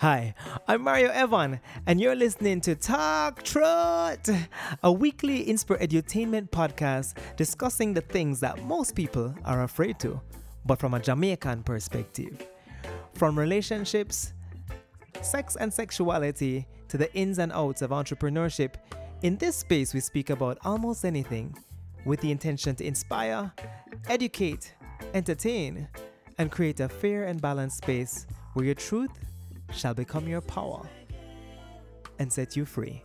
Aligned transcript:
Hi, 0.00 0.32
I'm 0.68 0.82
Mario 0.82 1.10
Evan, 1.10 1.58
and 1.88 2.00
you're 2.00 2.14
listening 2.14 2.60
to 2.60 2.76
Talk 2.76 3.42
Truth, 3.42 4.30
a 4.84 4.92
weekly 4.92 5.50
inspire 5.50 5.78
edutainment 5.78 6.50
podcast 6.50 7.16
discussing 7.36 7.94
the 7.94 8.00
things 8.02 8.38
that 8.38 8.62
most 8.62 8.94
people 8.94 9.34
are 9.44 9.64
afraid 9.64 9.98
to, 9.98 10.20
but 10.64 10.78
from 10.78 10.94
a 10.94 11.00
Jamaican 11.00 11.64
perspective. 11.64 12.46
From 13.14 13.36
relationships, 13.36 14.34
sex 15.20 15.56
and 15.56 15.74
sexuality, 15.74 16.68
to 16.86 16.96
the 16.96 17.12
ins 17.14 17.40
and 17.40 17.50
outs 17.50 17.82
of 17.82 17.90
entrepreneurship, 17.90 18.74
in 19.22 19.36
this 19.38 19.56
space 19.56 19.92
we 19.94 19.98
speak 19.98 20.30
about 20.30 20.58
almost 20.64 21.04
anything 21.04 21.56
with 22.04 22.20
the 22.20 22.30
intention 22.30 22.76
to 22.76 22.86
inspire, 22.86 23.52
educate, 24.08 24.74
entertain, 25.12 25.88
and 26.38 26.52
create 26.52 26.78
a 26.78 26.88
fair 26.88 27.24
and 27.24 27.42
balanced 27.42 27.78
space 27.78 28.28
where 28.52 28.64
your 28.64 28.76
truth 28.76 29.10
shall 29.72 29.94
become 29.94 30.26
your 30.28 30.40
power 30.40 30.88
and 32.18 32.32
set 32.32 32.56
you 32.56 32.64
free. 32.64 33.02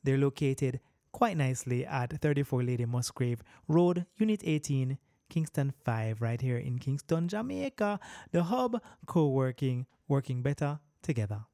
They're 0.03 0.17
located 0.17 0.81
quite 1.17 1.39
nicely 1.39 1.87
at 1.87 2.13
34 2.21 2.63
Lady 2.63 2.85
Musgrave 2.85 3.43
Road, 3.69 4.05
Unit 4.19 4.43
18, 4.45 4.99
Kingston 5.31 5.73
5, 5.83 6.21
right 6.21 6.43
here 6.43 6.59
in 6.59 6.79
Kingston, 6.79 7.27
Jamaica. 7.27 7.99
The 8.33 8.43
Hub 8.43 8.83
Co 9.07 9.29
working, 9.29 9.87
working 10.09 10.43
better 10.43 10.79
together. 11.01 11.47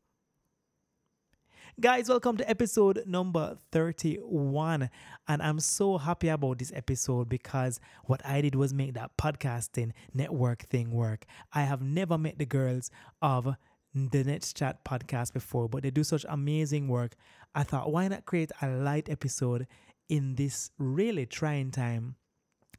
Guys, 1.81 2.09
welcome 2.09 2.37
to 2.39 2.51
episode 2.51 3.05
number 3.07 3.57
31. 3.71 4.91
And 5.29 5.41
I'm 5.41 5.61
so 5.61 5.97
happy 5.97 6.27
about 6.27 6.59
this 6.59 6.73
episode 6.75 7.29
because 7.29 7.79
what 8.07 8.21
I 8.27 8.41
did 8.41 8.57
was 8.57 8.75
make 8.75 8.95
that 8.95 9.17
podcasting 9.17 9.93
network 10.13 10.63
thing 10.71 10.91
work. 10.91 11.25
I 11.53 11.63
have 11.63 11.81
never 11.81 12.19
met 12.19 12.37
the 12.37 12.47
girls 12.47 12.91
of 13.23 13.55
the 13.95 14.25
Nets 14.25 14.53
Chat 14.53 14.85
podcast 14.85 15.33
before, 15.33 15.69
but 15.69 15.83
they 15.83 15.91
do 15.91 16.03
such 16.03 16.25
amazing 16.29 16.89
work. 16.89 17.15
I 17.55 17.65
thought, 17.65 17.93
why 17.93 18.09
not 18.09 18.25
create 18.25 18.53
a 18.61 18.69
light 18.69 19.09
episode 19.09 19.67
in 20.09 20.35
this 20.35 20.71
really 20.79 21.27
trying 21.27 21.71
time 21.71 22.17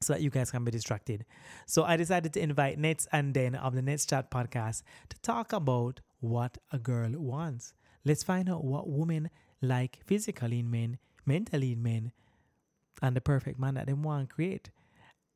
so 0.03 0.13
that 0.13 0.22
you 0.22 0.29
guys 0.29 0.51
can 0.51 0.63
be 0.63 0.72
distracted. 0.72 1.25
So 1.66 1.84
I 1.84 1.97
decided 1.97 2.34
to 2.34 2.41
invite 2.41 2.78
Nets 2.78 3.07
and 3.12 3.33
Den 3.33 3.56
of 3.56 3.73
the 3.73 3.81
Nets 3.81 4.06
Chat 4.06 4.29
podcast 4.29 4.83
to 5.09 5.17
talk 5.22 5.53
about 5.53 6.01
what 6.19 6.57
a 6.72 6.78
girl 6.78 7.12
wants. 7.13 7.73
Let's 8.06 8.23
find 8.23 8.50
out 8.50 8.63
what 8.63 8.89
women 8.89 9.29
like 9.62 10.00
physically 10.06 10.59
in 10.59 10.69
men, 10.69 10.97
mentally 11.25 11.72
in 11.72 11.81
men, 11.81 12.12
and 13.01 13.16
the 13.16 13.22
perfect 13.22 13.59
man 13.59 13.75
that 13.75 13.88
they 13.88 13.94
want 13.94 14.29
to 14.29 14.35
create. 14.35 14.69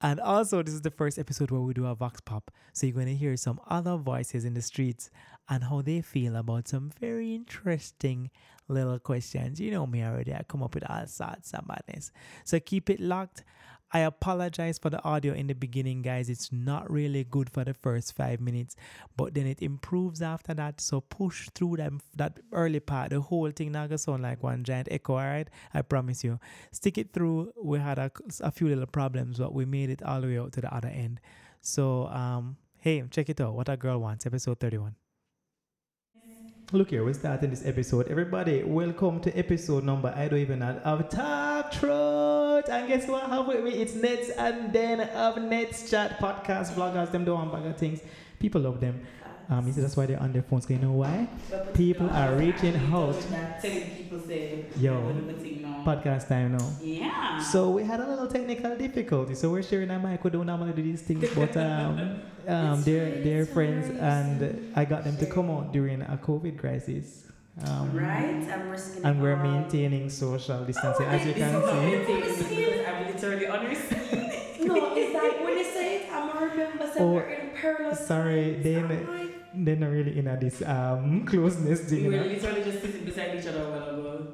And 0.01 0.19
also, 0.19 0.61
this 0.61 0.75
is 0.75 0.81
the 0.81 0.91
first 0.91 1.17
episode 1.17 1.49
where 1.49 1.61
we 1.61 1.73
do 1.73 1.87
a 1.87 1.95
Vox 1.95 2.21
Pop. 2.21 2.51
So 2.73 2.85
you're 2.85 2.93
going 2.93 3.07
to 3.07 3.15
hear 3.15 3.35
some 3.35 3.59
other 3.67 3.97
voices 3.97 4.45
in 4.45 4.53
the 4.53 4.61
streets 4.61 5.09
and 5.49 5.63
how 5.63 5.81
they 5.81 6.01
feel 6.01 6.35
about 6.35 6.67
some 6.67 6.91
very 6.99 7.33
interesting 7.33 8.29
little 8.67 8.99
questions. 8.99 9.59
You 9.59 9.71
know 9.71 9.87
me 9.87 10.03
already. 10.03 10.33
I 10.33 10.43
come 10.47 10.61
up 10.61 10.75
with 10.75 10.87
all 10.89 11.07
sorts 11.07 11.53
of 11.53 11.67
madness. 11.67 12.11
So 12.43 12.59
keep 12.59 12.89
it 12.89 12.99
locked. 12.99 13.43
I 13.91 13.99
apologize 13.99 14.77
for 14.77 14.89
the 14.89 15.01
audio 15.03 15.33
in 15.33 15.47
the 15.47 15.53
beginning, 15.53 16.01
guys. 16.01 16.29
It's 16.29 16.51
not 16.51 16.91
really 16.91 17.23
good 17.23 17.49
for 17.49 17.63
the 17.63 17.73
first 17.73 18.13
five 18.13 18.41
minutes, 18.41 18.75
but 19.15 19.33
then 19.33 19.47
it 19.47 19.61
improves 19.61 20.21
after 20.21 20.53
that. 20.55 20.81
So 20.81 20.99
push 20.99 21.47
through 21.55 21.77
that, 21.77 21.93
that 22.17 22.39
early 22.51 22.81
part. 22.81 23.11
The 23.11 23.21
whole 23.21 23.49
thing 23.51 23.71
now 23.71 23.87
gonna 23.87 23.97
sound 23.97 24.23
like 24.23 24.43
one 24.43 24.65
giant 24.65 24.89
echo, 24.91 25.13
all 25.13 25.19
right? 25.19 25.49
I 25.73 25.83
promise 25.83 26.23
you. 26.23 26.39
Stick 26.71 26.97
it 26.97 27.13
through. 27.13 27.53
We 27.63 27.79
had 27.79 27.97
a, 27.97 28.11
a 28.41 28.51
few 28.51 28.67
little 28.67 28.87
problems, 28.87 29.37
but 29.37 29.53
we 29.53 29.63
made 29.63 29.89
it 29.89 30.03
all 30.03 30.19
the 30.19 30.27
way 30.27 30.39
out 30.39 30.51
to 30.53 30.61
the 30.61 30.73
other 30.73 30.89
end. 30.89 31.21
So, 31.61 32.07
um, 32.07 32.57
hey, 32.79 33.03
check 33.09 33.29
it 33.29 33.39
out. 33.39 33.53
What 33.53 33.69
a 33.69 33.77
Girl 33.77 33.99
Wants, 33.99 34.25
episode 34.25 34.59
31. 34.59 34.95
Look 36.73 36.89
here, 36.89 37.05
we're 37.05 37.13
starting 37.13 37.51
this 37.51 37.65
episode. 37.65 38.09
Everybody, 38.09 38.61
welcome 38.63 39.21
to 39.21 39.31
episode 39.37 39.85
number, 39.85 40.13
I 40.13 40.27
don't 40.27 40.39
even 40.39 40.59
know, 40.59 40.81
of 40.83 41.07
Talk 41.07 41.71
And 42.69 42.87
guess 42.87 43.07
what? 43.07 43.47
With 43.47 43.63
me? 43.63 43.71
It's 43.71 43.93
Nets 43.95 44.29
and 44.29 44.73
Den 44.73 44.99
of 44.99 45.41
Nets 45.41 45.89
Chat 45.89 46.19
podcast 46.19 46.73
bloggers. 46.73 47.11
Them 47.11 47.23
do 47.23 47.33
one 47.35 47.49
bag 47.49 47.65
of 47.65 47.77
things. 47.77 48.01
People 48.39 48.61
love 48.61 48.81
them. 48.81 49.01
Um, 49.49 49.65
you 49.65 49.71
see, 49.71 49.79
that's 49.79 49.95
why 49.95 50.05
they're 50.05 50.19
on 50.19 50.33
their 50.33 50.41
phones. 50.41 50.69
You 50.69 50.77
know 50.77 50.91
why? 50.91 51.29
People 51.73 52.09
are 52.09 52.35
reaching 52.35 52.75
out. 52.91 53.15
Yo, 54.77 55.13
podcast 55.85 56.27
time 56.27 56.57
now. 56.57 56.69
Yeah. 56.81 57.39
So 57.39 57.69
we 57.69 57.83
had 57.83 58.01
a 58.01 58.09
little 58.09 58.27
technical 58.27 58.75
difficulty. 58.75 59.35
So 59.35 59.49
we're 59.49 59.63
sharing 59.63 59.89
a 59.89 59.99
mic. 59.99 60.21
We 60.25 60.31
don't 60.31 60.45
normally 60.45 60.73
do 60.73 60.83
these 60.83 61.01
things, 61.01 61.29
but 61.33 61.55
um, 61.55 62.19
um, 62.47 62.83
they're 62.83 63.23
they're 63.23 63.45
friends, 63.45 63.89
and 63.97 64.73
I 64.75 64.83
got 64.83 65.05
them 65.05 65.15
to 65.17 65.25
come 65.25 65.49
out 65.49 65.71
during 65.71 66.01
a 66.01 66.19
COVID 66.21 66.59
crisis. 66.59 67.23
Um, 67.65 67.95
right? 67.95 68.47
I'm 68.53 68.69
risking 68.69 69.03
And 69.03 69.21
we're 69.21 69.35
maintaining 69.35 70.09
social 70.09 70.63
distancing, 70.63 71.07
Oh, 71.07 71.09
as 71.09 71.25
you 71.25 71.33
this 71.33 71.41
can 71.41 71.55
is 71.55 71.65
not 71.65 71.73
see. 71.73 71.85
maintaining 71.89 72.85
I'm 72.85 73.07
literally 73.07 73.47
on 73.47 73.65
receipt. 73.65 74.65
No, 74.67 74.93
it's 74.95 75.13
like 75.13 75.39
when 75.43 75.57
you 75.57 75.63
say 75.63 75.95
it, 75.97 76.11
I'm 76.13 76.27
gonna 76.27 76.45
remember 76.51 76.83
saying 76.85 76.95
Oh, 76.99 77.13
we're 77.13 77.21
in 77.29 77.49
perilous 77.55 78.05
sorry, 78.05 78.51
times. 78.53 78.63
they- 78.63 78.75
I'm 78.77 79.07
like, 79.17 79.33
They're 79.55 79.75
not 79.75 79.89
really 79.89 80.19
in 80.19 80.27
a 80.27 80.37
this 80.37 80.61
um 80.61 81.25
closeness 81.25 81.81
thing, 81.89 81.97
We 81.97 82.03
you 82.05 82.11
were 82.11 82.17
know? 82.27 82.33
literally 82.33 82.63
just 82.63 82.81
sitting 82.81 83.05
beside 83.05 83.39
each 83.39 83.47
other 83.47 83.63
a 83.63 83.69
while 83.71 83.89
ago. 83.89 84.27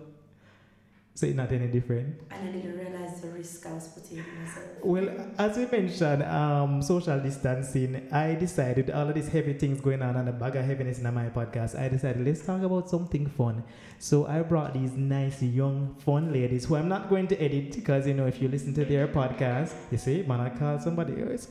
So 1.16 1.28
it's 1.28 1.36
not 1.36 1.52
any 1.52 1.68
different. 1.68 2.20
and 2.32 2.50
I 2.50 2.52
didn't 2.52 2.76
realize 2.76 3.22
the 3.22 3.28
risk 3.30 3.68
I 3.68 3.74
was 3.74 3.88
putting 3.90 4.18
myself. 4.18 4.66
Well, 4.82 5.10
as 5.38 5.56
we 5.58 5.68
mentioned, 5.68 6.24
um, 6.24 6.82
social 6.82 7.20
distancing, 7.20 8.08
I 8.12 8.34
decided 8.34 8.90
all 8.90 9.08
of 9.08 9.14
these 9.14 9.28
heavy 9.28 9.54
things 9.54 9.80
going 9.80 10.02
on 10.02 10.16
and 10.16 10.28
a 10.28 10.32
bag 10.32 10.56
of 10.56 10.66
heaviness 10.66 10.98
in 10.98 11.14
my 11.14 11.30
podcast. 11.30 11.80
I 11.80 11.88
decided 11.88 12.26
let's 12.26 12.44
talk 12.44 12.64
about 12.64 12.90
something 12.90 13.28
fun. 13.28 13.64
So 14.00 14.26
I 14.26 14.42
brought 14.42 14.74
these 14.74 14.94
nice 14.94 15.44
young 15.44 15.94
fun 16.00 16.34
ladies 16.34 16.66
who 16.66 16.78
I'm 16.78 16.90
not 16.90 17.10
going 17.10 17.28
to 17.28 17.40
edit 17.40 17.76
because 17.76 18.08
you 18.08 18.16
know 18.16 18.26
if 18.26 18.42
you 18.42 18.48
listen 18.48 18.74
to 18.74 18.84
their 18.84 19.08
podcast, 19.08 19.72
you 19.92 20.00
see, 20.00 20.24
man, 20.24 20.40
I 20.40 20.50
call 20.50 20.80
somebody 20.80 21.22
else. 21.22 21.48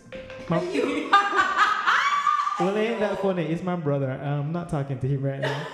My, 0.49 0.59
well, 2.61 2.77
ain't 2.77 2.99
that 2.99 3.23
funny? 3.23 3.45
It's 3.45 3.63
my 3.63 3.77
brother. 3.77 4.11
I'm 4.11 4.51
not 4.51 4.69
talking 4.69 4.99
to 4.99 5.07
him 5.07 5.23
right 5.23 5.41
now. 5.41 5.67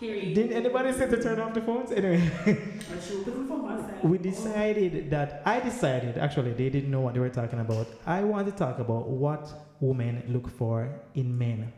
Here 0.00 0.16
Didn't 0.34 0.52
anybody 0.52 0.92
say 0.92 1.10
to 1.10 1.22
turn 1.22 1.38
off 1.40 1.52
the 1.52 1.60
phones? 1.60 1.92
Anyway. 1.92 2.22
I 2.46 3.00
should 3.06 3.22
put 3.22 3.34
them 3.34 3.46
from 3.46 3.62
one 3.62 3.78
side. 3.78 4.02
we 4.02 4.16
decided 4.16 5.10
that 5.10 5.42
I 5.44 5.60
decided 5.60 6.16
actually 6.16 6.54
they 6.54 6.70
didn't 6.70 6.90
know 6.90 7.02
what 7.02 7.12
they 7.12 7.20
were 7.20 7.28
talking 7.28 7.60
about. 7.60 7.86
I 8.06 8.24
want 8.24 8.46
to 8.46 8.52
talk 8.52 8.78
about 8.78 9.08
what 9.08 9.52
women 9.78 10.22
look 10.26 10.48
for 10.48 10.88
in 11.14 11.36
men. 11.36 11.70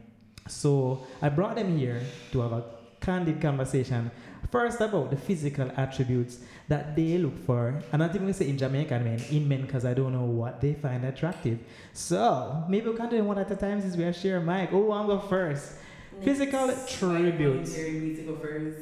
So 0.47 1.05
I 1.21 1.31
brought 1.31 1.57
them 1.57 1.77
here 1.77 2.01
to 2.31 2.41
have 2.43 2.53
a 2.53 2.65
candid 3.01 3.41
conversation. 3.43 4.13
First 4.53 4.81
about 4.81 5.11
the 5.11 5.17
physical 5.17 5.73
attributes 5.77 6.39
that 6.69 6.95
they 6.95 7.19
look 7.19 7.37
for, 7.45 7.69
and 7.69 7.85
I'm 7.93 7.99
not 8.01 8.11
even 8.11 8.23
gonna 8.23 8.35
say 8.35 8.49
in 8.49 8.59
Jamaican 8.59 9.03
men, 9.03 9.21
in 9.31 9.49
men, 9.49 9.63
because 9.63 9.85
I 9.85 9.95
don't 9.95 10.13
know 10.13 10.25
what 10.25 10.61
they 10.61 10.75
find 10.75 11.05
attractive. 11.05 11.59
So 11.93 12.65
maybe 12.69 12.89
we 12.91 12.97
can 12.97 13.09
do 13.09 13.17
it 13.17 13.25
one 13.25 13.39
at 13.39 13.51
a 13.51 13.57
time 13.57 13.81
since 13.81 13.97
we 13.97 14.05
are 14.05 14.13
sharing 14.13 14.45
mic. 14.45 14.71
Oh, 14.73 14.93
I'm 14.93 15.07
go 15.07 15.19
first. 15.19 15.75
Physical 16.25 16.71
attributes. 16.71 17.71
Voluntary 17.75 18.01
me 18.01 18.17
to 18.17 18.23
go 18.23 18.37
first. 18.37 18.79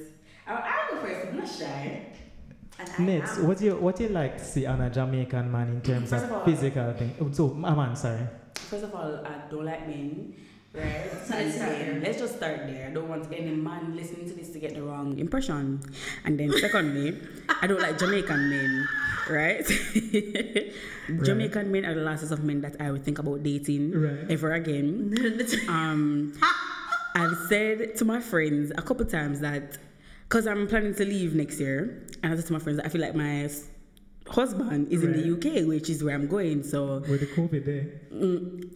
I, 0.46 0.52
I'll 0.54 0.94
go 0.94 1.00
first. 1.06 1.26
I'm 1.28 1.37
not 1.38 1.48
shy. 1.48 2.06
And 2.78 3.06
Next, 3.06 3.38
am. 3.38 3.46
what 3.48 3.60
you 3.60 3.76
what 3.76 4.00
you 4.00 4.08
like 4.08 4.38
to 4.38 4.44
see 4.44 4.64
on 4.66 4.81
a 4.81 4.88
Jamaican 4.90 5.50
man 5.52 5.69
in 5.69 5.81
terms 5.82 6.12
of 6.12 6.22
of 6.25 6.32
all- 6.32 6.44
physical 6.44 6.92
thing? 6.94 7.12
Oh, 7.20 7.31
So, 7.32 7.50
a 7.52 7.75
man, 7.76 7.94
sorry. 7.96 8.25
First 8.56 8.84
of 8.84 8.94
all, 8.94 9.20
I 9.26 9.50
don't 9.50 9.64
like 9.64 9.87
men, 9.88 10.34
right? 10.72 11.10
So 11.26 11.34
let's 11.37 11.56
start 11.56 11.72
And, 11.76 11.81
there. 11.81 12.00
Let's 12.00 12.19
just 12.19 12.37
start 12.37 12.64
there. 12.66 12.88
I 12.88 12.90
don't 12.94 13.08
want 13.08 13.28
any 13.32 13.52
man 13.54 13.94
listening 13.96 14.28
to 14.28 14.34
this 14.34 14.48
to 14.50 14.58
get 14.58 14.75
the 14.75 14.82
wrong 14.82 15.19
impression. 15.19 15.81
And 16.25 16.40
then 16.40 16.52
secondly, 16.58 17.20
I 17.60 17.66
don't 17.66 17.81
like 17.81 17.98
Jamaican 17.98 18.48
men, 18.48 18.88
right? 19.28 19.66
Jamaican 21.22 21.70
men 21.70 21.84
are 21.84 21.94
the 21.94 22.00
last 22.02 22.31
of 22.31 22.43
men 22.44 22.60
that 22.62 22.76
I 22.81 22.90
would 22.90 23.04
think 23.04 23.19
about 23.19 23.43
dating 23.43 23.93
Right. 23.93 24.31
ever 24.31 24.52
again. 24.54 25.14
um, 25.69 26.32
I've 27.14 27.36
said 27.48 27.96
to 27.96 28.04
my 28.04 28.20
friends 28.20 28.70
a 28.76 28.82
couple 28.82 29.04
times 29.06 29.40
that 29.40 29.78
because 30.28 30.46
I'm 30.46 30.68
planning 30.68 30.94
to 30.94 31.04
leave 31.04 31.34
next 31.34 31.58
year, 31.58 32.06
and 32.22 32.32
I 32.32 32.36
said 32.36 32.46
to 32.46 32.52
my 32.52 32.58
friends 32.60 32.76
that 32.76 32.86
I 32.86 32.88
feel 32.88 33.00
like 33.00 33.14
my 33.14 33.50
husband 34.31 34.93
is 34.93 35.03
in 35.03 35.12
the 35.12 35.32
UK, 35.35 35.67
which 35.67 35.91
is 35.91 36.03
where 36.05 36.15
I'm 36.15 36.27
going. 36.29 36.62
So 36.62 37.00
With 37.09 37.21
the 37.21 37.27
COVID 37.27 37.65
there. 37.65 37.87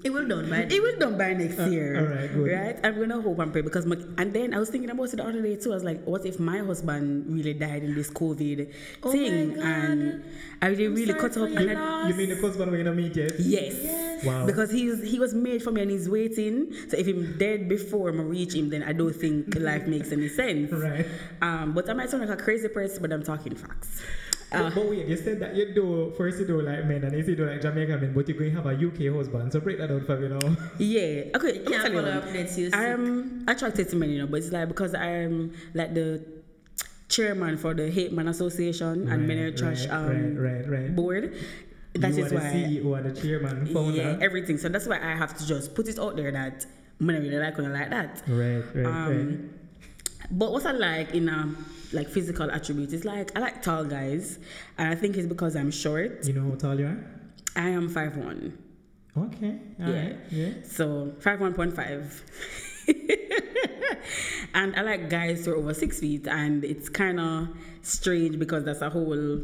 It 0.05 0.13
will 0.13 0.27
done 0.29 0.49
by 0.51 0.67
it 0.71 0.83
will 0.83 0.99
done 0.99 1.17
by 1.19 1.33
next 1.35 1.59
Uh, 1.59 1.67
year. 1.67 1.97
alright, 2.01 2.33
good. 2.33 2.51
Right? 2.53 2.77
I'm 2.85 2.99
gonna 2.99 3.21
hope 3.21 3.39
and 3.39 3.53
pray 3.53 3.63
because 3.63 3.87
my, 3.87 3.97
and 4.19 4.33
then 4.33 4.53
I 4.55 4.59
was 4.59 4.69
thinking 4.71 4.91
about 4.91 5.13
it 5.13 5.17
the 5.17 5.25
other 5.25 5.41
day 5.43 5.57
too. 5.57 5.71
I 5.73 5.75
was 5.75 5.85
like, 5.85 6.03
what 6.05 6.25
if 6.27 6.39
my 6.41 6.59
husband 6.59 7.27
really 7.29 7.55
died 7.55 7.83
in 7.85 7.95
this 7.95 8.11
COVID 8.11 8.71
Oh 9.03 9.13
thing 9.13 9.59
and 9.59 10.25
I 10.63 10.69
really, 10.69 10.87
I'm 10.87 10.95
really 10.95 11.15
cut 11.15 11.35
for 11.35 11.45
up 11.45 11.51
your 11.51 11.61
and 11.61 11.79
I. 11.79 12.09
You 12.09 12.15
mean 12.15 12.29
the 12.31 12.37
husband 12.41 12.71
we're 12.71 12.79
gonna 12.85 12.95
meet 12.97 13.17
yet? 13.17 13.33
yes. 13.39 13.75
Yes. 13.83 14.25
Wow. 14.25 14.47
Because 14.47 14.71
he's 14.71 15.03
he 15.03 15.19
was 15.19 15.35
made 15.35 15.63
for 15.63 15.71
me 15.71 15.83
and 15.83 15.91
he's 15.91 16.09
waiting. 16.09 16.73
So 16.89 16.97
if 16.97 17.07
him 17.07 17.37
dead 17.39 17.69
before 17.69 18.11
I 18.11 18.15
reach 18.15 18.55
him, 18.55 18.71
then 18.71 18.83
I 18.83 18.93
don't 18.93 19.15
think 19.15 19.55
life 19.59 19.87
makes 19.87 20.11
any 20.13 20.29
sense. 20.29 20.73
Right. 20.73 21.07
Um, 21.43 21.73
but 21.75 21.89
I 21.91 21.93
might 21.93 22.11
sound 22.11 22.27
like 22.27 22.39
a 22.39 22.43
crazy 22.43 22.69
person, 22.69 23.03
but 23.03 23.13
I'm 23.13 23.23
talking 23.23 23.55
facts. 23.55 24.01
Uh, 24.55 24.63
but, 24.65 24.75
but 24.75 24.89
wait, 24.91 25.07
you 25.07 25.17
said 25.17 25.41
that 25.41 25.55
you 25.57 25.75
do 25.75 26.13
first 26.17 26.39
you 26.39 26.47
do 26.47 26.61
like 26.63 26.85
men 26.87 27.03
and 27.05 27.13
then 27.13 27.27
you 27.27 27.37
do 27.37 27.47
like 27.47 27.61
Jamaican 27.61 28.01
men, 28.01 28.13
but 28.15 28.29
you're 28.29 28.39
going 28.39 28.51
to 28.55 28.57
have 28.63 28.67
a 28.67 28.75
UK 28.75 29.15
husband. 29.15 29.53
So 29.53 29.61
break 29.61 29.79
that 29.79 29.91
out 29.91 30.05
for 30.07 30.17
me 30.19 30.29
now. 30.29 30.57
Yeah. 30.79 31.35
Okay. 31.37 31.55
You 31.59 31.63
let 31.63 31.65
me 31.65 31.71
can't 31.71 31.83
tell 31.83 31.93
you 31.93 32.01
follow 32.01 32.15
one. 32.21 32.29
up 32.29 32.33
next 32.33 32.59
year. 32.59 32.71
I'm 32.73 33.45
attracted 33.49 33.89
to 33.91 33.97
men, 33.97 34.11
you 34.11 34.19
know, 34.19 34.27
but 34.27 34.39
it's 34.39 34.53
like 34.53 34.69
because 34.69 34.95
I'm 34.95 35.53
like 35.75 35.95
the 35.95 36.25
chairman 37.09 37.57
for 37.59 37.75
the 37.75 37.91
Hate 37.91 38.13
Man 38.13 38.29
Association 38.29 39.09
and 39.09 39.27
Men 39.29 39.45
Right, 39.45 39.57
Trash 39.57 39.87
right, 39.87 39.95
um, 39.95 40.37
right, 40.37 40.67
right, 40.67 40.69
right. 40.69 40.97
board. 40.97 41.35
That 41.97 42.13
you 42.15 42.25
is 42.25 42.33
are 42.33 42.37
why. 42.37 42.51
the 42.51 42.81
CEO 42.81 42.99
and 42.99 43.15
the 43.15 43.21
chairman, 43.21 43.67
founder. 43.67 43.97
yeah, 43.97 44.19
everything. 44.21 44.59
So 44.59 44.69
that's 44.69 44.87
why 44.89 44.99
I 44.99 45.15
have 45.15 45.37
to 45.39 45.47
just 45.47 45.77
put 45.77 45.87
it 45.87 45.97
out 45.99 46.17
there 46.17 46.33
that 46.33 46.67
men 46.99 47.23
really 47.23 47.39
like 47.39 47.57
when 47.57 47.67
I 47.67 47.81
like 47.81 47.91
that. 47.91 48.23
right, 48.27 48.63
right, 48.75 48.85
right. 48.85 49.39
Um, 50.31 50.39
But 50.39 50.53
what 50.53 50.67
I 50.67 50.73
like 50.73 51.15
in 51.15 51.29
a 51.29 51.55
like 51.93 52.09
physical 52.09 52.51
attributes 52.51 52.93
is 52.93 53.05
like 53.05 53.37
I 53.37 53.41
like 53.41 53.63
tall 53.63 53.85
guys, 53.85 54.39
and 54.79 54.89
I 54.89 54.95
think 54.95 55.17
it's 55.17 55.27
because 55.27 55.55
I'm 55.57 55.71
short. 55.71 56.25
You 56.27 56.33
know 56.35 56.51
how 56.51 56.57
tall 56.57 56.79
you 56.81 56.87
are? 56.87 56.99
I 57.57 57.69
am 57.69 57.89
five 57.89 58.17
one. 58.17 58.59
Okay. 59.17 59.59
all 59.81 59.89
Yeah. 59.91 60.03
right, 60.03 60.17
Yeah. 60.31 60.51
So 60.65 61.13
five 61.21 61.41
one 61.41 61.55
point 61.55 61.75
five. 61.77 62.23
and 64.55 64.75
I 64.77 64.83
like 64.83 65.09
guys 65.09 65.45
who 65.47 65.53
are 65.53 65.57
over 65.57 65.75
six 65.75 66.01
feet, 66.01 66.27
and 66.27 66.65
it's 66.65 66.89
kind 66.89 67.21
of 67.21 67.49
strange 67.83 68.39
because 68.39 68.65
that's 68.65 68.83
a 68.83 68.91
whole 68.91 69.39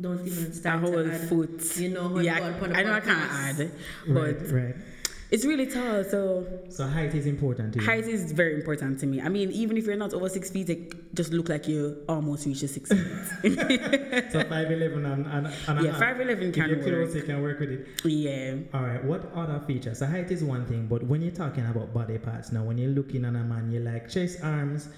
Don't 0.00 0.24
even 0.26 0.52
start 0.52 0.52
a 0.52 0.54
start 0.54 0.80
whole 0.80 0.92
to 1.04 1.12
add. 1.12 1.28
foot. 1.28 1.76
You 1.76 1.88
know 1.90 2.08
how 2.08 2.18
yeah, 2.20 2.34
you 2.46 2.54
go 2.54 2.64
on 2.64 2.70
the 2.72 2.78
I 2.78 2.82
know 2.84 2.92
I 2.92 3.00
can't 3.00 3.30
podcast. 3.30 3.60
add, 3.60 3.70
but 4.06 4.14
Right, 4.14 4.52
right. 4.52 4.74
It's 5.30 5.44
really 5.44 5.66
tall. 5.66 6.02
So 6.04 6.46
So 6.68 6.86
height 6.86 7.14
is 7.14 7.26
important 7.26 7.74
to 7.74 7.80
you. 7.80 7.86
height 7.86 8.04
is 8.06 8.32
very 8.32 8.54
important 8.54 8.98
to 9.00 9.06
me. 9.06 9.20
I 9.20 9.28
mean, 9.28 9.50
even 9.52 9.76
if 9.76 9.86
you're 9.86 9.96
not 9.96 10.12
over 10.12 10.28
six 10.28 10.50
feet, 10.50 10.68
it 10.70 11.14
just 11.14 11.32
look 11.32 11.48
like 11.48 11.68
you 11.68 12.02
almost 12.08 12.46
reach 12.46 12.60
the 12.60 12.68
six 12.68 12.90
feet. 12.90 13.58
So 14.32 14.42
five 14.44 14.70
eleven 14.70 15.06
and 15.06 15.26
and, 15.26 15.46
and 15.68 15.84
yeah, 15.84 15.98
five 15.98 16.20
eleven 16.20 16.48
If 16.48 16.54
can 16.54 16.68
you're 16.68 16.82
close, 16.82 17.08
work. 17.08 17.14
you 17.14 17.22
can 17.22 17.42
work 17.42 17.60
with 17.60 17.70
it. 17.70 17.86
Yeah. 18.04 18.56
All 18.74 18.82
right. 18.82 19.02
What 19.04 19.30
other 19.34 19.60
features? 19.66 19.98
So 19.98 20.06
height 20.06 20.30
is 20.30 20.42
one 20.44 20.66
thing, 20.66 20.86
but 20.86 21.02
when 21.04 21.20
you're 21.22 21.32
talking 21.44 21.66
about 21.66 21.92
body 21.94 22.18
parts, 22.18 22.52
now 22.52 22.62
when 22.64 22.78
you're 22.78 22.90
looking 22.90 23.24
at 23.24 23.34
a 23.34 23.44
man, 23.44 23.70
you 23.70 23.80
like 23.80 24.08
chest, 24.08 24.38
arms. 24.42 24.88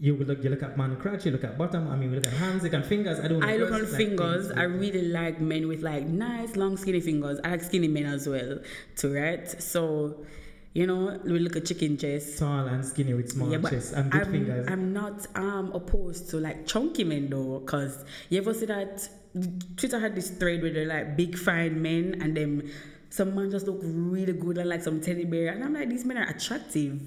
You 0.00 0.16
look. 0.16 0.44
You 0.44 0.50
look 0.50 0.62
at 0.62 0.76
man 0.78 0.96
crotch. 0.96 1.26
You 1.26 1.32
look 1.32 1.44
at 1.44 1.58
bottom. 1.58 1.88
I 1.88 1.96
mean, 1.96 2.10
you 2.10 2.16
look 2.16 2.26
at 2.26 2.32
hands. 2.34 2.62
You 2.62 2.70
can 2.70 2.82
fingers. 2.82 3.18
I 3.18 3.28
don't. 3.28 3.40
know. 3.40 3.46
I 3.46 3.56
look 3.56 3.72
on 3.72 3.80
like, 3.82 3.90
fingers. 3.90 4.46
things 4.46 4.58
I 4.58 4.62
really 4.62 5.08
like 5.08 5.40
men 5.40 5.66
with 5.66 5.82
like 5.82 6.06
nice, 6.06 6.54
long, 6.56 6.76
skinny 6.76 7.00
fingers. 7.00 7.40
I 7.44 7.50
like 7.50 7.62
skinny 7.64 7.88
men 7.88 8.06
as 8.06 8.28
well, 8.28 8.58
too, 8.96 9.12
right? 9.14 9.48
So, 9.60 10.24
you 10.72 10.86
know, 10.86 11.18
we 11.24 11.40
look 11.40 11.56
at 11.56 11.66
chicken 11.66 11.96
chest. 11.98 12.38
tall 12.38 12.66
and 12.66 12.84
skinny 12.84 13.14
with 13.14 13.30
small 13.32 13.50
Yeah, 13.50 13.68
chest 13.68 13.92
and 13.94 14.10
good 14.12 14.22
I'm, 14.22 14.30
fingers. 14.32 14.68
I'm 14.70 14.92
not 14.92 15.26
um 15.34 15.72
opposed 15.72 16.30
to 16.30 16.36
like 16.38 16.66
chunky 16.66 17.02
men 17.04 17.28
though, 17.28 17.60
cause 17.66 18.04
you 18.28 18.38
ever 18.40 18.54
see 18.54 18.66
that 18.66 19.08
Twitter 19.76 19.98
had 19.98 20.14
this 20.14 20.30
thread 20.30 20.62
where 20.62 20.72
they're 20.72 20.86
like 20.86 21.16
big 21.16 21.36
fine 21.36 21.82
men 21.82 22.18
and 22.20 22.36
them 22.36 22.70
some 23.10 23.34
man 23.34 23.50
just 23.50 23.66
look 23.66 23.80
really 23.82 24.32
good 24.34 24.58
and 24.58 24.68
like 24.68 24.82
some 24.82 25.00
teddy 25.00 25.24
bear 25.24 25.52
and 25.52 25.64
I'm 25.64 25.72
like 25.74 25.88
these 25.88 26.04
men 26.04 26.18
are 26.18 26.28
attractive, 26.28 27.00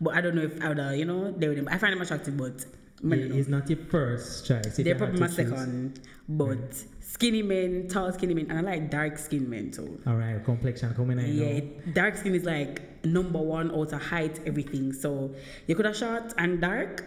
but 0.00 0.14
I 0.14 0.20
don't 0.20 0.34
know 0.34 0.42
if 0.42 0.60
I 0.62 0.68
would 0.68 0.80
uh, 0.80 0.90
you 0.90 1.04
know 1.04 1.30
they 1.32 1.48
would 1.48 1.68
I 1.68 1.78
find 1.78 1.92
them 1.92 2.02
attractive, 2.02 2.36
but 2.36 2.64
Yeah, 3.02 3.16
it's 3.38 3.48
not 3.48 3.68
your 3.70 3.78
first 3.90 4.46
choice. 4.46 4.76
they're 4.76 4.94
probably 4.94 5.20
my 5.20 5.26
second, 5.28 6.00
but 6.28 6.82
skinny 7.00 7.42
men, 7.42 7.88
tall 7.88 8.10
skinny 8.12 8.34
men, 8.34 8.46
and 8.50 8.58
I 8.58 8.62
like 8.72 8.90
dark 8.90 9.18
skin 9.18 9.48
men 9.48 9.70
too. 9.70 10.00
All 10.06 10.16
right, 10.16 10.42
complexion 10.44 10.94
coming 10.94 11.18
in. 11.18 11.34
Yeah, 11.36 11.60
dark 11.92 12.16
skin 12.16 12.34
is 12.34 12.44
like 12.44 13.04
number 13.04 13.38
one 13.38 13.70
out 13.70 13.92
of 13.92 14.02
height, 14.02 14.40
everything. 14.46 14.92
So 14.92 15.34
you 15.66 15.74
could 15.76 15.84
have 15.86 15.96
short 15.96 16.32
and 16.38 16.60
dark, 16.60 17.04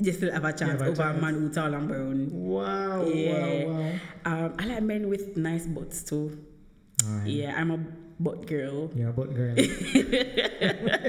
you 0.00 0.12
still 0.12 0.32
have 0.32 0.44
a 0.44 0.52
chance 0.52 0.80
over 0.82 1.02
a 1.02 1.14
man 1.14 1.34
who 1.34 1.48
tall 1.50 1.72
and 1.74 1.86
brown. 1.88 2.28
Wow, 2.32 3.04
Yeah. 3.04 3.64
wow, 3.64 3.72
wow. 3.72 3.92
Um, 4.24 4.54
I 4.58 4.64
like 4.66 4.82
men 4.82 5.08
with 5.08 5.36
nice 5.36 5.66
butts 5.66 6.02
too. 6.02 6.38
Right. 7.06 7.26
Yeah, 7.26 7.54
I'm 7.56 7.70
a 7.70 7.78
butt 8.18 8.46
girl. 8.46 8.90
You're 8.96 9.10
a 9.10 9.12
butt 9.12 9.34
girl. 9.34 9.54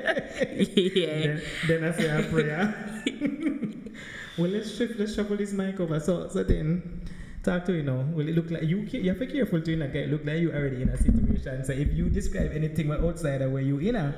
yeah. 0.76 1.06
then, 1.06 1.42
then 1.68 1.84
I 1.84 1.92
say 1.98 2.08
a 2.08 2.24
prayer. 2.30 3.04
well, 4.38 4.50
let's 4.50 4.76
shift, 4.76 5.00
let's 5.00 5.16
shuffle 5.16 5.38
this 5.38 5.54
mic 5.54 5.80
over. 5.80 6.00
So, 6.00 6.28
so 6.30 6.44
then, 6.44 7.02
talk 7.44 7.66
to 7.66 7.74
you 7.74 7.84
now. 7.84 8.02
Will 8.14 8.28
it 8.28 8.36
look 8.36 8.50
like 8.52 8.64
you? 8.64 8.80
You 8.80 9.10
have 9.10 9.20
to 9.20 9.26
be 9.26 9.32
careful 9.34 9.62
to 9.62 9.76
not 9.76 9.94
get 9.94 10.10
look 10.10 10.26
like 10.26 10.40
you 10.40 10.52
already 10.52 10.82
in 10.82 10.90
a 10.90 10.98
situation. 10.98 11.64
So 11.66 11.74
if 11.74 11.94
you 11.94 12.10
describe 12.10 12.52
anything 12.54 12.88
with 12.90 13.04
outsider 13.04 13.50
where 13.50 13.62
you 13.62 13.80
in 13.80 13.96
a, 13.96 14.16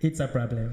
it's 0.00 0.20
a 0.20 0.28
problem. 0.28 0.72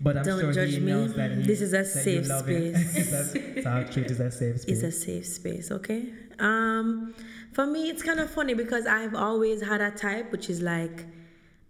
But 0.00 0.18
I'm 0.18 0.24
Don't 0.24 0.40
sure 0.40 0.52
judge 0.52 0.72
he 0.74 0.80
me. 0.80 0.92
knows 0.92 1.14
that 1.14 1.30
he, 1.30 1.42
This 1.42 1.62
is 1.62 1.72
a 1.72 1.84
safe 1.84 2.26
it. 2.30 2.38
space. 2.40 2.96
it's 2.96 3.34
a, 3.34 3.62
talk 3.62 3.90
truth 3.90 4.10
is 4.10 4.20
a 4.20 4.30
safe 4.30 4.60
space. 4.60 4.74
It's 4.74 4.82
a 4.82 4.92
safe 4.92 5.26
space, 5.26 5.70
okay? 5.70 6.12
Um, 6.38 7.14
for 7.52 7.66
me, 7.66 7.88
it's 7.88 8.02
kind 8.02 8.20
of 8.20 8.28
funny 8.30 8.52
because 8.52 8.86
I've 8.86 9.14
always 9.14 9.62
had 9.62 9.80
a 9.80 9.90
type, 9.90 10.32
which 10.32 10.50
is 10.50 10.60
like, 10.60 11.06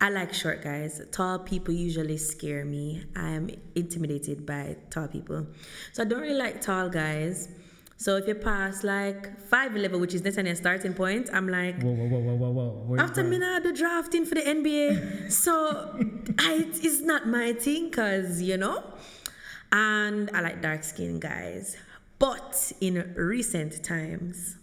I 0.00 0.10
like 0.10 0.34
short 0.34 0.62
guys. 0.62 1.00
Tall 1.10 1.38
people 1.38 1.72
usually 1.72 2.18
scare 2.18 2.64
me. 2.64 3.04
I 3.16 3.30
am 3.30 3.48
intimidated 3.74 4.44
by 4.44 4.76
tall 4.90 5.08
people. 5.08 5.46
So 5.92 6.02
I 6.02 6.06
don't 6.06 6.20
really 6.20 6.34
like 6.34 6.60
tall 6.60 6.90
guys. 6.90 7.48
So 7.98 8.16
if 8.16 8.28
you 8.28 8.34
pass 8.34 8.84
like 8.84 9.48
5'11, 9.48 9.98
which 9.98 10.12
is 10.12 10.22
necessarily 10.22 10.50
a 10.50 10.56
starting 10.56 10.92
point, 10.92 11.30
I'm 11.32 11.48
like, 11.48 11.80
whoa, 11.82 11.92
whoa, 11.92 12.08
whoa, 12.08 12.34
whoa, 12.34 12.50
whoa, 12.50 12.84
whoa. 12.88 12.96
After 12.98 13.24
me 13.24 13.38
now 13.38 13.58
do 13.58 13.72
drafting 13.72 14.26
for 14.26 14.34
the 14.34 14.42
NBA, 14.42 15.32
so 15.32 15.98
height 16.38 16.84
is 16.84 17.00
not 17.00 17.26
my 17.26 17.54
thing, 17.54 17.90
cause 17.90 18.42
you 18.42 18.58
know, 18.58 18.84
and 19.72 20.30
I 20.34 20.42
like 20.42 20.60
dark 20.60 20.84
skinned 20.84 21.22
guys. 21.22 21.78
But 22.18 22.72
in 22.82 23.14
recent 23.16 23.82
times, 23.82 24.56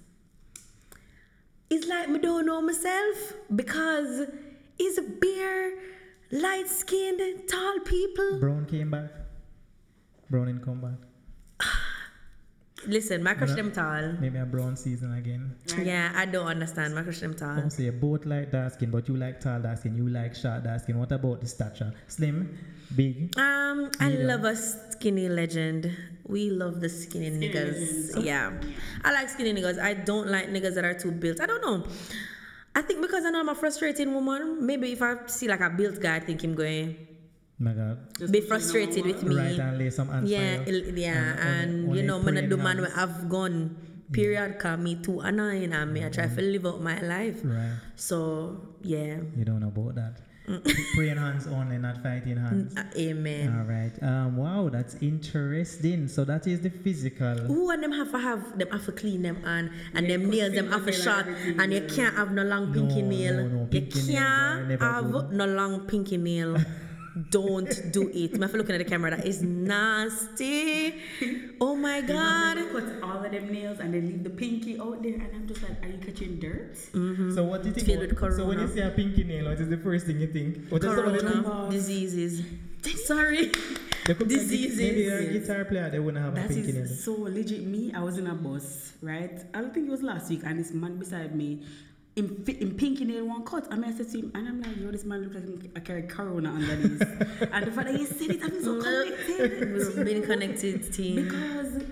it's 1.72 1.88
like 1.88 2.10
me 2.10 2.20
don't 2.20 2.46
know 2.46 2.62
myself 2.62 3.34
because 3.56 4.28
it's 4.80 5.00
bare, 5.22 5.74
light 6.32 6.68
skinned, 6.68 7.48
tall 7.50 7.80
people. 7.86 8.40
Brown 8.40 8.66
came 8.66 8.92
back. 8.92 9.10
Brown 10.30 10.48
and 10.48 10.64
come 10.64 10.82
back. 10.82 11.68
Listen, 12.88 13.24
my 13.24 13.34
crush 13.34 13.52
Yeah. 13.52 13.56
them 13.56 13.72
tall. 13.72 14.14
Maybe 14.20 14.38
a 14.40 14.46
brown 14.46 14.76
season 14.76 15.14
again. 15.14 15.56
Yeah, 15.82 16.12
I 16.16 16.26
don't 16.26 16.48
understand. 16.48 16.94
My 16.94 17.04
crush 17.04 17.20
them 17.20 17.34
tall. 17.34 17.56
Don't 17.56 17.70
say 17.72 17.90
both 17.92 18.26
like 18.26 18.52
dark 18.52 18.74
skin, 18.74 18.92
but 18.92 19.08
you 19.08 19.16
like 19.16 19.40
tall 19.40 19.62
dark 19.62 19.78
skin, 19.78 19.96
you 19.96 20.10
like 20.10 20.36
short 20.36 20.64
dark 20.64 20.82
skin. 20.82 21.00
What 21.00 21.12
about 21.14 21.40
the 21.40 21.48
stature? 21.48 21.94
Slim, 22.08 22.58
big. 22.94 23.38
Um, 23.40 23.90
I 24.02 24.10
Medium. 24.10 24.28
love 24.28 24.44
a 24.44 24.56
skinny 24.58 25.30
legend. 25.30 25.96
We 26.28 26.50
love 26.50 26.82
the 26.82 26.90
skinny, 26.90 27.30
niggas. 27.32 28.22
Yeah. 28.22 28.52
I 29.04 29.14
like 29.14 29.30
skinny 29.30 29.54
niggas. 29.54 29.80
I 29.80 29.94
don't 29.94 30.28
like 30.28 30.50
niggas 30.50 30.76
that 30.76 30.84
are 30.84 30.94
too 30.94 31.12
built. 31.12 31.40
I 31.40 31.46
don't 31.46 31.62
know. 31.62 31.86
I 32.76 32.82
think 32.82 33.02
because 33.02 33.24
I 33.26 33.30
know 33.30 33.40
I'm 33.40 33.50
a 33.50 33.56
frustrating 33.56 34.14
woman, 34.14 34.66
maybe 34.66 34.92
if 34.92 35.02
I 35.02 35.28
see 35.28 35.48
like 35.48 35.62
a 35.62 35.70
built 35.70 36.00
guy, 36.02 36.16
I 36.18 36.20
think 36.20 36.44
him 36.44 36.56
going 36.56 36.98
God. 37.62 37.98
be 38.32 38.42
frustrated 38.42 39.06
with 39.06 39.24
me. 39.24 39.36
Right 39.36 39.60
and 39.60 39.78
lay 39.78 39.90
some 39.90 40.10
hands 40.10 40.30
Yeah, 40.30 40.66
you. 40.66 40.94
yeah, 40.96 41.14
And 41.14 41.40
and, 41.40 41.86
only- 41.88 42.02
you 42.02 42.08
know, 42.08 42.20
man, 42.20 42.38
I 42.38 42.42
do 42.48 42.58
man 42.58 42.82
where 42.82 42.92
I've 42.96 43.30
gone. 43.30 43.78
Period, 44.12 44.60
call 44.60 44.78
me 44.78 44.96
too 45.02 45.22
annoying, 45.22 45.74
and 45.74 45.92
me 45.92 46.06
I 46.06 46.10
try 46.10 46.28
to 46.28 46.30
mm. 46.30 46.52
live 46.52 46.68
out 46.68 46.82
my 46.84 47.02
life. 47.02 47.42
Right. 47.44 47.80
So 47.96 48.62
yeah, 48.84 49.18
You 49.36 49.44
don't 49.46 49.60
know 49.60 49.70
about 49.74 49.96
that. 49.96 50.14
Praying 50.96 51.18
hands 51.18 51.48
only, 51.48 51.78
not 51.78 52.04
fighting 52.04 52.36
hands. 52.38 52.76
Uh, 52.76 52.84
amen. 52.98 53.56
All 53.58 53.64
right. 53.66 53.92
Um. 54.04 54.36
Wow, 54.36 54.68
that's 54.70 54.96
interesting. 55.02 56.08
So 56.10 56.26
that 56.26 56.48
is 56.48 56.60
the 56.62 56.70
physical. 56.70 57.50
Ooh, 57.52 57.70
and 57.70 57.82
them 57.82 57.94
have 57.94 58.12
to 58.12 58.20
have 58.20 58.58
them 58.60 58.70
have 58.70 58.84
to 58.86 58.92
clean 58.92 59.22
them 59.22 59.38
and 59.46 59.72
and 59.94 60.10
them 60.10 60.30
nails 60.30 60.54
them 60.54 60.70
have 60.70 60.86
to 60.86 60.92
short 60.92 61.28
and 61.28 61.72
you 61.72 61.82
can't 61.88 62.16
have 62.16 62.32
no 62.32 62.44
long 62.44 62.74
pinky 62.74 63.02
No, 63.02 63.08
nail. 63.10 63.34
no, 63.38 63.48
no, 63.48 63.60
you 63.62 63.68
pinky 63.68 64.00
nails 64.04 64.20
are 64.20 64.56
can't 64.58 64.68
never 64.68 64.86
have 64.86 65.12
good. 65.12 65.32
no 65.32 65.46
long 65.46 65.80
pinky 65.88 66.18
nail. 66.18 66.58
Don't 67.30 67.92
do 67.92 68.10
it. 68.14 68.34
I'm 68.34 68.40
looking 68.52 68.74
at 68.76 68.80
the 68.80 68.86
camera. 68.86 69.12
That 69.12 69.26
is 69.28 69.42
nasty. 69.44 70.96
Oh 71.62 71.76
my 71.76 72.02
They 72.02 72.14
god. 72.14 72.58
cut 72.72 72.84
all 73.04 73.24
of 73.24 73.32
them 73.32 73.52
nails 73.52 73.80
and 73.80 73.94
they 73.94 74.02
leave 74.02 74.24
the 74.24 74.30
pinky 74.32 74.80
out 74.80 75.04
there, 75.04 75.14
and 75.14 75.30
I'm 75.36 75.48
just 75.48 75.62
like, 75.62 75.84
are 75.84 75.88
you 75.90 75.98
catching 76.00 76.40
dirt? 76.40 76.74
Mm-hmm. 76.94 77.36
So 77.36 77.44
what 77.44 77.62
do 77.62 77.70
you 77.70 77.76
think? 77.76 77.86
Filled 77.88 78.00
with 78.22 78.38
so 78.38 78.46
when 78.46 78.60
you 78.60 78.68
see 78.68 78.80
a 78.82 78.90
pinky 78.90 79.24
nail, 79.24 79.46
what 79.46 79.60
is 79.60 79.70
the 79.70 79.78
first 79.78 80.08
thing 80.08 80.20
you 80.20 80.28
think? 80.28 80.70
What 80.70 80.84
is 80.84 80.90
some 80.96 81.06
of 81.08 81.14
the 81.14 81.20
things- 81.20 81.46
Corona 81.46 81.70
diseases. 81.72 82.42
Sorry. 83.06 83.52
They 84.06 84.14
could 84.16 84.28
be 84.28 84.36
a 84.36 84.40
Diseases. 84.40 84.78
Maybe 84.78 85.02
you're 85.04 85.20
a 85.20 85.26
guitar 85.40 85.64
player, 85.66 85.90
they 85.90 86.00
wouldn't 86.00 86.24
have 86.24 86.34
a 86.38 86.48
pinky 86.48 86.72
nail. 86.74 86.82
is 86.84 87.04
so 87.04 87.14
legit. 87.14 87.64
Me, 87.64 87.94
I 87.94 88.02
was 88.04 88.18
in 88.18 88.28
a 88.28 88.34
bus, 88.34 88.94
right? 89.02 89.40
I 89.54 89.62
don't 89.62 89.74
think 89.74 89.88
it 89.88 89.92
was 89.92 90.02
last 90.04 90.30
week, 90.30 90.42
and 90.44 90.60
this 90.60 90.72
man 90.74 90.98
beside 90.98 91.34
me, 91.36 91.62
in, 92.16 92.44
fi- 92.46 92.60
in 92.62 92.76
pinky 92.76 93.06
nail 93.06 93.26
one 93.28 93.44
cut. 93.44 93.68
I 93.72 93.76
mean, 93.76 93.92
I 93.92 93.98
said 93.98 94.10
to 94.12 94.20
him, 94.20 94.32
and 94.36 94.48
I'm 94.48 94.62
like, 94.62 94.78
yo, 94.78 94.92
this 94.92 95.04
man 95.06 95.24
look 95.24 95.34
like 95.34 95.44
him- 95.44 95.72
I 95.76 95.80
carry 95.80 96.04
corona 96.04 96.52
under 96.52 96.76
this. 96.76 97.02
and 97.52 97.66
the 97.68 97.72
fact 97.72 97.88
that 97.88 97.96
he 97.96 98.06
said 98.06 98.30
it, 98.32 98.44
I'm 98.44 98.64
so 98.64 98.82
connected. 98.82 99.74
We've 99.96 100.06
been 100.06 100.24
connected, 100.24 100.94
team. 100.94 101.16
because 101.24 101.84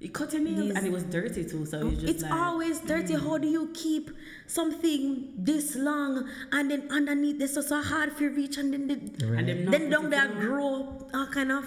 he 0.00 0.08
cut 0.08 0.32
your 0.32 0.42
nails, 0.42 0.60
These- 0.68 0.76
and 0.76 0.86
it 0.86 0.92
was 0.92 1.04
dirty 1.04 1.44
too. 1.44 1.64
So 1.66 1.86
it's 1.88 2.00
just 2.00 2.12
It's 2.14 2.22
like, 2.24 2.32
always 2.32 2.80
dirty. 2.80 3.14
Mm. 3.14 3.22
How 3.22 3.38
do 3.38 3.46
you 3.48 3.70
keep 3.74 4.10
something 4.46 5.32
this 5.36 5.76
long 5.76 6.28
and 6.52 6.70
then 6.70 6.88
underneath 6.90 7.38
this 7.38 7.54
so, 7.54 7.60
so 7.60 7.80
hard 7.82 8.12
for 8.14 8.24
you 8.24 8.30
reach 8.30 8.56
and 8.56 8.72
then 8.72 8.88
the, 8.88 9.26
and 9.36 9.46
them 9.48 9.64
not 9.66 9.70
then 9.72 9.82
put 9.82 9.90
down 9.90 10.10
there 10.10 10.26
grow 10.40 11.06
all 11.14 11.26
kind 11.28 11.52
of 11.52 11.64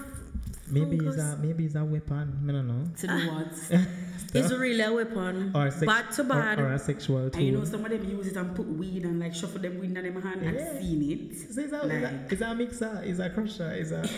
Maybe 0.73 0.95
it's 0.97 1.15
fungus. 1.15 1.33
a 1.33 1.37
maybe 1.37 1.65
it's 1.65 1.75
a 1.75 1.83
weapon. 1.83 2.27
I 2.47 2.51
don't 2.51 2.67
know. 2.67 2.83
to 3.01 3.07
do 3.07 3.31
what? 3.31 3.87
It's 4.35 4.51
really 4.51 4.81
a 4.81 4.91
weapon. 4.91 5.51
Or 5.53 5.69
sex, 5.69 5.85
bad 5.85 6.11
to 6.13 6.23
bad. 6.23 6.59
Or, 6.59 6.73
a 6.73 6.79
sexual 6.79 7.29
tool. 7.29 7.37
And 7.39 7.45
you 7.45 7.51
know, 7.55 7.63
some 7.65 7.85
of 7.85 7.91
them 7.91 8.03
use 8.09 8.25
it 8.25 8.35
and 8.35 8.55
put 8.55 8.67
weed 8.67 9.03
and 9.03 9.19
like 9.19 9.35
shuffle 9.35 9.61
them 9.61 9.77
weed 9.79 9.95
in 9.95 10.03
them 10.03 10.19
hand. 10.23 10.41
Yeah. 10.43 10.49
I've 10.73 10.81
seen 10.81 11.01
it. 11.11 11.53
So 11.53 11.61
it's, 11.61 11.71
a, 11.71 11.75
it's, 11.75 11.93
a, 11.93 12.01
Like, 12.01 12.31
it's 12.31 12.41
a 12.41 12.55
mixer, 12.55 13.01
it's 13.05 13.19
a 13.19 13.29
crusher, 13.29 13.69
it's 13.77 13.91
a, 13.91 14.09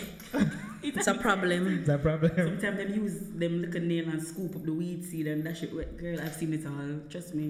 it's 0.82 1.06
a 1.06 1.14
problem. 1.14 1.78
it's 1.80 1.90
a 1.90 1.98
problem. 1.98 2.32
Sometimes 2.34 2.78
them 2.78 2.94
use 2.94 3.18
them 3.34 3.60
little 3.60 3.82
nail 3.82 4.08
and 4.08 4.22
scoop 4.22 4.56
up 4.56 4.64
the 4.64 4.72
weed 4.72 5.04
seed 5.04 5.26
and 5.26 5.44
that 5.44 5.54
shit. 5.58 5.74
wet. 5.76 5.98
Girl, 5.98 6.18
I've 6.18 6.32
seen 6.34 6.54
it 6.54 6.64
all. 6.64 7.00
Trust 7.10 7.34
me. 7.34 7.44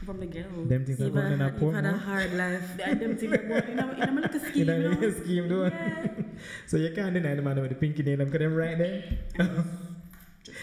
I'm 0.00 0.06
from 0.06 0.18
the 0.18 0.26
ghetto. 0.26 0.64
Them 0.64 0.84
things 0.86 1.00
are 1.00 1.04
You've, 1.04 1.14
going 1.14 1.32
in 1.34 1.40
a 1.40 1.44
had, 1.52 1.60
you've 1.62 1.74
had 1.74 1.84
a 1.86 1.96
hard 1.98 2.34
life. 2.34 2.76
They- 2.78 2.94
them 2.94 3.16
things 3.16 3.32
are 3.32 3.36
going 3.36 3.62
in 3.68 3.78
a, 3.78 3.92
in 3.92 4.18
a 4.18 4.20
little 4.22 4.40
scheme, 4.40 4.68
In 4.70 4.82
you 4.82 4.88
a 4.90 4.94
know? 4.96 5.10
scheme, 5.12 5.48
do 5.48 5.70
So 6.66 6.76
you 6.76 6.90
can't 6.94 7.14
deny 7.14 7.34
the 7.34 7.42
man 7.42 7.60
with 7.60 7.70
the 7.70 7.76
pinky 7.76 8.02
nail, 8.02 8.16
because 8.18 8.38
them 8.38 8.54
right 8.54 8.78
there. 8.78 9.18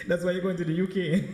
That's 0.06 0.24
why 0.24 0.32
you're 0.32 0.42
going 0.42 0.56
to 0.56 0.64
the 0.64 0.82
UK. 0.82 1.24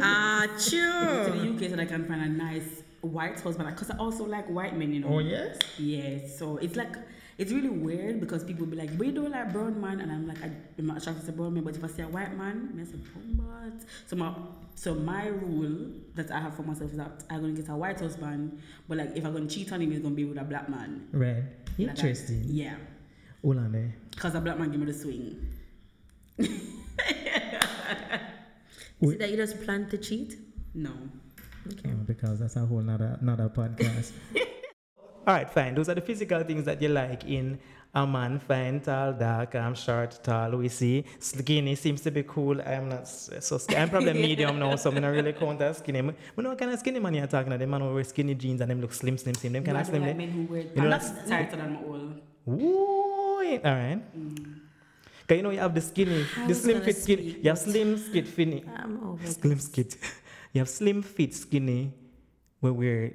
Ah, 0.00 0.46
true. 0.68 1.24
to 1.24 1.30
the 1.38 1.54
UK 1.54 1.70
so 1.70 1.76
that 1.76 1.80
I 1.80 1.86
can 1.86 2.04
find 2.06 2.20
a 2.22 2.28
nice 2.28 2.82
white 3.00 3.38
husband. 3.40 3.68
Because 3.70 3.90
I 3.90 3.96
also 3.96 4.24
like 4.24 4.46
white 4.48 4.76
men, 4.76 4.92
you 4.92 5.00
know. 5.00 5.08
Oh, 5.08 5.18
yes? 5.20 5.58
Yes. 5.78 6.38
So 6.38 6.56
it's 6.58 6.76
like, 6.76 6.94
it's 7.38 7.50
really 7.52 7.68
weird 7.68 8.20
because 8.20 8.44
people 8.44 8.66
be 8.66 8.76
like, 8.76 8.90
we 8.98 9.10
don't 9.10 9.30
like 9.30 9.52
brown 9.52 9.80
man. 9.80 10.00
And 10.00 10.12
I'm 10.12 10.26
like, 10.26 10.42
I, 10.42 10.50
I'm 10.78 10.86
not 10.86 10.98
attracted 10.98 11.26
to 11.26 11.32
brown 11.32 11.54
man," 11.54 11.64
But 11.64 11.76
if 11.76 11.84
I 11.84 11.88
see 11.88 12.02
a 12.02 12.08
white 12.08 12.36
man, 12.36 12.78
I 12.80 12.84
say, 12.84 12.96
brown 12.96 13.70
but. 13.72 13.86
So 14.06 14.16
my, 14.16 14.34
so 14.74 14.94
my 14.94 15.28
rule 15.28 15.90
that 16.14 16.30
I 16.30 16.40
have 16.40 16.54
for 16.54 16.62
myself 16.62 16.90
is 16.90 16.96
that 16.98 17.24
I'm 17.30 17.40
going 17.40 17.54
to 17.54 17.62
get 17.62 17.70
a 17.70 17.76
white 17.76 17.98
husband. 18.00 18.60
But 18.88 18.98
like, 18.98 19.16
if 19.16 19.24
I'm 19.24 19.32
going 19.32 19.48
to 19.48 19.54
cheat 19.54 19.72
on 19.72 19.80
him, 19.80 19.90
he's 19.90 20.00
going 20.00 20.12
to 20.14 20.16
be 20.16 20.24
with 20.24 20.38
a 20.38 20.44
black 20.44 20.68
man. 20.68 21.08
Right. 21.12 21.36
Like 21.36 21.76
that. 21.76 21.98
Interesting. 21.98 22.44
Yeah. 22.48 22.76
Hold 23.44 23.58
on 23.58 23.72
there. 23.72 23.94
Because 24.10 24.34
a 24.34 24.40
black 24.40 24.58
man 24.58 24.70
give 24.70 24.80
me 24.80 24.86
the 24.86 24.94
swing. 24.94 25.36
Is 26.38 26.48
it 29.12 29.18
that 29.18 29.30
you 29.30 29.36
just 29.36 29.62
plan 29.62 29.88
to 29.90 29.98
cheat? 29.98 30.38
No. 30.74 30.90
Oh, 31.86 31.90
because 32.06 32.40
that's 32.40 32.56
a 32.56 32.60
whole 32.60 32.80
nother, 32.80 33.18
another 33.20 33.50
podcast. 33.50 34.12
All 35.26 35.34
right, 35.34 35.48
fine. 35.48 35.74
Those 35.74 35.88
are 35.90 35.94
the 35.94 36.00
physical 36.00 36.42
things 36.42 36.64
that 36.64 36.80
you 36.80 36.88
like 36.88 37.24
in 37.24 37.58
a 37.94 38.06
man. 38.06 38.38
Fine, 38.38 38.80
tall, 38.80 39.12
dark, 39.12 39.54
I'm 39.54 39.74
short, 39.74 40.18
tall. 40.22 40.52
We 40.56 40.68
see 40.68 41.04
skinny 41.18 41.74
seems 41.74 42.00
to 42.02 42.10
be 42.10 42.22
cool. 42.22 42.60
I'm 42.62 42.88
not 42.88 43.06
so 43.08 43.58
skinny. 43.58 43.80
I'm 43.80 43.90
probably 43.90 44.14
medium 44.14 44.58
now, 44.58 44.76
so 44.76 44.90
I'm 44.90 45.00
not 45.00 45.08
really 45.08 45.32
count 45.34 45.60
as 45.60 45.78
skinny. 45.78 45.98
I 45.98 46.02
know 46.02 46.14
what 46.50 46.58
kind 46.58 46.70
of 46.72 46.78
skinny 46.78 46.98
man 47.00 47.14
you're 47.14 47.26
talking 47.26 47.48
about. 47.48 47.58
The 47.58 47.66
man 47.66 47.80
who 47.82 47.92
wear 47.94 48.04
skinny 48.04 48.34
jeans 48.34 48.60
and 48.62 48.70
them 48.70 48.80
look 48.80 48.92
slim, 48.94 49.18
slim, 49.18 49.34
slim. 49.34 49.52
Them 49.52 49.64
kind 49.64 49.76
I 49.76 49.80
of 49.82 49.86
slim. 49.86 50.02
like 50.02 50.16
men 50.16 50.28
eh? 50.28 50.32
who 50.32 50.42
wear 50.44 50.62
You 50.62 50.82
know 50.82 50.90
pants 50.90 51.28
tighter 51.28 51.56
than 51.56 51.72
my 51.74 51.82
old. 51.82 52.20
Ooh, 52.46 53.23
all 53.64 53.74
right. 53.74 54.00
Cause 55.26 55.36
you 55.36 55.42
know 55.42 55.50
you 55.50 55.58
have 55.58 55.74
the 55.74 55.80
skinny, 55.80 56.24
I 56.36 56.46
the 56.46 56.54
slim 56.54 56.82
fit 56.82 56.96
skinny. 56.96 57.22
You 57.42 57.48
have 57.48 57.58
slim 57.58 57.96
fit 57.96 58.28
skinny. 58.28 58.64
I'm 58.76 59.00
over 59.04 59.26
Slim 59.26 59.58
fit. 59.58 59.96
You 60.52 60.60
have 60.60 60.68
slim 60.68 61.02
fit 61.02 61.34
skinny 61.34 61.92
where 62.60 62.72
we're 62.72 63.12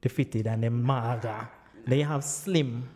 the 0.00 0.08
fitted 0.08 0.46
and 0.46 0.62
then 0.62 0.82
maga. 0.82 1.48
Then 1.86 1.98
you 1.98 2.04
have 2.04 2.24
slim. 2.24 2.88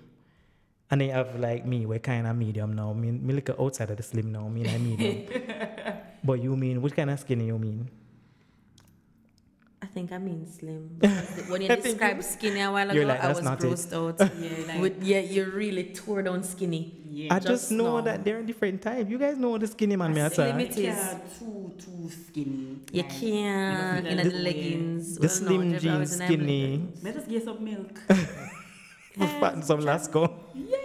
And 0.90 1.00
they 1.00 1.09
have 1.09 1.38
like 1.38 1.66
me, 1.66 1.87
we're 1.87 1.99
kind 1.99 2.26
of 2.26 2.37
medium 2.37 2.75
now. 2.75 2.93
Me, 2.93 3.11
me 3.11 3.35
look 3.35 3.50
outside 3.50 3.90
of 3.90 3.97
the 3.97 4.02
slim 4.02 4.31
now. 4.31 4.47
i 4.47 4.49
Me 4.49 4.64
like 4.64 4.81
medium. 4.81 5.26
but 6.25 6.43
you 6.43 6.57
mean 6.57 6.83
which 6.83 6.95
kind 6.95 7.11
of 7.11 7.19
skinny 7.19 7.47
you 7.47 7.59
mean? 7.59 7.88
I 9.97 9.99
think 9.99 10.12
I 10.12 10.19
mean 10.19 10.47
slim. 10.47 10.91
Because 10.99 11.49
when 11.49 11.62
you 11.62 11.69
I 11.69 11.76
think 11.76 11.85
described 11.97 12.23
skinny 12.23 12.61
a 12.61 12.71
while 12.71 12.91
ago, 12.91 13.00
like, 13.07 13.19
I 13.25 13.29
was 13.29 13.41
not 13.43 13.65
it." 13.65 13.67
grossed 13.67 13.93
out. 13.97 14.21
Yeah, 14.38 14.50
like, 14.69 14.81
With, 14.83 15.03
yeah, 15.03 15.21
you're 15.21 15.49
really 15.50 15.85
tore 15.95 16.23
down 16.23 16.43
skinny. 16.43 17.00
yeah. 17.09 17.33
I 17.35 17.38
just, 17.38 17.49
just 17.49 17.73
know 17.73 17.97
now. 17.97 18.00
that 18.03 18.23
they're 18.23 18.41
a 18.41 18.47
different 18.47 18.83
type. 18.83 19.09
You 19.09 19.17
guys 19.19 19.38
know 19.38 19.49
what 19.50 19.62
the 19.62 19.69
skinny 19.69 19.97
man 19.97 20.12
me 20.12 20.21
I 20.21 20.29
Slim 20.29 20.29
say. 20.29 20.50
it 20.61 20.76
Like, 20.76 21.38
too 21.38 21.73
too 21.79 22.11
skinny. 22.11 22.81
You 22.93 23.03
Like, 23.03 23.11
can't 23.21 24.05
you 24.05 24.12
in 24.12 24.17
know, 24.19 24.25
the 24.25 24.31
leggings. 24.33 25.19
The 25.19 25.29
Well, 25.29 25.41
no, 25.41 25.57
slim 25.57 25.71
they're 25.71 25.81
jeans 25.81 25.95
always 25.95 26.12
in 26.12 26.19
them 26.19 26.29
skinny. 26.29 26.62
leggings. 26.62 27.03
Let 27.03 27.17
us 27.17 27.26
get 27.26 27.45
some 27.45 27.65
milk. 27.65 27.99
Fat 29.41 29.65
some 29.65 29.81
Lasco. 29.81 30.23
yeah, 30.55 30.75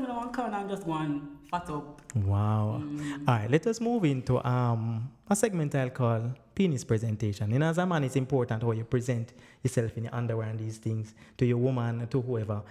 Make 0.00 0.08
it 0.08 0.12
just 0.12 0.16
sit 0.16 0.16
down 0.16 0.16
in 0.16 0.16
one 0.16 0.32
corner 0.32 0.56
and 0.58 0.70
just 0.70 0.84
go 0.84 0.92
and 0.92 1.28
fat 1.50 1.70
up. 1.70 2.02
Wow. 2.14 2.82
All 3.26 3.34
right, 3.34 3.50
let 3.50 3.66
us 3.66 3.80
move 3.80 4.04
into 4.04 4.44
um, 4.46 5.10
a 5.28 5.36
segment 5.36 5.74
I'll 5.74 5.90
call 5.90 6.32
penis 6.54 6.84
presentation. 6.84 7.50
Know, 7.50 7.66
as 7.66 7.78
a 7.78 7.86
man, 7.86 8.04
it's 8.04 8.16
important 8.16 8.62
how 8.62 8.72
you 8.72 8.84
present 8.84 9.32
yourself 9.62 9.96
in 9.96 10.04
your 10.04 10.14
underwear 10.14 10.48
and 10.48 10.58
these 10.58 10.78
things 10.78 11.14
to 11.36 11.46
your 11.46 11.58
woman, 11.58 12.06
to 12.08 12.20
whoever. 12.20 12.62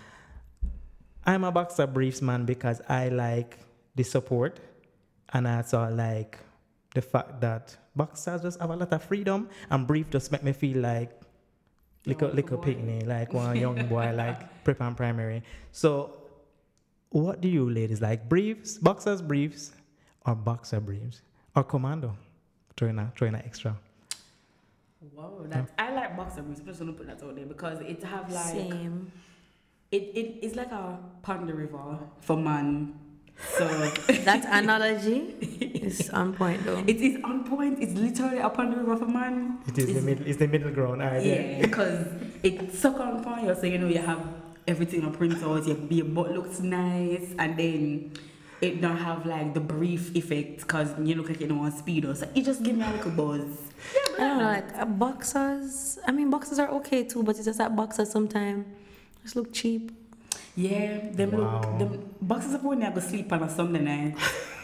I'm 1.25 1.43
a 1.43 1.51
boxer 1.51 1.88
briefs 1.88 2.22
man 2.22 2.46
because 2.46 2.81
I 2.88 3.10
like 3.10 3.60
the 3.96 4.03
support 4.03 4.60
and 5.34 5.48
I 5.48 5.57
also 5.57 5.89
like 5.89 6.38
the 6.93 7.01
fact 7.01 7.41
that 7.41 7.75
boxers 7.96 8.41
just 8.41 8.60
have 8.62 8.69
a 8.69 8.75
lot 8.75 8.93
of 8.93 9.03
freedom 9.03 9.50
and 9.69 9.86
brief 9.86 10.10
just 10.10 10.31
make 10.31 10.43
me 10.43 10.53
feel 10.53 10.77
like 10.79 11.12
little, 12.05 12.29
little 12.29 12.57
picnic, 12.57 13.05
like 13.05 13.34
one 13.34 13.55
young 13.60 13.88
boy, 13.88 14.13
like 14.15 14.63
prep 14.63 14.79
and 14.81 14.96
primary. 14.96 15.43
So 15.72 16.16
what 17.10 17.42
do 17.42 17.48
you 17.48 17.70
ladies 17.70 18.02
like? 18.02 18.28
Briefs, 18.30 18.78
boxers 18.78 19.22
briefs, 19.22 19.72
or 20.26 20.36
boxer 20.36 20.80
briefs, 20.80 21.22
or 21.56 21.64
commando? 21.64 22.16
Trainer, 22.76 23.12
a 23.14 23.18
throwing 23.18 23.36
a 23.36 23.40
extra. 23.40 23.76
Wow, 25.16 25.46
that 25.46 25.70
I 25.80 25.94
like 25.94 26.16
boxer 26.18 26.42
briefs. 26.42 26.60
I'm 26.62 26.66
just 26.68 26.80
gonna 26.80 26.94
put 26.94 27.08
that 27.08 27.24
out 27.24 27.36
there 27.36 27.46
because 27.46 27.80
it 27.82 28.04
have 28.04 28.32
like 28.32 28.54
Same. 28.54 29.12
it, 29.92 30.02
it 30.16 30.40
it's 30.42 30.56
like 30.56 30.72
a 30.72 31.00
pond 31.22 31.50
river 31.50 32.00
for 32.22 32.38
man. 32.38 33.00
So 33.58 33.68
That 34.26 34.46
analogy 34.50 35.36
is 35.82 36.10
on 36.10 36.34
point 36.34 36.64
though. 36.66 36.84
it 36.88 36.98
is 36.98 37.24
on 37.24 37.44
point. 37.44 37.80
It's 37.82 37.94
literally 37.94 38.40
a 38.40 38.50
pond 38.50 38.76
river 38.76 38.98
for 38.98 39.06
man. 39.06 39.60
It 39.68 39.78
is 39.78 39.94
the 39.94 40.02
middle. 40.02 40.28
It's 40.28 40.38
the 40.38 40.48
middle 40.48 40.72
ground. 40.72 41.02
All 41.02 41.08
right. 41.10 41.24
Yeah, 41.26 41.62
because 41.62 42.08
it 42.44 42.74
suck 42.74 43.00
on 43.00 43.24
for 43.24 43.40
you, 43.40 43.56
so 43.56 43.66
you 43.66 43.78
know 43.78 43.88
you 43.88 44.00
have 44.00 44.20
everything 44.67 45.03
on 45.05 45.13
print 45.13 45.41
out. 45.43 45.65
Your, 45.67 45.77
your 45.89 46.05
butt 46.05 46.31
looks 46.31 46.59
nice, 46.59 47.33
and 47.39 47.57
then 47.57 48.12
it 48.62 48.81
don't 48.81 48.97
have 48.97 49.25
like 49.25 49.53
the 49.53 49.59
brief 49.59 50.15
effect 50.15 50.62
because 50.62 50.89
you 51.03 51.15
look 51.15 51.29
like 51.29 51.39
you 51.41 51.47
know 51.47 51.59
on 51.62 51.71
speedo. 51.71 52.15
So 52.15 52.27
it 52.36 52.43
just 52.43 52.63
give 52.63 52.75
me 52.75 52.83
a 52.86 52.89
little 52.91 53.12
buzz. 53.12 53.57
I 54.15 54.19
don't 54.19 54.38
know, 54.39 54.43
like 54.45 54.77
uh, 54.77 54.86
boxers. 54.86 56.00
I 56.07 56.12
mean, 56.12 56.29
boxers 56.29 56.59
are 56.59 56.69
okay 56.69 57.03
too, 57.03 57.24
but 57.24 57.36
it's 57.36 57.45
just 57.45 57.59
that 57.59 57.75
boxers 57.75 58.09
sometimes 58.09 58.65
just 59.24 59.36
look 59.36 59.53
cheap. 59.53 59.91
Yeah, 60.55 61.09
them 61.12 61.31
Wow. 61.31 61.62
look 61.62 61.79
them 61.79 62.15
boxes 62.21 62.53
of 62.55 62.63
when 62.63 62.81
I 62.83 62.91
go 62.91 63.00
sleep 63.00 63.31
on 63.31 63.43
a 63.43 63.50
Sunday 63.50 63.79
night. 63.81 64.17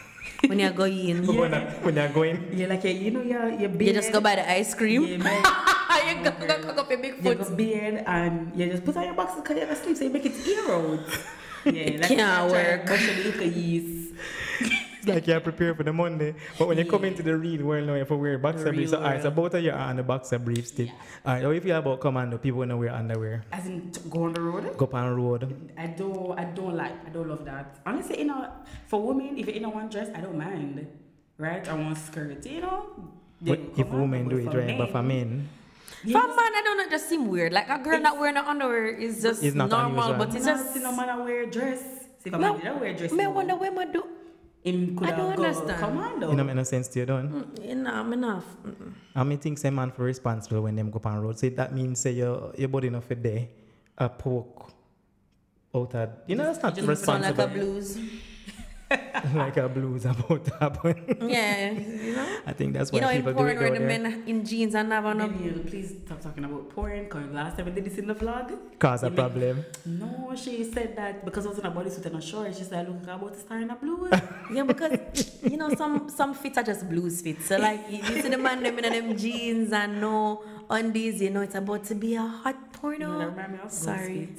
When 0.48 0.60
you 0.60 0.70
go 0.72 0.84
in, 0.84 1.26
When, 1.26 1.52
when 1.84 1.96
you're 1.96 2.10
going, 2.10 2.52
Yeah, 2.58 2.68
like 2.68 2.84
you 2.84 3.12
know 3.12 3.22
your 3.24 3.48
your 3.50 3.70
beard. 3.70 3.96
you 3.96 4.02
just 4.02 4.12
go 4.12 4.20
buy 4.20 4.36
the 4.36 4.44
ice 4.50 4.76
cream. 4.76 5.04
Yeah, 5.08 5.18
man. 5.24 5.40
you 6.08 6.24
go, 6.24 6.32
go 6.36 6.56
cook 6.68 6.78
up 6.84 6.90
your 6.92 7.00
big 7.00 7.16
you 7.18 7.24
foot. 7.24 7.40
go 7.40 7.56
beard 7.56 8.04
and 8.06 8.52
you 8.56 8.68
just 8.68 8.84
put 8.84 8.98
on 8.98 9.06
your 9.08 9.14
boxes 9.16 9.40
because 9.42 9.56
you're 9.58 9.72
asleep, 9.72 9.96
so 9.98 10.04
you 10.04 10.12
make 10.12 10.26
it 10.28 10.36
ear 10.48 10.68
out. 10.76 11.00
Yeah, 11.64 11.96
like 12.04 12.12
Can't 12.12 12.52
work. 12.52 12.86
Brush 12.86 13.08
your 13.08 13.32
little 13.32 13.48
yeast. 13.48 14.12
It's 15.04 15.08
like 15.16 15.28
you're 15.28 15.40
prepared 15.40 15.78
for 15.78 15.84
the 15.84 15.94
Monday. 15.94 16.36
But 16.58 16.68
when 16.68 16.78
you 16.78 16.86
come 16.86 17.04
into 17.06 17.24
the 17.24 17.36
real 17.38 17.64
world 17.66 17.88
now, 17.88 17.94
you 17.94 18.00
have 18.00 18.08
to 18.10 18.16
wear 18.16 18.38
boxer 18.38 18.66
real 18.66 18.74
briefs. 18.74 18.92
So, 18.92 18.98
all 18.98 19.04
right, 19.04 19.22
so 19.22 19.32
both 19.32 19.54
of 19.54 19.64
you 19.64 19.72
are 19.72 19.78
on 19.92 19.96
the 19.98 20.04
boxer 20.04 20.40
briefs 20.40 20.70
still. 20.70 20.88
All 21.26 21.34
right, 21.34 21.44
how 21.44 21.50
if 21.50 21.56
you 21.56 21.62
feel 21.70 21.78
about 21.78 22.00
commando? 22.02 22.38
People 22.38 22.60
want 22.60 22.72
to 22.72 22.78
wear 22.78 22.92
underwear. 22.94 23.44
As 23.52 23.66
in 23.68 23.92
t- 23.92 24.02
go 24.10 24.24
on 24.24 24.34
the 24.34 24.42
road. 24.42 24.78
Go 24.78 24.90
on 24.94 25.16
road. 25.16 25.72
I 25.78 25.88
don't 25.88 26.40
I 26.40 26.46
don't 26.46 26.76
like 26.76 26.96
I 27.06 27.10
don't 27.10 27.28
love 27.28 27.46
that. 27.46 27.80
Honestly, 27.86 28.20
you 28.20 28.26
know, 28.26 28.48
for 28.88 29.02
women, 29.02 29.38
if 29.38 29.48
you're 29.48 29.56
in 29.56 29.66
a 29.66 29.70
one 29.70 29.90
dress, 29.90 30.10
I 30.16 30.22
don't 30.22 30.38
mind. 30.38 30.88
Right? 31.38 31.68
I 31.68 31.74
want 31.74 31.98
skirt, 31.98 32.46
you 32.46 32.62
know. 32.62 32.86
But 33.42 33.60
if 33.76 33.88
women 33.90 34.30
do 34.30 34.38
it 34.38 34.52
for 34.52 34.58
right, 34.60 34.78
but 34.78 34.92
for 34.92 35.02
men, 35.04 35.50
yes, 36.06 36.14
For 36.16 36.28
man, 36.28 36.52
I 36.56 36.62
don't 36.64 36.78
know, 36.78 36.84
it 36.86 36.92
just 36.92 37.10
seem 37.10 37.28
weird. 37.28 37.52
Like 37.52 37.68
a 37.68 37.78
girl 37.80 38.00
not 38.00 38.18
wearing 38.18 38.36
no 38.36 38.46
underwear 38.46 38.88
is 38.88 39.22
just 39.22 39.44
It's 39.44 39.56
not 39.56 39.70
normal, 39.70 40.00
unusual. 40.14 40.26
but 40.26 40.36
it's 40.36 40.48
I 40.48 40.52
just. 40.54 40.74
see 40.74 40.80
no 40.80 40.96
man 40.96 41.26
wear 41.26 41.46
dress. 41.48 41.82
See, 42.24 42.30
if 42.30 42.34
a 42.34 42.38
Me- 42.38 42.44
man 42.44 42.60
did 42.62 42.80
wear 42.80 42.94
dress, 42.94 43.12
Me 43.12 43.24
no. 43.26 43.32
wonder 43.32 43.56
where 43.58 43.72
my 43.74 43.84
do. 43.86 44.06
Him 44.64 44.96
could 44.98 45.10
I 45.10 45.18
don't 45.18 45.34
understand. 45.34 45.80
commando. 45.80 46.30
you 46.30 46.36
know, 46.36 46.44
make 46.44 46.56
no 46.56 46.64
sense 46.64 46.88
to 46.90 47.00
you, 47.00 47.06
don't? 47.06 47.30
Mm, 47.30 47.68
You 47.70 47.76
know, 47.76 47.94
I'm 47.94 48.14
enough. 48.14 48.46
Mm-mm. 48.66 48.94
I 49.16 49.24
mean, 49.24 49.38
think 49.40 49.58
say 49.58 49.70
man 49.70 49.92
for 49.92 50.04
responsible 50.04 50.62
when 50.62 50.76
them 50.76 50.90
go 50.90 51.02
on 51.04 51.20
road. 51.22 51.38
So 51.40 51.50
that 51.50 51.74
means 51.74 52.00
say 52.00 52.12
your 52.12 52.54
your 52.58 52.70
body 52.70 52.88
enough 52.88 53.06
for 53.06 53.16
day, 53.16 53.50
a 53.98 54.08
poke 54.10 54.72
out 55.76 55.94
of 55.96 56.10
you 56.28 56.36
know 56.36 56.46
that's 56.46 56.62
not 56.64 56.76
just 56.76 56.86
Sound 57.04 57.24
like 57.24 57.38
responsible. 57.38 57.44
a 57.44 57.48
blues. 57.48 57.98
like 59.36 59.58
a 59.58 59.68
blues 59.70 60.06
about 60.06 60.44
to 60.46 60.54
happen. 60.60 60.96
yeah, 61.30 61.72
you 61.72 62.16
know. 62.16 62.38
I 62.46 62.54
think 62.54 62.74
that's 62.74 62.92
why 62.92 62.98
You 62.98 63.02
know, 63.04 63.10
in 63.10 63.18
people 63.24 63.34
do 63.34 63.46
it 63.50 63.58
where 63.60 63.72
the 63.72 63.80
there. 63.80 63.88
men 63.88 64.24
in 64.28 64.46
jeans 64.46 64.76
and 64.76 64.92
have 64.92 65.06
on 65.06 65.22
a 65.22 65.28
Daniel, 65.28 65.60
please 65.60 65.96
stop 66.06 66.20
talking 66.22 66.44
about 66.44 66.70
porn. 66.70 67.08
Cause 67.10 67.26
last 67.32 67.58
time 67.58 67.68
I 67.68 67.72
did 67.72 67.86
this 67.86 67.98
in 67.98 68.08
the 68.08 68.16
vlog, 68.16 68.54
Cause 68.80 69.04
a 69.04 69.06
you 69.06 69.10
make- 69.12 69.16
problem. 69.18 69.66
No, 69.86 70.34
she 70.36 70.64
said 70.72 70.96
that 70.98 71.24
because 71.26 71.46
I 71.46 71.50
was 71.50 71.60
in 71.60 71.66
a 71.66 71.72
bodysuit 71.72 72.06
and 72.06 72.16
a 72.18 72.22
short, 72.22 72.56
she 72.56 72.64
said, 72.64 72.88
"Look, 72.88 73.08
I'm 73.08 73.20
about 73.22 73.34
to 73.34 73.40
start 73.40 73.62
in 73.62 73.70
a 73.70 73.76
blue." 73.76 74.10
Yeah, 74.54 74.64
because 74.64 74.94
you 75.44 75.58
know 75.58 75.74
some 75.76 76.10
some 76.10 76.34
fits 76.34 76.58
are 76.58 76.64
just 76.64 76.88
blues 76.90 77.22
fits. 77.22 77.46
So 77.48 77.58
like 77.58 77.82
you, 77.90 77.98
you 77.98 78.22
see 78.22 78.30
the 78.30 78.38
man 78.38 78.62
them 78.62 78.78
in 78.80 78.92
them 78.94 79.18
jeans 79.18 79.72
and 79.72 80.02
no 80.02 80.44
undies, 80.70 81.22
you 81.22 81.30
know 81.30 81.42
it's 81.42 81.56
about 81.56 81.84
to 81.86 81.96
be 81.96 82.16
a 82.16 82.22
hot 82.22 82.56
You 82.56 82.80
porno. 82.80 83.08
know, 83.14 83.20
that 83.20 83.30
remind 83.30 83.54
me 83.54 83.60
Sorry. 83.70 84.30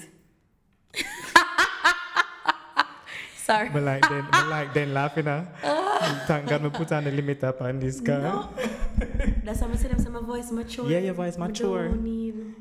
Bruce 3.45 3.47
Pitt. 3.47 3.57
Sorry. 3.57 3.69
But 3.71 3.83
like 3.83 4.09
then, 4.09 4.27
but 4.31 4.47
like 4.49 4.75
then 4.75 4.95
laughing 4.95 5.29
at. 5.29 6.27
Thank 6.27 6.49
God 6.49 6.63
me 6.63 6.71
put 6.71 6.93
on 6.93 7.05
the 7.05 7.11
limit 7.11 7.45
up 7.45 7.61
on 7.63 7.81
this 7.81 8.01
car. 8.01 8.19
No. 8.19 8.49
That's 9.45 9.61
why 9.61 9.71
I 9.73 9.77
say 9.77 9.89
them 9.89 9.99
say 9.99 10.11
my 10.11 10.21
voice 10.21 10.51
mature. 10.51 10.91
Yeah, 10.91 10.99
your 10.99 11.15
voice 11.15 11.39
mature. 11.39 11.89
Don't 11.89 12.03
need. 12.05 12.55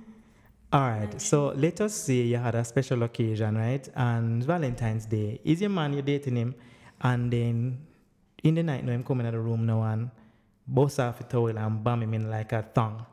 All 0.71 0.81
right. 0.81 1.21
So 1.21 1.53
let 1.55 1.81
us 1.81 1.93
say 1.93 2.23
you 2.23 2.37
had 2.37 2.55
a 2.55 2.63
special 2.63 3.03
occasion, 3.03 3.57
right? 3.57 3.87
And 3.95 4.43
Valentine's 4.43 5.05
Day. 5.05 5.39
Is 5.43 5.61
your 5.61 5.69
man 5.69 5.93
you're 5.93 6.01
dating 6.01 6.35
him, 6.35 6.55
and 7.01 7.31
then 7.31 7.79
in 8.43 8.55
the 8.55 8.63
night, 8.63 8.83
now 8.83 8.91
him 8.91 9.03
coming 9.03 9.27
out 9.27 9.33
the 9.33 9.39
room 9.39 9.65
now 9.65 9.83
and 9.83 10.09
bust 10.67 10.99
off 10.99 11.21
a 11.21 11.23
towel 11.23 11.57
and 11.57 11.83
bam 11.83 12.01
him 12.03 12.13
in 12.13 12.29
like 12.29 12.51
a 12.53 12.61
thong, 12.61 13.05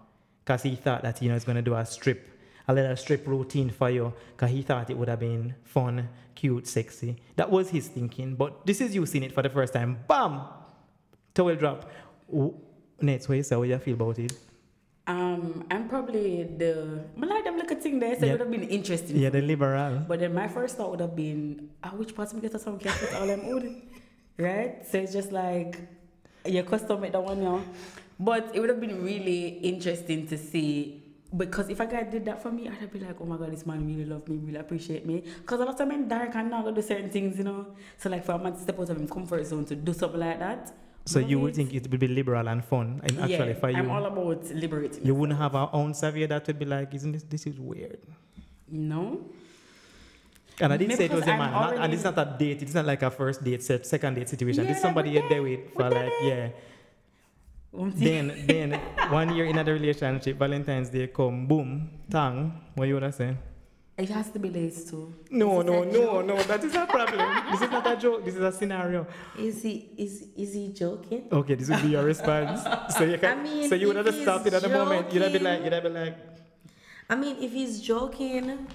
cause 0.45 0.63
he 0.63 0.77
thought 0.77 1.03
that 1.03 1.21
you 1.21 1.29
know 1.29 1.35
he's 1.35 1.45
gonna 1.45 1.63
do 1.63 1.75
a 1.75 1.85
strip, 1.85 2.29
a 2.71 2.73
little 2.73 2.97
strip 2.97 3.27
routine 3.27 3.71
for 3.71 3.91
you, 3.91 4.13
cause 4.37 4.51
he 4.51 4.63
thought 4.63 4.89
it 4.91 4.97
would 4.97 5.09
have 5.09 5.21
been 5.21 5.55
fun, 5.65 6.09
cute, 6.35 6.67
sexy. 6.67 7.17
That 7.37 7.51
was 7.51 7.71
his 7.71 7.89
thinking. 7.89 8.35
But 8.37 8.65
this 8.67 8.81
is 8.81 8.95
you 8.95 9.05
seeing 9.07 9.25
it 9.25 9.33
for 9.33 9.43
the 9.43 9.51
first 9.51 9.73
time. 9.73 9.99
Bam, 10.09 10.41
towel 11.35 11.55
drop. 11.57 11.91
Nate, 13.01 13.29
what 13.29 13.35
you 13.37 13.43
say? 13.43 13.57
What 13.57 13.69
you 13.69 13.79
feel 13.79 13.95
about 13.95 14.19
it? 14.19 14.33
Um, 15.07 15.65
I'm 15.71 15.89
probably 15.89 16.45
the. 16.45 17.03
I 17.21 17.27
like 17.27 17.45
them 17.45 17.57
little 17.57 17.77
thing 17.81 17.99
there, 17.99 18.15
so 18.19 18.27
Yeah. 18.27 18.33
it 18.33 18.33
would 18.39 18.41
have 18.47 18.51
been 18.51 18.69
interesting. 18.69 19.17
Yeah, 19.17 19.31
the 19.31 19.41
liberal. 19.43 20.05
But 20.07 20.21
then 20.21 20.33
my 20.35 20.47
first 20.47 20.77
thought 20.77 20.91
would 20.93 21.01
have 21.01 21.17
been, 21.17 21.71
ah, 21.83 21.91
which 21.97 22.15
parts 22.15 22.33
me 22.35 22.41
get 22.41 22.55
us 22.55 22.63
some 22.63 22.75
with 22.79 23.15
all 23.19 23.27
them 23.27 23.47
wood, 23.49 23.83
right? 24.39 24.87
So 24.87 24.99
it's 24.99 25.13
just 25.13 25.33
like 25.33 25.81
your 26.47 26.63
custom 26.63 27.01
made 27.01 27.13
that 27.13 27.23
one, 27.23 27.43
yeah. 27.43 27.61
But 28.21 28.51
it 28.55 28.61
would 28.61 28.69
have 28.69 28.81
been 28.81 29.03
really 29.03 29.59
interesting 29.65 30.27
to 30.29 30.37
see 30.39 31.00
because 31.37 31.69
if 31.69 31.79
a 31.79 31.87
guy 31.87 32.03
did 32.03 32.25
that 32.25 32.43
for 32.43 32.51
me, 32.51 32.69
I'd 32.69 32.91
be 32.91 32.99
like, 32.99 33.17
oh 33.21 33.25
my 33.25 33.37
god, 33.37 33.53
this 33.53 33.65
man 33.65 33.87
really 33.87 34.05
love 34.05 34.29
me, 34.29 34.37
really 34.37 34.59
appreciate 34.59 35.07
me. 35.07 35.23
Because 35.41 35.61
a 35.61 35.65
lot 35.65 35.81
of 35.81 35.89
men 35.89 36.09
dark 36.09 36.35
and 36.35 36.51
not 36.51 36.65
gonna 36.65 36.77
do 36.77 36.83
certain 36.83 37.11
things, 37.11 37.39
you 37.39 37.45
know. 37.45 37.67
So 37.99 38.11
like 38.11 38.25
for 38.25 38.33
a 38.33 38.39
man 38.39 38.55
to 38.55 38.59
step 38.59 38.79
out 38.79 38.91
of 38.91 38.99
his 38.99 39.11
comfort 39.11 39.47
zone 39.47 39.65
to 39.67 39.77
do 39.77 39.93
something 39.93 40.21
like 40.21 40.39
that. 40.41 40.73
So 41.07 41.19
you 41.19 41.41
would 41.41 41.55
think 41.55 41.73
it 41.73 41.91
would 41.91 42.01
be 42.01 42.09
liberal 42.09 42.49
and 42.49 42.65
fun, 42.65 43.01
and 43.03 43.19
actually 43.21 43.49
yeah, 43.49 43.55
for 43.55 43.71
you, 43.71 43.77
I'm 43.77 43.91
all 43.91 44.05
about 44.05 44.45
liberating. 44.51 45.05
you 45.05 45.15
wouldn't 45.15 45.39
have 45.39 45.55
our 45.55 45.71
own 45.73 45.95
Xavier 45.95 46.27
that 46.27 46.47
would 46.47 46.59
be 46.59 46.67
like, 46.67 46.93
isn't 46.95 47.13
this 47.13 47.23
this 47.23 47.47
is 47.47 47.59
weird? 47.59 48.01
No. 48.69 49.21
And 50.61 50.75
I 50.75 50.77
did 50.77 50.89
Maybe 50.89 50.99
say 50.99 51.05
it 51.07 51.13
was 51.13 51.23
a 51.23 51.27
man, 51.27 51.51
not, 51.53 51.75
and 51.75 51.95
it's 51.95 52.05
not 52.05 52.19
a 52.19 52.37
date. 52.39 52.63
It's 52.63 52.75
not 52.75 52.85
like 52.85 53.03
a 53.03 53.11
first 53.11 53.43
date, 53.43 53.63
second 53.63 54.15
date 54.15 54.29
situation. 54.29 54.65
Yeah, 54.65 54.69
this 54.69 54.77
is 54.77 54.83
somebody 54.83 55.11
you're 55.11 55.29
there 55.29 55.43
with 55.43 55.73
for 55.73 55.89
like 55.89 56.13
yeah. 56.23 56.49
Then 57.73 58.35
then 58.47 58.73
one 59.11 59.35
year 59.35 59.47
in 59.47 59.57
a 59.59 59.65
relationship, 59.65 60.37
Valentine's 60.39 60.91
Day 60.91 61.07
come, 61.07 61.47
boom, 61.47 61.89
tang. 62.11 62.53
What 62.75 62.89
you 62.89 62.95
wanna 62.95 63.13
say? 63.13 63.37
It 63.97 64.09
has 64.09 64.31
to 64.31 64.39
be 64.39 64.49
lace 64.49 64.91
too. 64.91 65.13
No, 65.31 65.61
no, 65.63 65.85
no, 65.85 65.93
joke? 65.93 66.27
no. 66.27 66.43
That 66.45 66.65
is 66.65 66.75
a 66.75 66.87
problem. 66.87 67.21
this 67.53 67.61
is 67.61 67.71
not 67.71 67.87
a 67.87 67.97
joke. 67.97 68.25
This 68.25 68.35
is 68.35 68.41
a 68.43 68.51
scenario. 68.51 69.07
Is 69.39 69.63
he 69.63 69.91
is 69.97 70.27
is 70.37 70.55
he 70.55 70.73
joking? 70.73 71.29
Okay, 71.31 71.55
this 71.55 71.69
would 71.69 71.83
be 71.83 71.89
your 71.89 72.03
response. 72.05 72.63
So 72.97 73.05
you 73.05 73.19
can. 73.23 73.39
I 73.39 73.43
mean, 73.43 73.69
so 73.69 73.75
you 73.75 73.89
would 73.89 73.97
have 73.97 74.15
stopped 74.15 74.47
it 74.47 74.55
at 74.55 74.63
the 74.63 74.69
moment. 74.69 75.13
You'd 75.13 75.23
have 75.23 75.33
been 75.33 75.45
like, 75.45 75.63
you'd 75.63 75.73
have 75.73 75.83
been 75.83 75.95
like. 75.95 76.17
I 77.09 77.15
mean, 77.15 77.37
if 77.43 77.53
he's 77.53 77.81
joking, 77.81 78.67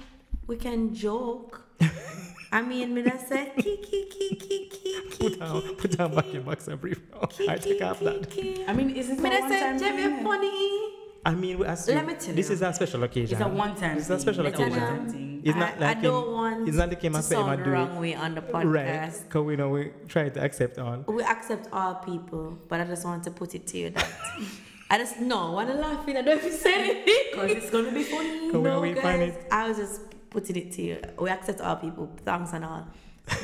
we 0.47 0.55
can 0.58 0.93
joke. 0.93 1.62
I 2.58 2.62
mean, 2.62 2.94
me 2.96 3.02
that 3.08 3.20
say 3.28 3.52
ki 3.58 3.78
ki 3.86 4.00
ki 4.13 4.36
ki 4.44 4.70
ki 4.70 4.70
ki 4.72 4.91
Put 5.20 5.41
on, 5.41 5.62
ki, 5.62 5.74
put 5.82 6.00
on 6.00 6.15
back 6.15 6.32
your 6.34 6.41
boxer 6.44 6.76
brief 6.78 7.02
now. 7.12 7.26
ki, 7.28 7.50
I 7.50 7.58
take 7.58 7.80
ki, 7.80 7.84
off 7.84 8.00
that. 8.00 8.30
ki. 8.30 8.63
I 8.68 8.72
mean, 8.74 8.89
is 8.91 9.10
this 9.10 9.20
Me 9.20 9.28
a 9.30 9.32
that 9.34 9.41
one 9.41 9.52
say 9.52 9.60
time 9.60 9.80
Jebby 9.80 10.04
thing? 10.15 10.24
funny. 10.24 10.91
I 11.26 11.34
mean, 11.34 11.58
we 11.60 11.65
assume 11.65 11.96
Let 11.96 12.06
me 12.08 12.13
tell 12.13 12.36
this 12.36 12.48
you. 12.50 12.54
is 12.56 12.62
a 12.62 12.72
special 12.74 13.04
occasion. 13.04 13.36
It's 13.38 13.46
a 13.46 13.50
one 13.63 13.76
time. 13.76 13.98
It's 13.98 14.10
a 14.10 14.20
special 14.20 14.46
It's 14.46 14.60
occasion. 14.60 14.78
a 14.82 14.86
one 14.86 14.98
time 14.98 15.10
thing. 15.10 15.41
It's 15.44 15.58
not 15.58 15.74
I, 15.76 15.80
like 15.80 15.98
I 15.98 16.02
don't 16.02 16.32
want 16.32 16.68
it's 16.70 16.78
not 16.78 16.89
like 16.89 17.02
him 17.02 17.12
to 17.13 17.18
and 17.18 17.26
say 17.26 17.36
him 17.36 17.46
sound 17.46 17.65
the 17.65 17.70
wrong 17.72 18.00
way 18.00 18.13
on 18.15 18.36
the 18.36 18.41
podcast. 18.54 18.72
Right, 18.72 19.12
because 19.28 19.44
we 19.46 19.56
know 19.58 19.70
we 19.70 19.91
try 20.08 20.30
to 20.30 20.39
accept 20.48 20.78
all. 20.80 21.04
We 21.08 21.24
accept 21.24 21.68
all 21.74 21.96
people, 21.96 22.58
but 22.70 22.80
I 22.80 22.86
just 22.86 23.04
want 23.06 23.24
to 23.26 23.32
put 23.32 23.54
it 23.56 23.68
to 23.68 23.78
you 23.78 23.89
that 23.89 24.08
I 24.89 24.98
just 25.00 25.20
no 25.20 25.52
want 25.52 25.68
to 25.72 25.76
laugh 25.76 26.08
in. 26.08 26.15
I 26.18 26.22
don't 26.22 26.38
even 26.38 26.52
say 26.52 26.74
anything 26.76 27.24
Because 27.32 27.52
it's 27.52 27.70
gonna 27.72 27.91
be 27.91 28.04
funny. 28.04 28.52
Can 28.52 28.62
we 28.63 28.70
no, 28.94 29.02
find 29.02 29.20
guys, 29.22 29.34
it? 29.34 29.48
I 29.52 29.68
was 29.68 29.78
just 29.78 30.02
putting 30.36 30.56
it 30.58 30.71
to 30.74 30.82
you. 30.82 30.98
We 31.19 31.30
accept 31.30 31.62
all 31.62 31.78
people, 31.78 32.06
thanks 32.24 32.52
and 32.54 32.63
all. 32.65 32.84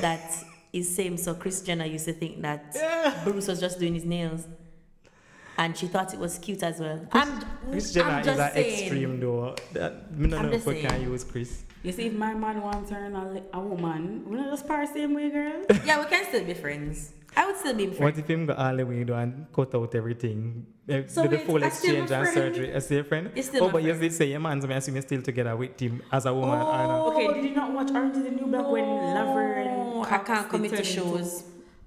That 0.01 0.21
is 0.73 0.93
same. 0.95 1.17
So 1.17 1.34
Kris 1.41 1.62
Jenner 1.62 1.86
used 1.86 2.06
to 2.06 2.13
think 2.13 2.41
that 2.47 2.63
Bruce 3.23 3.47
was 3.47 3.60
just 3.60 3.80
doing 3.80 3.93
his 3.95 4.06
nails, 4.06 4.41
and 5.58 5.75
she 5.77 5.88
thought 5.88 6.13
it 6.13 6.19
was 6.19 6.38
cute 6.38 6.63
as 6.63 6.80
well. 6.80 6.99
I'm, 7.12 7.41
Kris 7.71 7.93
Jenner 7.93 8.10
I'm 8.10 8.19
is 8.19 8.25
just 8.25 8.39
an 8.39 8.54
saying. 8.54 8.80
extreme 8.84 9.19
though. 9.19 9.56
That, 9.73 10.12
me 10.17 10.30
don't 10.30 10.39
I'm 10.39 10.45
know 10.47 10.51
if 10.58 10.63
just 10.65 10.82
can 10.82 10.89
saying. 10.89 11.04
use 11.04 11.23
Kris. 11.23 11.63
You 11.84 11.91
see, 11.91 12.08
if 12.08 12.13
my 12.13 12.34
man 12.36 12.62
wants 12.62 12.89
to 12.89 12.95
turn 12.95 13.15
a, 13.15 13.41
a 13.58 13.60
woman, 13.60 14.23
we're 14.27 14.38
not 14.38 14.51
just 14.51 14.67
par 14.67 14.86
same 14.86 15.13
way, 15.15 15.30
girl. 15.32 15.63
Yeah, 15.84 15.99
we 16.04 16.06
can 16.10 16.25
still 16.27 16.43
be 16.45 16.54
friends. 16.54 17.13
I 17.36 17.46
would 17.48 17.56
still 17.58 17.74
be 17.74 17.88
What 17.88 18.17
if 18.17 18.28
him 18.30 18.46
go 18.46 18.54
all 18.54 18.76
the 18.76 18.86
way 18.86 19.04
though 19.04 19.15
and 19.15 19.46
cut 19.54 19.74
out 19.74 19.94
everything? 19.96 20.65
eh, 20.89 21.04
So 21.08 21.24
do 21.24 21.30
the 21.30 21.38
wait, 21.38 21.46
full 21.48 21.63
I 21.63 21.70
still 21.70 21.96
exchange 21.96 22.12
and 22.12 22.28
friend? 22.28 22.34
surgery. 22.56 22.72
As 22.74 22.91
your 22.91 23.04
friend? 23.06 23.32
You're 23.34 23.44
still 23.44 23.63
oh, 23.63 23.67
my 23.67 23.72
but 23.74 23.84
you 23.84 23.89
friend. 23.89 24.02
did 24.02 24.13
say 24.13 24.26
your 24.26 24.39
man, 24.41 24.62
so 24.62 24.67
I 24.70 24.74
assume 24.74 24.96
you're 24.96 25.02
still 25.04 25.22
together 25.22 25.56
with 25.56 25.80
him 25.80 26.02
as 26.12 26.26
a 26.26 26.34
woman. 26.34 26.60
or 26.60 26.88
not? 26.88 27.08
Okay, 27.13 27.28
did 27.36 27.44
you 27.50 27.56
not 27.56 27.72
watch 27.74 27.91
Orange 27.91 28.17
is 28.17 28.24
the 28.24 28.32
New 28.32 28.48
Black 28.48 28.67
when 28.70 28.86
Laverne 29.15 29.65
No, 29.67 30.04
and 30.04 30.13
I 30.13 30.17
Cox, 30.17 30.28
can't 30.28 30.46
they 30.52 30.58
commit 30.58 30.72
to 30.72 30.78
turned 30.78 30.88
into 30.88 31.02
shows. 31.24 31.44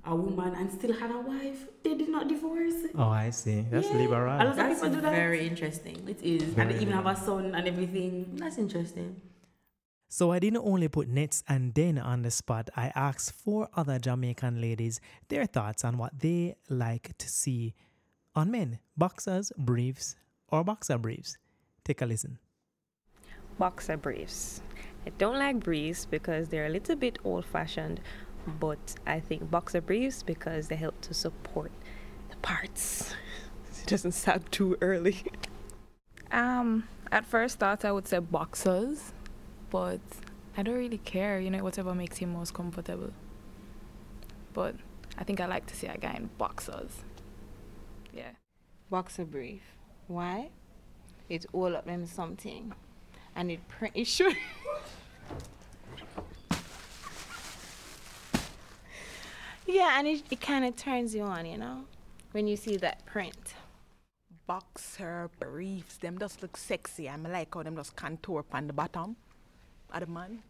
A 0.06 0.14
woman 0.14 0.54
and 0.54 0.70
still 0.70 0.92
had 0.92 1.10
a 1.10 1.18
wife. 1.18 1.66
They 1.82 1.94
did 1.94 2.10
not 2.10 2.28
divorce. 2.28 2.74
Oh, 2.94 3.04
I 3.08 3.30
see. 3.30 3.64
That's 3.70 3.88
Yeah. 3.90 3.96
liberal. 3.96 4.34
A 4.34 4.36
lot 4.36 4.46
of 4.48 4.56
That's 4.56 4.74
people 4.80 4.94
do 4.96 5.00
that. 5.00 5.12
very 5.12 5.46
interesting. 5.46 5.96
It 6.06 6.20
is, 6.22 6.42
and 6.42 6.52
Very 6.56 6.74
they 6.74 6.80
even 6.80 6.92
have 6.92 7.06
a 7.06 7.16
son 7.16 7.54
and 7.54 7.66
everything. 7.66 8.36
That's 8.36 8.58
interesting. 8.58 9.16
So 10.14 10.30
I 10.30 10.38
didn't 10.38 10.62
only 10.64 10.86
put 10.86 11.08
Nets 11.08 11.42
and 11.48 11.74
Den 11.74 11.98
on 11.98 12.22
the 12.22 12.30
spot, 12.30 12.70
I 12.76 12.92
asked 12.94 13.32
four 13.32 13.68
other 13.74 13.98
Jamaican 13.98 14.60
ladies 14.60 15.00
their 15.26 15.44
thoughts 15.44 15.84
on 15.84 15.98
what 15.98 16.16
they 16.16 16.54
like 16.68 17.18
to 17.18 17.28
see 17.28 17.74
on 18.36 18.52
men 18.52 18.78
boxers, 18.96 19.50
briefs, 19.58 20.14
or 20.46 20.62
boxer 20.62 20.98
briefs. 20.98 21.36
Take 21.82 22.00
a 22.00 22.06
listen. 22.06 22.38
boxer 23.58 23.96
briefs. 23.96 24.62
I 25.04 25.10
don't 25.18 25.36
like 25.36 25.58
briefs 25.58 26.06
because 26.06 26.46
they're 26.46 26.66
a 26.66 26.76
little 26.78 26.94
bit 26.94 27.18
old 27.24 27.44
fashioned, 27.44 28.00
but 28.60 28.94
I 29.08 29.18
think 29.18 29.50
boxer 29.50 29.80
briefs 29.80 30.22
because 30.22 30.68
they 30.68 30.76
help 30.76 31.00
to 31.00 31.12
support 31.12 31.72
the 32.30 32.36
parts. 32.36 33.16
It 33.82 33.88
doesn't 33.88 34.12
sound 34.12 34.52
too 34.52 34.76
early. 34.80 35.24
Um, 36.30 36.86
at 37.10 37.26
first 37.26 37.58
thought 37.58 37.84
I 37.84 37.90
would 37.90 38.06
say 38.06 38.20
boxers, 38.20 39.12
but 39.74 39.98
I 40.56 40.62
don't 40.62 40.76
really 40.76 40.98
care, 40.98 41.40
you 41.40 41.50
know, 41.50 41.64
whatever 41.64 41.96
makes 41.96 42.18
him 42.18 42.32
most 42.32 42.54
comfortable. 42.54 43.10
But 44.52 44.76
I 45.18 45.24
think 45.24 45.40
I 45.40 45.46
like 45.46 45.66
to 45.66 45.74
see 45.74 45.88
a 45.88 45.98
guy 45.98 46.14
in 46.14 46.30
boxers. 46.38 47.02
Yeah. 48.12 48.30
boxer 48.88 49.24
brief. 49.24 49.62
Why? 50.06 50.50
It 51.28 51.46
all 51.52 51.74
up 51.74 51.86
them 51.86 52.06
something, 52.06 52.72
and 53.34 53.50
it 53.50 53.66
print. 53.66 53.94
It 53.96 54.06
should. 54.06 54.36
Yeah, 59.66 59.98
and 59.98 60.06
it, 60.06 60.22
it 60.30 60.40
kind 60.40 60.64
of 60.64 60.76
turns 60.76 61.16
you 61.16 61.22
on, 61.22 61.46
you 61.46 61.58
know, 61.58 61.86
when 62.30 62.46
you 62.46 62.56
see 62.56 62.76
that 62.76 63.04
print. 63.06 63.54
boxer 64.46 65.30
briefs. 65.40 65.96
Them 65.96 66.18
just 66.18 66.42
look 66.42 66.56
sexy. 66.56 67.08
I'm 67.08 67.24
like 67.24 67.52
how 67.54 67.64
them 67.64 67.74
just 67.76 67.96
contour 67.96 68.44
on 68.52 68.68
the 68.68 68.72
bottom 68.72 69.16
of 70.02 70.08
the 70.08 70.14
man. 70.14 70.42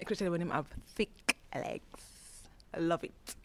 Especially 0.00 0.28
when 0.30 0.40
them 0.40 0.50
have 0.50 0.66
thick 0.94 1.36
legs. 1.54 2.02
I 2.74 2.78
love 2.78 3.04
it. 3.04 3.36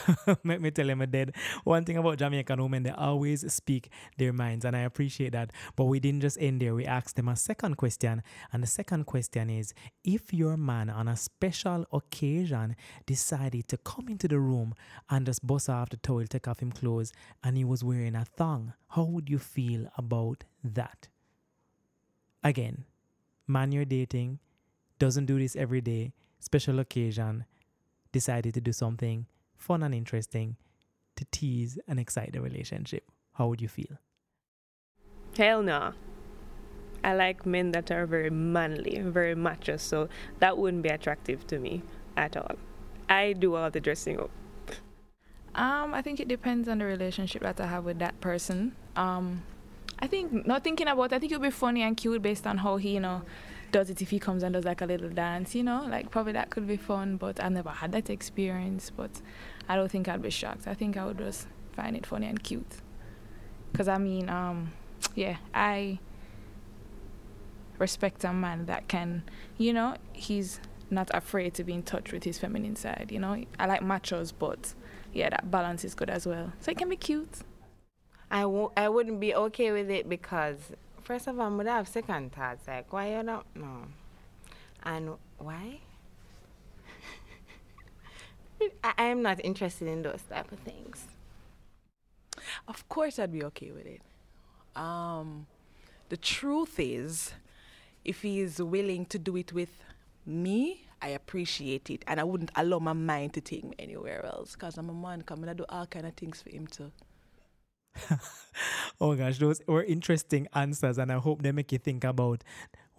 Make 0.44 0.60
me 0.60 0.70
tell 0.70 0.88
him, 0.88 1.02
a 1.02 1.06
dead. 1.06 1.34
One 1.64 1.84
thing 1.84 1.96
about 1.96 2.18
Jamaican 2.18 2.62
women, 2.62 2.82
they 2.82 2.90
always 2.90 3.50
speak 3.52 3.90
their 4.16 4.32
minds, 4.32 4.64
and 4.64 4.76
I 4.76 4.80
appreciate 4.80 5.32
that. 5.32 5.50
But 5.76 5.84
we 5.84 6.00
didn't 6.00 6.20
just 6.22 6.38
end 6.40 6.60
there. 6.62 6.74
We 6.74 6.86
asked 6.86 7.16
them 7.16 7.28
a 7.28 7.36
second 7.36 7.76
question, 7.76 8.22
and 8.52 8.62
the 8.62 8.66
second 8.66 9.04
question 9.04 9.50
is: 9.50 9.74
If 10.04 10.32
your 10.32 10.56
man 10.56 10.90
on 10.90 11.08
a 11.08 11.16
special 11.16 11.86
occasion 11.92 12.76
decided 13.06 13.68
to 13.68 13.76
come 13.78 14.08
into 14.08 14.28
the 14.28 14.40
room 14.40 14.74
and 15.10 15.26
just 15.26 15.46
bust 15.46 15.68
off 15.68 15.90
the 15.90 15.96
towel, 15.96 16.24
take 16.26 16.48
off 16.48 16.60
him 16.60 16.72
clothes, 16.72 17.12
and 17.42 17.56
he 17.56 17.64
was 17.64 17.84
wearing 17.84 18.14
a 18.14 18.24
thong, 18.24 18.72
how 18.88 19.04
would 19.04 19.28
you 19.28 19.38
feel 19.38 19.88
about 19.96 20.44
that? 20.64 21.08
Again, 22.44 22.84
man 23.46 23.72
you're 23.72 23.84
dating 23.84 24.38
doesn't 24.98 25.26
do 25.26 25.38
this 25.38 25.56
every 25.56 25.80
day. 25.80 26.12
Special 26.40 26.80
occasion, 26.80 27.44
decided 28.12 28.54
to 28.54 28.60
do 28.60 28.72
something 28.72 29.26
fun 29.56 29.82
and 29.82 29.94
interesting 29.94 30.56
to 31.16 31.24
tease 31.30 31.78
and 31.86 31.98
excite 32.00 32.32
the 32.32 32.40
relationship. 32.40 33.04
How 33.34 33.46
would 33.48 33.60
you 33.60 33.68
feel? 33.68 33.98
Hell 35.36 35.62
no. 35.62 35.92
I 37.04 37.14
like 37.14 37.46
men 37.46 37.72
that 37.72 37.90
are 37.90 38.06
very 38.06 38.30
manly, 38.30 39.00
very 39.00 39.34
macho, 39.34 39.76
so 39.76 40.08
that 40.38 40.58
wouldn't 40.58 40.82
be 40.82 40.88
attractive 40.88 41.46
to 41.48 41.58
me 41.58 41.82
at 42.16 42.36
all. 42.36 42.56
I 43.08 43.32
do 43.32 43.54
all 43.54 43.70
the 43.70 43.80
dressing 43.80 44.20
up. 44.20 44.30
Um, 45.54 45.92
I 45.94 46.00
think 46.00 46.20
it 46.20 46.28
depends 46.28 46.68
on 46.68 46.78
the 46.78 46.84
relationship 46.84 47.42
that 47.42 47.60
I 47.60 47.66
have 47.66 47.84
with 47.84 47.98
that 47.98 48.20
person. 48.20 48.74
Um, 48.96 49.42
I 50.02 50.08
think 50.08 50.46
not 50.46 50.64
thinking 50.64 50.88
about. 50.88 51.12
I 51.12 51.20
think 51.20 51.30
it 51.30 51.38
would 51.38 51.46
be 51.46 51.50
funny 51.50 51.82
and 51.82 51.96
cute 51.96 52.20
based 52.20 52.44
on 52.44 52.58
how 52.58 52.76
he, 52.76 52.94
you 52.94 53.00
know, 53.00 53.22
does 53.70 53.88
it 53.88 54.02
if 54.02 54.10
he 54.10 54.18
comes 54.18 54.42
and 54.42 54.52
does 54.52 54.64
like 54.64 54.80
a 54.80 54.86
little 54.86 55.08
dance. 55.08 55.54
You 55.54 55.62
know, 55.62 55.86
like 55.88 56.10
probably 56.10 56.32
that 56.32 56.50
could 56.50 56.66
be 56.66 56.76
fun. 56.76 57.16
But 57.16 57.40
I've 57.40 57.52
never 57.52 57.70
had 57.70 57.92
that 57.92 58.10
experience. 58.10 58.90
But 58.90 59.22
I 59.68 59.76
don't 59.76 59.88
think 59.88 60.08
I'd 60.08 60.20
be 60.20 60.30
shocked. 60.30 60.66
I 60.66 60.74
think 60.74 60.96
I 60.96 61.06
would 61.06 61.18
just 61.18 61.46
find 61.72 61.96
it 61.96 62.04
funny 62.04 62.26
and 62.26 62.42
cute. 62.42 62.78
Cause 63.74 63.86
I 63.88 63.96
mean, 63.96 64.28
um, 64.28 64.72
yeah, 65.14 65.36
I 65.54 66.00
respect 67.78 68.24
a 68.24 68.32
man 68.32 68.66
that 68.66 68.88
can, 68.88 69.22
you 69.56 69.72
know, 69.72 69.96
he's 70.12 70.60
not 70.90 71.10
afraid 71.14 71.54
to 71.54 71.64
be 71.64 71.72
in 71.72 71.84
touch 71.84 72.12
with 72.12 72.24
his 72.24 72.38
feminine 72.38 72.76
side. 72.76 73.10
You 73.10 73.20
know, 73.20 73.44
I 73.58 73.66
like 73.66 73.82
machos, 73.82 74.32
but 74.36 74.74
yeah, 75.14 75.30
that 75.30 75.50
balance 75.50 75.84
is 75.84 75.94
good 75.94 76.10
as 76.10 76.26
well. 76.26 76.52
So 76.60 76.72
it 76.72 76.76
can 76.76 76.88
be 76.88 76.96
cute. 76.96 77.38
I 78.32 78.88
wouldn't 78.88 79.20
be 79.20 79.34
okay 79.34 79.72
with 79.72 79.90
it 79.90 80.08
because, 80.08 80.56
first 81.02 81.26
of 81.26 81.38
all, 81.38 81.52
I 81.52 81.54
would 81.54 81.66
have 81.66 81.86
second 81.86 82.32
thoughts 82.32 82.66
like, 82.66 82.90
why 82.90 83.10
you 83.10 83.22
don't 83.22 83.44
know? 83.54 83.84
And 84.84 85.10
why? 85.38 85.80
I 88.82 88.94
am 88.96 89.20
not 89.20 89.44
interested 89.44 89.86
in 89.86 90.02
those 90.02 90.22
type 90.22 90.50
of 90.50 90.60
things. 90.60 91.04
Of 92.66 92.88
course, 92.88 93.18
I'd 93.18 93.32
be 93.32 93.44
okay 93.44 93.70
with 93.70 93.84
it. 93.84 94.00
Um, 94.74 95.46
the 96.08 96.16
truth 96.16 96.80
is, 96.80 97.34
if 98.02 98.22
he 98.22 98.40
is 98.40 98.62
willing 98.62 99.04
to 99.06 99.18
do 99.18 99.36
it 99.36 99.52
with 99.52 99.84
me, 100.24 100.86
I 101.02 101.08
appreciate 101.08 101.90
it, 101.90 102.02
and 102.06 102.18
I 102.18 102.24
wouldn't 102.24 102.52
allow 102.56 102.78
my 102.78 102.94
mind 102.94 103.34
to 103.34 103.42
take 103.42 103.64
me 103.64 103.74
anywhere 103.78 104.24
else. 104.24 104.56
Cause 104.56 104.78
I'm 104.78 104.88
a 104.88 104.94
man, 104.94 105.20
coming 105.20 105.50
I 105.50 105.52
do 105.52 105.66
all 105.68 105.84
kind 105.86 106.06
of 106.06 106.14
things 106.14 106.40
for 106.40 106.48
him 106.48 106.66
too. 106.66 106.92
oh 109.00 109.14
gosh, 109.14 109.38
those 109.38 109.60
were 109.66 109.82
interesting 109.82 110.46
answers, 110.54 110.98
and 110.98 111.10
I 111.12 111.18
hope 111.18 111.42
they 111.42 111.52
make 111.52 111.72
you 111.72 111.78
think 111.78 112.04
about 112.04 112.42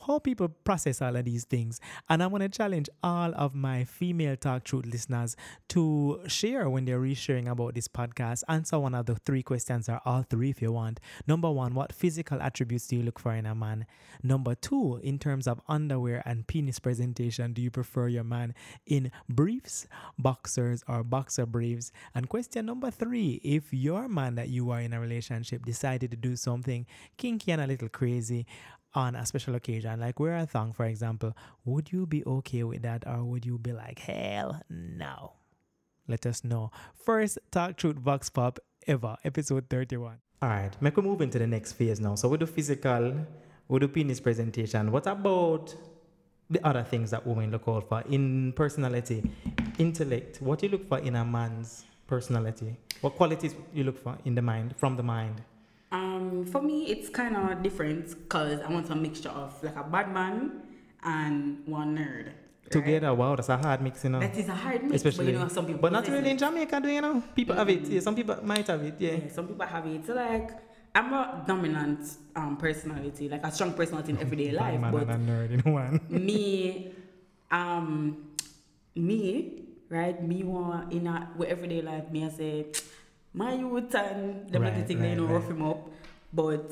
how 0.05 0.19
people 0.19 0.49
process 0.49 1.01
all 1.01 1.15
of 1.15 1.25
these 1.25 1.45
things. 1.45 1.79
And 2.09 2.21
I 2.21 2.27
want 2.27 2.43
to 2.43 2.49
challenge 2.49 2.89
all 3.01 3.33
of 3.35 3.55
my 3.55 3.83
female 3.83 4.35
Talk 4.35 4.63
Truth 4.63 4.85
listeners 4.85 5.35
to 5.69 6.21
share 6.27 6.69
when 6.69 6.85
they're 6.85 6.99
resharing 6.99 7.49
about 7.49 7.75
this 7.75 7.87
podcast. 7.87 8.43
Answer 8.47 8.79
one 8.79 8.95
of 8.95 9.05
the 9.05 9.15
three 9.15 9.43
questions, 9.43 9.89
or 9.89 9.99
all 10.05 10.23
three 10.23 10.49
if 10.49 10.61
you 10.61 10.71
want. 10.71 10.99
Number 11.27 11.51
one, 11.51 11.73
what 11.73 11.93
physical 11.93 12.41
attributes 12.41 12.87
do 12.87 12.97
you 12.97 13.03
look 13.03 13.19
for 13.19 13.33
in 13.33 13.45
a 13.45 13.55
man? 13.55 13.85
Number 14.21 14.55
two, 14.55 14.99
in 15.03 15.19
terms 15.19 15.47
of 15.47 15.61
underwear 15.67 16.21
and 16.25 16.47
penis 16.47 16.79
presentation, 16.79 17.53
do 17.53 17.61
you 17.61 17.71
prefer 17.71 18.07
your 18.07 18.23
man 18.23 18.53
in 18.85 19.11
briefs, 19.29 19.87
boxers, 20.17 20.83
or 20.87 21.03
boxer 21.03 21.45
briefs? 21.45 21.91
And 22.13 22.29
question 22.29 22.65
number 22.65 22.91
three, 22.91 23.41
if 23.43 23.73
your 23.73 24.07
man 24.07 24.35
that 24.35 24.49
you 24.49 24.69
are 24.71 24.81
in 24.81 24.93
a 24.93 24.99
relationship 24.99 25.65
decided 25.65 26.11
to 26.11 26.17
do 26.17 26.35
something 26.35 26.85
kinky 27.17 27.51
and 27.51 27.61
a 27.61 27.67
little 27.67 27.89
crazy, 27.89 28.45
on 28.95 29.15
a 29.15 29.25
special 29.25 29.56
occasion, 29.56 29.99
like 29.99 30.19
wear 30.19 30.38
a 30.38 30.45
thong, 30.45 30.73
for 30.73 30.86
example, 30.86 31.36
would 31.65 31.91
you 31.91 32.06
be 32.06 32.23
okay 32.25 32.63
with 32.63 32.82
that 32.84 33.06
or 33.08 33.23
would 33.23 33.45
you 33.45 33.58
be 33.58 33.71
like, 33.71 33.99
hell 33.99 34.62
no? 34.69 35.34
Let 36.08 36.25
us 36.25 36.43
know. 36.43 36.71
First 36.93 37.39
Talk 37.51 37.77
Truth 37.77 37.97
Vox 37.97 38.29
Pop 38.29 38.60
ever, 38.88 39.15
episode 39.23 39.69
31. 39.69 40.17
All 40.41 40.49
right, 40.49 40.71
make 40.82 40.97
we 40.97 41.03
move 41.03 41.21
into 41.21 41.39
the 41.39 41.47
next 41.47 41.73
phase 41.73 41.99
now. 41.99 42.15
So 42.15 42.27
we 42.27 42.38
do 42.38 42.45
physical, 42.45 43.15
we 43.67 43.79
do 43.79 43.88
penis 43.88 44.19
presentation. 44.19 44.91
What 44.91 45.08
about 45.08 45.73
the 46.49 46.65
other 46.67 46.84
things 46.84 47.12
that 47.12 47.25
women 47.25 47.51
look 47.51 47.67
out 47.67 47.88
for 47.88 48.03
in 48.10 48.51
personality, 48.53 49.23
intellect? 49.77 50.41
What 50.41 50.62
you 50.62 50.69
look 50.69 50.88
for 50.88 50.99
in 50.99 51.15
a 51.15 51.23
man's 51.23 51.86
personality? 52.06 52.75
What 52.99 53.15
qualities 53.15 53.56
you 53.73 53.86
look 53.86 53.97
for 53.97 54.17
in 54.25 54.36
the 54.36 54.41
mind, 54.41 54.75
from 54.77 54.97
the 54.97 55.03
mind? 55.03 55.41
Um, 55.93 56.45
for 56.45 56.62
me, 56.62 56.88
it's 56.88 57.08
kind 57.10 57.38
of 57.38 57.62
different 57.62 58.10
because 58.10 58.60
I 58.62 58.69
want 58.71 58.89
a 58.89 58.95
mixture 58.95 59.29
of 59.29 59.53
like 59.63 59.75
a 59.75 59.84
bad 59.84 60.12
man 60.12 60.63
and 61.03 61.62
one 61.67 61.95
nerd. 61.95 62.25
right? 62.25 62.71
Together, 62.71 63.13
wow, 63.13 63.36
that's 63.36 63.49
a 63.49 63.58
hard 63.58 63.82
mix, 63.82 64.03
you 64.03 64.10
know. 64.10 64.19
That 64.19 64.36
is 64.36 64.49
a 64.49 64.56
hard 64.56 64.82
mix, 64.84 64.95
Especially, 64.95 65.25
but 65.25 65.34
you 65.34 65.39
know, 65.39 65.47
some 65.47 65.65
people. 65.67 65.82
but 65.82 65.91
not 65.91 66.08
really 66.08 66.32
in 66.32 66.36
it. 66.36 66.39
Jamaica, 66.39 66.79
do 66.82 66.89
you 66.89 67.01
know? 67.01 67.21
People 67.36 67.56
have 67.56 67.69
it. 67.69 67.86
Yeah, 67.86 67.99
some 67.99 68.15
people 68.15 68.36
might 68.43 68.65
have 68.67 68.82
it. 68.82 68.95
Yeah. 68.97 69.12
Yeah, 69.12 69.29
some 69.32 69.47
people 69.47 69.65
have 69.67 69.86
it. 69.86 70.03
So 70.08 70.15
like, 70.15 70.49
I'm 70.95 71.13
a 71.13 71.43
dominant 71.45 71.99
um 72.36 72.58
personality, 72.58 73.29
like 73.29 73.45
a 73.45 73.51
strong 73.51 73.73
personality 73.73 74.13
in 74.13 74.19
everyday 74.19 74.51
life. 74.63 74.79
Man 74.79 74.91
But 74.91 75.10
and 75.10 75.29
a 75.29 75.32
nerd 75.32 75.51
in 75.65 75.71
one. 75.71 76.01
me, 76.10 76.93
um, 77.51 78.32
me, 78.95 79.65
right? 79.89 80.23
Me 80.27 80.41
want 80.43 80.91
in 80.91 81.06
a 81.06 81.29
with 81.38 81.49
everyday 81.49 81.82
life. 81.84 82.10
Me 82.10 82.25
I 82.25 82.29
say, 82.29 82.65
my 83.34 83.54
youth 83.54 83.93
and 83.96 84.50
them 84.52 84.62
Right, 84.62 84.88
thing 84.88 85.00
they 85.02 85.10
right, 85.10 85.17
know 85.17 85.26
right. 85.26 85.34
rough 85.36 85.50
him 85.50 85.62
up, 85.63 85.89
but 86.34 86.72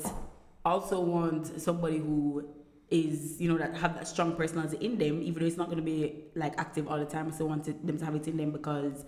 also 0.64 1.00
want 1.00 1.60
somebody 1.60 1.98
who 1.98 2.44
is 2.90 3.40
you 3.40 3.48
know 3.48 3.58
that 3.58 3.74
have 3.76 3.94
that 3.94 4.06
strong 4.06 4.36
personality 4.36 4.76
in 4.84 4.98
them, 4.98 5.22
even 5.22 5.40
though 5.40 5.46
it's 5.46 5.56
not 5.56 5.68
gonna 5.70 5.82
be 5.82 6.24
like 6.34 6.54
active 6.58 6.86
all 6.88 6.98
the 6.98 7.04
time. 7.06 7.28
I 7.28 7.30
still 7.32 7.48
want 7.48 7.66
it- 7.68 7.84
them 7.86 7.98
to 7.98 8.04
have 8.04 8.14
it 8.14 8.28
in 8.28 8.36
them 8.36 8.50
because 8.52 9.04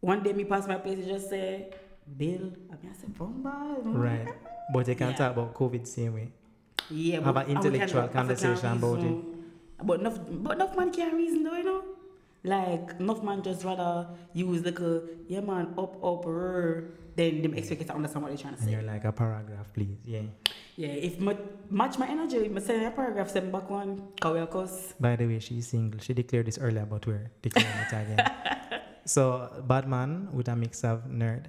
one 0.00 0.22
day 0.22 0.32
me 0.32 0.44
pass 0.44 0.68
my 0.68 0.76
place 0.76 0.98
and 0.98 1.08
just 1.08 1.28
say, 1.30 1.70
Bill, 2.18 2.52
I 2.70 2.74
mean 2.82 2.92
I 2.92 2.96
said, 3.00 3.16
Bomba, 3.18 3.76
Right. 3.84 4.28
But 4.72 4.86
you 4.88 4.94
can't 4.94 5.12
Yeah. 5.12 5.16
talk 5.28 5.32
about 5.32 5.54
COVID 5.54 5.86
same 5.86 6.14
way. 6.14 6.32
Yeah, 6.90 7.20
Have 7.20 7.34
but 7.34 7.46
an 7.48 7.56
intellectual 7.56 8.02
can- 8.02 8.12
conversation 8.12 8.72
about 8.76 8.98
it. 9.02 9.24
But 9.82 10.00
enough, 10.00 10.18
but 10.30 10.56
enough 10.56 10.76
man 10.76 10.90
can't 10.92 11.14
reason 11.14 11.42
though, 11.42 11.54
you 11.56 11.64
know. 11.64 11.82
Like 12.44 13.00
enough 13.00 13.22
man 13.22 13.42
just 13.42 13.64
rather 13.64 14.06
use 14.34 14.62
like 14.64 14.78
a 14.80 15.02
yeah 15.28 15.40
man 15.40 15.72
up 15.78 15.96
up 16.04 16.24
rrr, 16.28 16.90
then 17.16 17.40
them 17.40 17.54
expect 17.54 17.80
you 17.80 17.86
to 17.86 17.94
understand 17.94 18.22
what 18.22 18.28
they're 18.28 18.38
trying 18.38 18.54
to 18.54 18.60
say. 18.60 18.66
And 18.68 18.72
you're 18.72 18.82
like 18.82 19.04
a 19.04 19.12
paragraph, 19.12 19.72
please. 19.72 19.96
Yeah. 20.04 20.28
Yeah, 20.76 20.88
if 20.88 21.20
ma- 21.20 21.40
match 21.70 21.98
my 21.98 22.08
energy, 22.08 22.36
if 22.36 22.56
I 22.56 22.60
send 22.60 22.84
a 22.84 22.90
paragraph, 22.90 23.30
send 23.30 23.52
back 23.52 23.70
one, 23.70 24.08
are. 24.22 24.94
By 24.98 25.16
the 25.16 25.26
way, 25.26 25.38
she's 25.38 25.68
single. 25.68 26.00
She 26.00 26.12
declared 26.12 26.46
this 26.46 26.58
earlier, 26.58 26.84
but 26.84 27.06
we're 27.06 27.30
declaring 27.42 27.70
it 27.70 27.92
again. 27.92 28.32
so, 29.04 29.62
Batman 29.66 30.28
with 30.32 30.48
a 30.48 30.56
mix 30.56 30.82
of 30.82 31.04
nerd, 31.06 31.46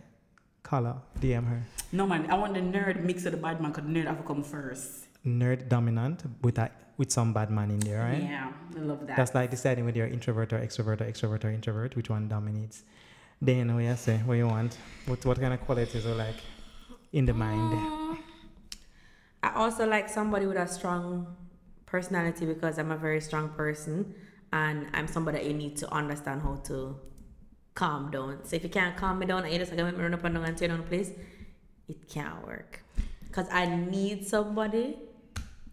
color, 0.61 0.97
DM 1.19 1.47
her. 1.49 1.63
No 1.91 2.05
man, 2.05 2.29
I 2.29 2.37
want 2.37 2.53
the 2.53 2.61
nerd 2.61 3.03
mix 3.03 3.25
of 3.25 3.31
the 3.31 3.37
bad 3.37 3.59
man, 3.59 3.73
cause 3.73 3.83
the 3.83 3.89
nerd 3.89 4.05
have 4.05 4.17
to 4.17 4.23
come 4.23 4.43
first. 4.43 5.07
Nerd 5.25 5.69
dominant 5.69 6.23
with 6.41 6.57
a, 6.57 6.69
with 6.97 7.11
some 7.11 7.33
bad 7.33 7.49
man 7.49 7.71
in 7.71 7.79
there, 7.79 7.99
right? 7.99 8.21
Yeah, 8.21 8.51
I 8.75 8.79
love 8.79 9.07
that. 9.07 9.17
That's 9.17 9.33
like 9.33 9.49
deciding 9.49 9.85
whether 9.85 9.97
you're 9.97 10.07
introvert 10.07 10.53
or 10.53 10.59
extrovert 10.59 11.01
or 11.01 11.05
extrovert 11.05 11.43
or 11.43 11.49
introvert, 11.49 11.95
which 11.95 12.09
one 12.09 12.27
dominates. 12.27 12.83
Then 13.41 13.73
what 13.73 13.83
you 13.83 13.95
say, 13.95 14.17
what 14.19 14.35
you 14.35 14.47
want, 14.47 14.77
what 15.07 15.25
what 15.25 15.39
kind 15.39 15.53
of 15.53 15.61
qualities 15.61 16.05
are 16.05 16.15
like 16.15 16.35
in 17.11 17.25
the 17.25 17.33
mind. 17.33 17.73
Mm. 17.73 18.17
I 19.43 19.53
also 19.55 19.87
like 19.87 20.09
somebody 20.09 20.45
with 20.45 20.57
a 20.57 20.67
strong 20.67 21.35
personality 21.85 22.45
because 22.45 22.77
I'm 22.77 22.91
a 22.91 22.97
very 22.97 23.21
strong 23.21 23.49
person 23.49 24.13
and 24.51 24.87
I'm 24.93 25.07
somebody 25.07 25.37
that 25.37 25.47
you 25.47 25.53
need 25.53 25.77
to 25.77 25.93
understand 25.93 26.41
how 26.41 26.55
to 26.65 26.99
calm 27.73 28.09
down. 28.09 28.39
So 28.43 28.55
if 28.55 28.63
you 28.63 28.69
can't 28.69 28.95
calm 28.97 29.19
me 29.19 29.25
down 29.25 29.43
and 29.43 29.51
you 29.51 29.59
just 29.59 29.71
gonna 29.71 29.83
make 29.83 29.97
me 29.97 30.03
run 30.03 30.13
up 30.13 30.23
and 30.23 30.35
down 30.35 30.45
and 30.45 30.57
tear 30.57 30.69
down 30.69 30.77
the 30.77 30.83
place, 30.83 31.11
it 31.87 32.09
can't 32.09 32.45
work. 32.45 32.83
Cause 33.31 33.47
I 33.51 33.65
need 33.65 34.25
somebody 34.27 34.97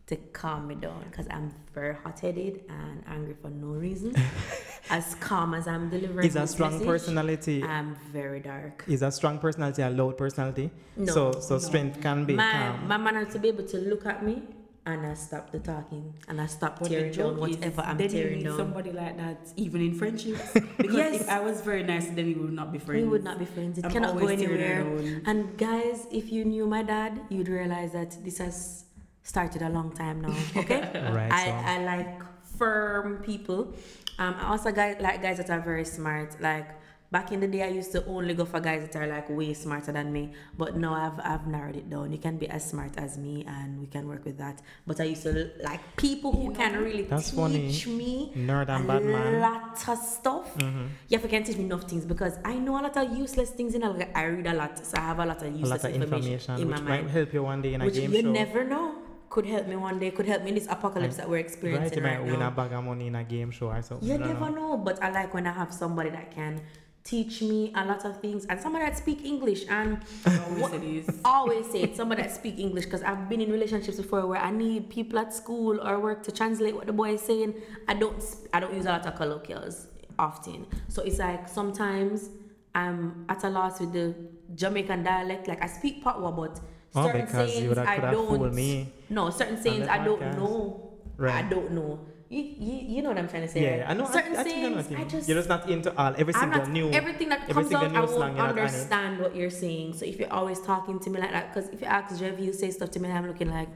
to 0.08 0.16
calm 0.32 0.66
me 0.66 0.74
down 0.74 1.04
because 1.10 1.26
I'm 1.30 1.54
very 1.74 1.94
hot 1.94 2.18
headed 2.20 2.64
and 2.68 3.02
angry 3.06 3.34
for 3.40 3.50
no 3.50 3.68
reason. 3.68 4.14
as 4.90 5.14
calm 5.16 5.54
as 5.54 5.66
I'm 5.68 5.88
delivering. 5.90 6.26
Is 6.26 6.36
a 6.36 6.46
strong 6.46 6.72
message, 6.72 6.86
personality. 6.86 7.62
I'm 7.62 7.94
very 8.12 8.40
dark. 8.40 8.84
Is 8.88 9.02
a 9.02 9.10
strong 9.12 9.38
personality 9.38 9.82
a 9.82 9.90
loud 9.90 10.18
personality? 10.18 10.70
No, 10.96 11.12
So 11.12 11.32
so 11.40 11.58
strength 11.58 12.00
can 12.00 12.24
be 12.24 12.34
My 12.34 12.52
calm. 12.52 12.88
my 12.88 12.96
man 12.96 13.14
has 13.14 13.32
to 13.34 13.38
be 13.38 13.48
able 13.48 13.64
to 13.68 13.78
look 13.78 14.04
at 14.06 14.24
me 14.24 14.42
and 14.84 15.06
I 15.06 15.14
stop 15.14 15.52
the 15.52 15.60
talking 15.60 16.12
and 16.28 16.40
I 16.40 16.46
stop 16.46 16.80
But 16.80 16.88
the 16.88 16.96
tearing 16.96 17.12
down 17.12 17.36
whatever 17.38 17.82
I'm 17.82 17.96
then 17.96 18.10
you 18.10 18.16
tearing 18.22 18.38
need 18.38 18.44
down. 18.46 18.56
somebody 18.56 18.90
like 18.90 19.16
that 19.16 19.38
even 19.56 19.80
in 19.80 19.94
friendships. 19.94 20.42
Because 20.82 20.96
Yes. 20.96 21.20
if 21.22 21.28
I 21.28 21.38
was 21.40 21.60
very 21.60 21.84
nice, 21.84 22.06
then 22.08 22.26
we 22.26 22.34
would 22.34 22.52
not 22.52 22.72
be 22.72 22.80
friends. 22.80 23.02
We 23.04 23.08
would 23.08 23.22
not 23.22 23.38
be 23.38 23.44
friends. 23.44 23.78
It 23.78 23.84
I'm 23.84 23.92
cannot 23.92 24.18
go 24.18 24.26
anywhere. 24.26 24.82
And 25.26 25.56
guys, 25.56 26.08
if 26.10 26.32
you 26.32 26.44
knew 26.44 26.66
my 26.66 26.82
dad, 26.82 27.20
you'd 27.28 27.48
realize 27.48 27.92
that 27.92 28.18
this 28.24 28.38
has 28.38 28.84
started 29.22 29.62
a 29.62 29.68
long 29.68 29.92
time 29.92 30.20
now. 30.20 30.34
Okay, 30.56 30.80
Right, 31.12 31.32
I, 31.32 31.44
so- 31.46 31.52
I 31.52 31.84
like 31.84 32.22
firm 32.58 33.18
people. 33.18 33.74
Um, 34.18 34.34
I 34.40 34.48
also 34.50 34.70
guy, 34.72 34.96
like 35.00 35.22
guys 35.22 35.38
that 35.38 35.50
are 35.50 35.60
very 35.60 35.84
smart. 35.84 36.40
Like 36.40 36.68
back 37.10 37.32
in 37.32 37.40
the 37.40 37.46
day, 37.48 37.62
I 37.62 37.68
used 37.68 37.92
to 37.92 38.04
only 38.06 38.34
go 38.34 38.44
for 38.44 38.60
guys 38.60 38.82
that 38.86 38.94
are 38.96 39.06
like 39.06 39.28
way 39.30 39.52
smarter 39.54 39.90
than 39.92 40.12
me. 40.12 40.32
But 40.56 40.76
now 40.76 40.92
I've 40.94 41.18
I've 41.24 41.46
narrowed 41.46 41.76
it 41.76 41.88
down. 41.88 42.12
You 42.12 42.18
can 42.18 42.36
be 42.36 42.48
as 42.48 42.68
smart 42.68 42.92
as 42.98 43.16
me, 43.16 43.44
and 43.48 43.80
we 43.80 43.86
can 43.86 44.06
work 44.06 44.24
with 44.24 44.36
that. 44.38 44.60
But 44.86 45.00
I 45.00 45.04
used 45.04 45.22
to 45.24 45.50
like 45.64 45.80
people 45.96 46.30
who 46.32 46.52
can 46.52 46.76
really 46.76 47.02
That's 47.04 47.30
teach 47.30 47.38
funny. 47.38 47.96
me 47.96 48.32
Nerd 48.36 48.68
and 48.68 48.84
a 48.84 48.88
bad 48.88 49.04
man. 49.04 49.40
lot 49.40 49.88
of 49.88 49.98
stuff. 49.98 50.54
Mm-hmm. 50.58 50.86
Yeah, 51.08 51.18
if 51.18 51.22
you 51.24 51.30
can 51.30 51.42
teach 51.42 51.56
me 51.56 51.64
enough 51.64 51.84
things 51.88 52.04
because 52.04 52.38
I 52.44 52.54
know 52.56 52.78
a 52.78 52.82
lot 52.82 52.96
of 52.96 53.16
useless 53.16 53.50
things 53.50 53.74
in 53.74 53.82
a 53.82 53.90
I 54.14 54.24
read 54.24 54.46
a 54.46 54.54
lot, 54.54 54.78
so 54.84 54.96
I 54.98 55.00
have 55.00 55.18
a 55.18 55.24
lot 55.26 55.42
of 55.42 55.48
useless 55.56 55.82
lot 55.82 55.90
of 55.90 55.96
information, 55.96 56.32
information, 56.32 56.62
in 56.62 56.68
my 56.70 56.76
which 56.76 56.84
might 56.84 57.00
mind. 57.04 57.10
help 57.10 57.32
you 57.32 57.42
one 57.42 57.62
day 57.62 57.74
in 57.74 57.80
a 57.80 57.84
which 57.86 57.94
game 57.94 58.12
you 58.12 58.22
show. 58.22 58.30
never 58.30 58.64
know 58.64 58.94
could 59.32 59.46
help 59.46 59.66
me 59.66 59.76
one 59.76 59.98
day, 59.98 60.10
could 60.10 60.26
help 60.26 60.42
me 60.42 60.50
in 60.50 60.54
this 60.60 60.68
apocalypse 60.76 61.16
that 61.16 61.26
we're 61.28 61.36
right, 61.36 61.44
experiencing 61.46 61.98
you 61.98 62.02
might 62.04 62.18
right, 62.18 62.30
win 62.30 62.38
now. 62.40 62.48
a 62.48 62.50
bag 62.50 62.72
of 62.72 62.84
money 62.84 63.06
in 63.06 63.14
a 63.14 63.24
game 63.24 63.50
show 63.50 63.68
or 63.68 63.80
something. 63.80 64.06
You 64.06 64.14
I 64.16 64.18
never 64.18 64.50
know. 64.50 64.76
but 64.76 65.02
I 65.02 65.08
like 65.10 65.32
when 65.32 65.46
I 65.46 65.52
have 65.52 65.72
somebody 65.72 66.10
that 66.10 66.30
can 66.30 66.60
teach 67.02 67.40
me 67.50 67.72
a 67.74 67.82
lot 67.90 68.04
of 68.04 68.20
things 68.20 68.44
and 68.50 68.60
somebody 68.60 68.84
that 68.84 68.96
speak 68.98 69.24
English 69.24 69.62
and 69.70 69.90
Always 70.26 70.60
what- 70.62 70.74
it 70.74 70.82
is. 70.84 71.20
always 71.24 71.64
say 71.72 71.80
it, 71.86 71.96
somebody 71.96 72.20
that 72.22 72.30
speak 72.30 72.58
English 72.58 72.84
because 72.84 73.02
I've 73.02 73.28
been 73.30 73.40
in 73.40 73.50
relationships 73.50 73.96
before 73.96 74.26
where 74.26 74.40
I 74.40 74.50
need 74.50 74.90
people 74.90 75.18
at 75.18 75.32
school 75.32 75.80
or 75.80 75.98
work 75.98 76.22
to 76.24 76.30
translate 76.40 76.74
what 76.76 76.86
the 76.86 76.92
boy 76.92 77.14
is 77.14 77.22
saying. 77.22 77.54
I 77.88 77.94
don't 77.94 78.22
I 78.52 78.60
don't 78.60 78.74
use 78.74 78.84
a 78.84 78.90
lot 78.90 79.06
of 79.06 79.14
colloquials 79.16 79.86
often. 80.18 80.66
So 80.88 80.98
it's 81.02 81.18
like 81.18 81.48
sometimes 81.48 82.28
I'm 82.74 83.24
at 83.30 83.42
a 83.44 83.48
loss 83.48 83.80
with 83.80 83.92
the 83.94 84.14
Jamaican 84.54 85.02
dialect. 85.04 85.48
Like 85.48 85.62
I 85.62 85.68
speak 85.78 86.04
Patwa, 86.04 86.30
but 86.36 86.60
Oh, 86.94 87.06
certain 87.06 87.26
because 87.26 87.48
you 87.54 87.74
sayings 87.74 87.78
I 87.78 87.94
could 87.94 88.04
have 88.04 88.14
fooled 88.14 88.40
don't. 88.40 88.54
me 88.54 88.92
No, 89.08 89.30
certain 89.30 89.60
sayings 89.62 89.88
I 89.88 90.04
don't 90.04 90.20
podcast. 90.20 90.36
know. 90.36 90.92
I 91.26 91.42
don't 91.42 91.70
know. 91.72 92.00
You, 92.28 92.42
you, 92.42 92.74
you 92.96 93.02
know 93.02 93.10
what 93.10 93.18
I'm 93.18 93.28
trying 93.28 93.42
to 93.42 93.48
say. 93.48 93.62
Yeah, 93.62 93.80
right? 93.80 93.90
I 93.90 93.94
know. 93.94 94.06
I, 94.06 94.10
Certain 94.12 94.36
I 94.36 94.42
think 94.42 94.56
I 94.56 94.60
sayings 94.82 94.90
you 94.90 94.96
I 94.96 95.00
mean. 95.00 95.08
just 95.10 95.28
You're 95.28 95.36
just 95.38 95.48
not 95.50 95.68
into 95.68 95.94
all 95.98 96.14
every 96.16 96.32
single 96.32 96.60
not 96.60 96.70
new. 96.70 96.90
everything 96.90 97.28
that 97.28 97.40
every 97.48 97.54
comes 97.54 97.74
out. 97.74 97.94
I 97.94 98.00
won't 98.00 98.10
you're 98.10 98.18
not 98.20 98.38
on 98.50 98.58
it. 98.58 98.60
understand 98.62 99.20
what 99.20 99.36
you're 99.36 99.50
saying. 99.50 99.94
So 99.94 100.06
if 100.06 100.18
you're 100.18 100.32
always 100.32 100.58
talking 100.60 100.98
to 101.00 101.10
me 101.10 101.20
like 101.20 101.30
that, 101.32 101.52
because 101.54 101.68
if 101.70 101.82
you 101.82 101.86
ask 101.86 102.18
Jeff, 102.18 102.38
you 102.40 102.52
say 102.54 102.70
stuff 102.70 102.90
to 102.92 103.00
me, 103.00 103.08
and 103.10 103.18
I'm 103.18 103.26
looking 103.26 103.50
like 103.50 103.68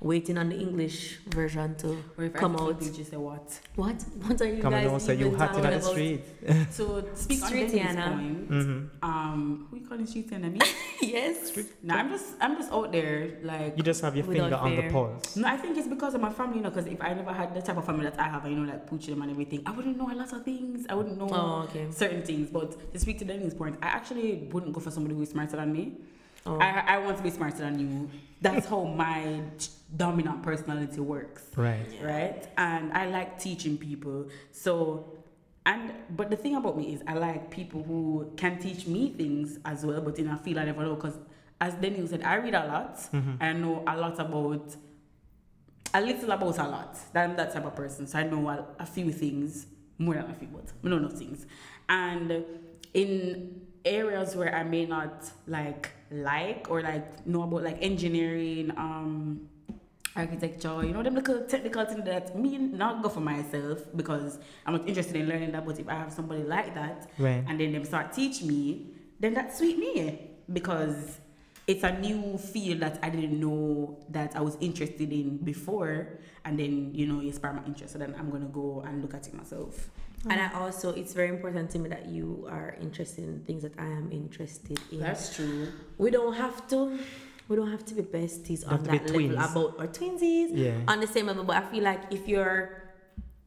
waiting 0.00 0.38
on 0.38 0.48
the 0.48 0.56
English 0.58 1.18
version 1.28 1.74
to 1.76 2.02
Or 2.16 2.24
if 2.24 2.32
come 2.32 2.56
I 2.56 2.60
out. 2.62 2.80
you 2.82 2.90
just 2.90 3.10
say 3.10 3.16
what? 3.18 3.60
What? 3.76 4.02
What 4.24 4.40
are 4.40 4.46
you 4.46 4.62
Come 4.62 4.72
guys 4.72 4.82
and 4.84 4.90
don't 4.92 5.00
say 5.00 5.14
you 5.16 5.26
even 5.26 5.38
hot 5.38 5.54
in 5.56 5.62
the 5.62 5.80
street. 5.80 6.24
So 6.70 7.04
speak 7.14 7.42
on 7.42 7.48
Street 7.48 7.70
Denny's 7.72 7.96
point. 7.96 8.50
Mm-hmm. 8.50 9.04
Um, 9.04 9.66
who 9.70 9.76
you 9.78 9.86
calling 9.86 10.06
street 10.06 10.32
enemy? 10.32 10.58
yes. 11.02 11.58
no, 11.82 11.94
I'm 11.94 12.08
just 12.08 12.26
I'm 12.40 12.56
just 12.56 12.72
out 12.72 12.90
there 12.92 13.38
like. 13.42 13.76
You 13.76 13.82
just 13.82 14.00
have 14.00 14.16
your 14.16 14.24
Without 14.24 14.42
finger 14.50 14.56
on 14.56 14.76
the 14.76 14.90
pulse. 14.90 15.36
no, 15.36 15.46
I 15.48 15.56
think 15.58 15.76
it's 15.76 15.88
because 15.88 16.14
of 16.14 16.20
my 16.22 16.30
family, 16.32 16.56
you 16.58 16.62
know. 16.62 16.70
Because 16.70 16.86
if 16.86 17.00
I 17.02 17.12
never 17.12 17.32
had 17.32 17.54
the 17.54 17.60
type 17.60 17.76
of 17.76 17.84
family 17.84 18.04
that 18.04 18.18
I 18.18 18.28
have, 18.28 18.46
you 18.48 18.56
know, 18.56 18.66
like 18.72 18.88
poochie 18.88 19.08
them 19.08 19.20
and 19.22 19.30
everything, 19.30 19.62
I 19.66 19.72
wouldn't 19.72 19.98
know 19.98 20.10
a 20.10 20.14
lot 20.14 20.32
of 20.32 20.44
things. 20.44 20.86
I 20.88 20.94
wouldn't 20.94 21.18
know 21.18 21.28
Oh, 21.30 21.62
okay. 21.68 21.88
certain 21.90 22.22
things. 22.22 22.48
But 22.50 22.92
to 22.94 22.98
speak 22.98 23.18
to 23.18 23.24
Denny's 23.26 23.52
point, 23.54 23.76
I 23.82 23.88
actually 23.88 24.48
wouldn't 24.50 24.72
go 24.72 24.80
for 24.80 24.90
somebody 24.90 25.14
who 25.14 25.22
is 25.22 25.30
smarter 25.30 25.56
than 25.56 25.72
me. 25.72 25.92
Oh. 26.46 26.58
I, 26.58 26.84
I 26.94 26.98
want 26.98 27.18
to 27.18 27.22
be 27.22 27.28
smarter 27.30 27.58
than 27.58 27.78
you. 27.78 28.10
That's 28.40 28.66
how 28.66 28.84
my 28.84 29.40
dominant 29.96 30.42
personality 30.42 31.00
works. 31.00 31.44
Right. 31.56 31.86
right? 32.02 32.46
And 32.56 32.92
I 32.92 33.06
like 33.06 33.38
teaching 33.38 33.76
people. 33.76 34.28
So, 34.52 35.18
and 35.66 35.92
but 36.10 36.30
the 36.30 36.36
thing 36.36 36.56
about 36.56 36.76
me 36.76 36.94
is 36.94 37.02
I 37.06 37.14
like 37.14 37.50
people 37.50 37.82
who 37.82 38.32
can 38.36 38.58
teach 38.58 38.86
me 38.86 39.10
things 39.10 39.58
as 39.64 39.84
well, 39.84 40.00
but 40.00 40.18
in 40.18 40.28
a 40.28 40.36
field 40.36 40.58
I 40.58 40.64
never 40.64 40.82
know. 40.82 40.94
Because 40.94 41.18
as 41.60 41.74
Daniel 41.74 42.06
said, 42.06 42.22
I 42.22 42.36
read 42.36 42.54
a 42.54 42.66
lot. 42.66 43.00
I 43.40 43.52
know 43.52 43.84
a 43.86 43.96
lot 43.96 44.18
about 44.18 44.74
a 45.92 46.00
little 46.00 46.30
about 46.30 46.58
a 46.58 46.68
lot. 46.68 46.96
I'm 47.14 47.36
that 47.36 47.52
type 47.52 47.64
of 47.64 47.74
person, 47.74 48.06
so 48.06 48.18
I 48.18 48.22
know 48.22 48.48
a, 48.48 48.64
a 48.78 48.86
few 48.86 49.10
things 49.12 49.66
more 49.98 50.14
than 50.14 50.30
a 50.30 50.34
few, 50.34 50.48
but 50.48 50.64
I 50.84 50.88
know 50.88 50.96
enough 50.98 51.12
things. 51.12 51.46
And 51.88 52.44
in 52.94 53.60
areas 53.84 54.36
where 54.36 54.54
I 54.54 54.62
may 54.62 54.86
not 54.86 55.30
like 55.46 55.90
like 56.10 56.66
or 56.70 56.82
like 56.82 57.26
know 57.26 57.42
about 57.42 57.62
like 57.64 57.78
engineering, 57.80 58.72
um, 58.76 59.48
architecture, 60.16 60.84
you 60.84 60.92
know, 60.92 61.02
them 61.02 61.14
little 61.14 61.42
technical 61.44 61.84
things 61.84 62.04
that 62.04 62.36
me 62.38 62.58
not 62.58 63.02
go 63.02 63.08
for 63.08 63.20
myself 63.20 63.80
because 63.96 64.38
I'm 64.66 64.74
not 64.74 64.88
interested 64.88 65.16
in 65.16 65.28
learning 65.28 65.52
that. 65.52 65.64
But 65.64 65.78
if 65.78 65.88
I 65.88 65.94
have 65.94 66.12
somebody 66.12 66.42
like 66.42 66.74
that, 66.74 67.10
Right. 67.18 67.44
and 67.46 67.58
then 67.60 67.72
them 67.72 67.84
start 67.84 68.12
teach 68.12 68.42
me, 68.42 68.88
then 69.20 69.34
that's 69.34 69.58
sweet 69.58 69.78
me 69.78 70.30
because 70.52 71.18
it's 71.66 71.84
a 71.84 71.92
new 71.98 72.36
field 72.38 72.80
that 72.80 72.98
I 73.02 73.10
didn't 73.10 73.38
know 73.38 73.98
that 74.08 74.34
I 74.34 74.40
was 74.40 74.56
interested 74.60 75.12
in 75.12 75.36
before, 75.38 76.18
and 76.44 76.58
then 76.58 76.92
you 76.94 77.06
know 77.06 77.20
you 77.20 77.32
spark 77.32 77.54
my 77.54 77.64
interest, 77.64 77.92
so 77.92 77.98
then 77.98 78.14
I'm 78.18 78.30
gonna 78.30 78.46
go 78.46 78.82
and 78.86 79.02
look 79.02 79.14
at 79.14 79.28
it 79.28 79.34
myself. 79.34 79.90
And 80.28 80.38
I 80.38 80.52
also, 80.52 80.92
it's 80.92 81.14
very 81.14 81.28
important 81.28 81.70
to 81.70 81.78
me 81.78 81.88
that 81.88 82.06
you 82.06 82.46
are 82.50 82.76
interested 82.82 83.24
in 83.24 83.40
things 83.44 83.62
that 83.62 83.72
I 83.78 83.84
am 83.86 84.10
interested 84.12 84.78
in. 84.92 85.00
That's 85.00 85.34
true. 85.34 85.68
we 85.96 86.10
don't 86.10 86.34
have 86.34 86.66
to 86.68 86.98
we 87.50 87.56
don't 87.56 87.70
have 87.70 87.84
to 87.84 87.94
be 87.94 88.02
besties 88.02 88.64
on 88.64 88.70
have 88.70 88.84
to 88.84 88.90
be 88.92 88.98
that 88.98 89.12
level 89.36 89.68
about 89.68 89.80
or 89.80 89.86
twinsies 89.88 90.48
Yeah. 90.54 90.78
on 90.88 91.00
the 91.00 91.06
same 91.06 91.26
level 91.26 91.44
but 91.44 91.56
i 91.56 91.64
feel 91.70 91.82
like 91.84 92.00
if 92.10 92.26
you're 92.28 92.80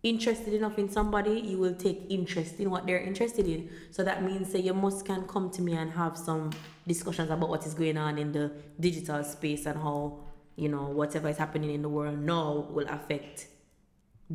interested 0.04 0.54
enough 0.54 0.78
in 0.78 0.90
somebody 0.90 1.40
you 1.40 1.58
will 1.58 1.74
take 1.74 2.00
interest 2.10 2.60
in 2.60 2.70
what 2.70 2.86
they're 2.86 3.00
interested 3.00 3.48
in. 3.48 3.70
So 3.92 4.04
that 4.04 4.22
means 4.22 4.52
that 4.52 4.60
you 4.62 4.74
must 4.74 5.06
can 5.06 5.26
come 5.26 5.50
to 5.52 5.62
me 5.62 5.74
and 5.82 5.90
have 5.92 6.18
some 6.18 6.52
discussions 6.86 7.30
about 7.32 7.48
what 7.48 7.66
is 7.66 7.74
going 7.74 7.98
on 7.98 8.18
in 8.18 8.34
the 8.34 8.52
digital 8.78 9.24
space 9.24 9.66
and 9.66 9.78
how 9.78 10.20
you 10.58 10.68
know 10.68 10.84
whatever 10.90 11.30
is 11.30 11.38
happening 11.38 11.72
in 11.74 11.82
the 11.82 11.88
world 11.88 12.20
now 12.20 12.68
will 12.70 12.90
affect 12.90 13.48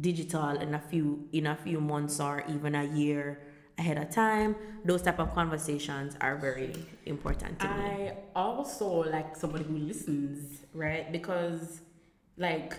digital 0.01 0.51
in 0.65 0.75
a 0.75 0.79
few 0.79 1.29
in 1.33 1.47
a 1.47 1.57
few 1.57 1.81
months 1.83 2.19
or 2.19 2.43
even 2.49 2.75
a 2.75 2.85
year 2.85 3.39
ahead 3.79 3.99
of 3.99 4.11
time 4.11 4.57
those 4.85 5.03
type 5.03 5.19
of 5.19 5.33
conversations 5.35 6.17
are 6.21 6.37
very 6.37 6.75
important 7.07 7.59
to 7.61 7.67
me 7.67 7.73
I 7.73 8.15
also 8.35 8.89
like 9.05 9.37
somebody 9.37 9.65
who 9.65 9.77
listens, 9.79 10.61
right? 10.73 11.11
Because, 11.11 11.81
like, 12.37 12.75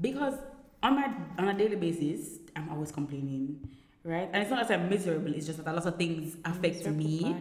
because 0.00 0.34
on 0.82 0.94
my 0.96 1.12
on 1.38 1.48
a 1.48 1.54
daily 1.54 1.76
basis, 1.76 2.38
I'm 2.56 2.70
always 2.70 2.90
complaining, 2.90 3.68
right? 4.04 4.28
And 4.32 4.42
it's 4.42 4.50
not 4.50 4.66
that 4.66 4.80
I'm 4.80 4.88
miserable. 4.88 5.32
It's 5.34 5.46
just 5.46 5.62
that 5.62 5.70
a 5.70 5.74
lot 5.74 5.86
of 5.86 5.96
things 5.96 6.36
affect 6.44 6.86
me. 6.86 7.36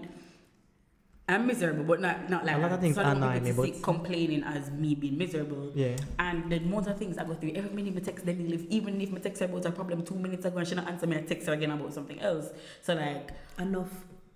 I'm 1.30 1.48
miserable, 1.48 1.84
but 1.84 2.00
not 2.02 2.30
not 2.30 2.46
like 2.46 2.56
A 2.56 2.60
lot 2.60 2.72
of 2.72 2.80
things 2.82 2.96
so 2.96 3.02
I 3.02 3.14
don't 3.14 3.24
annoy 3.24 3.40
people 3.40 3.64
me, 3.64 3.70
to 3.72 3.76
see 3.76 3.82
but- 3.82 3.84
complaining 3.92 4.44
as 4.44 4.72
me 4.72 4.96
being 4.96 5.18
miserable. 5.18 5.72
Yeah. 5.76 5.96
And 6.18 6.52
the 6.52 6.58
amount 6.58 6.88
of 6.88 6.98
things 6.98 7.18
I 7.18 7.24
go 7.24 7.36
through, 7.36 7.54
every 7.56 7.72
minute 7.72 7.94
I 7.98 8.00
text 8.02 8.26
Denny 8.26 8.48
live, 8.48 8.66
even 8.70 9.00
if 9.00 9.14
I 9.14 9.18
text 9.20 9.40
her 9.42 9.46
about 9.46 9.66
a 9.66 9.72
problem 9.72 10.04
two 10.04 10.16
minutes 10.16 10.46
ago 10.46 10.58
and 10.58 10.68
she 10.68 10.76
not 10.76 10.88
answer 10.88 11.08
me, 11.08 11.18
I 11.18 11.22
text 11.22 11.48
her 11.48 11.54
again 11.54 11.72
about 11.72 11.94
something 11.94 12.20
else. 12.20 12.48
So 12.82 12.96
like 12.96 13.30
enough 13.60 13.92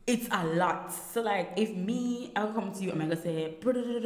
it's 0.05 0.27
a 0.31 0.45
lot. 0.45 0.91
So 0.93 1.21
like 1.21 1.53
if 1.57 1.73
me 1.75 2.31
I'll 2.35 2.53
come 2.53 2.71
to 2.73 2.83
you 2.83 2.91
and 2.91 3.01
I'm 3.01 3.09
gonna 3.09 3.21
say 3.21 3.55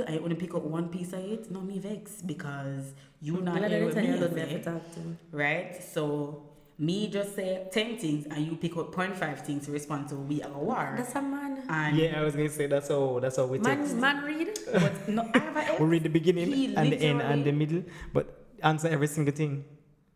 I 0.08 0.18
only 0.20 0.36
pick 0.36 0.54
up 0.56 0.64
one 0.64 0.90
piece 0.90 1.12
of 1.14 1.20
it, 1.20 1.50
no 1.52 1.60
me 1.62 1.80
vex 1.80 2.22
because 2.22 2.94
you 3.22 3.34
mm, 3.34 3.44
not 3.44 3.62
Like 3.62 3.72
here 3.72 3.86
with 3.86 3.98
anytime 3.98 4.04
me, 4.12 4.20
you 4.20 4.28
don't 4.28 4.38
have 4.38 4.50
say, 4.50 4.58
to 4.60 4.64
talk 4.64 4.94
to 4.94 5.00
me. 5.00 5.16
right? 5.32 5.84
So 5.84 6.44
me 6.80 7.08
just 7.10 7.34
say 7.36 7.68
ten 7.72 7.98
things 7.98 8.28
and 8.30 8.46
you 8.46 8.56
pick 8.56 8.78
up 8.78 8.94
0.5 8.94 9.40
things 9.46 9.66
to 9.66 9.72
respond 9.72 10.08
to 10.10 10.16
we 10.16 10.44
are 10.44 10.52
a 10.54 10.58
war. 10.58 10.94
That's 10.98 11.16
a 11.16 11.22
man. 11.22 11.64
And 11.70 11.98
Yeah, 11.98 12.20
I 12.20 12.24
was 12.24 12.36
gonna 12.36 12.50
say 12.50 12.68
that's 12.68 12.90
how 12.90 13.20
that's 13.20 13.38
how 13.38 13.46
we 13.48 13.58
text. 13.60 13.96
Man, 13.96 14.02
man 14.02 14.24
read. 14.24 14.60
but 14.72 15.08
no, 15.10 15.28
I 15.34 15.40
have 15.40 15.58
a 15.58 15.64
ex. 15.72 15.80
We 15.82 15.86
read 15.88 16.04
the 16.04 16.10
beginning 16.10 16.52
He 16.54 16.76
and 16.76 16.92
the 16.92 16.98
end 17.02 17.22
and 17.22 17.44
the 17.44 17.52
middle, 17.52 17.84
but 18.14 18.46
answer 18.62 18.88
every 18.90 19.08
single 19.08 19.34
thing 19.34 19.66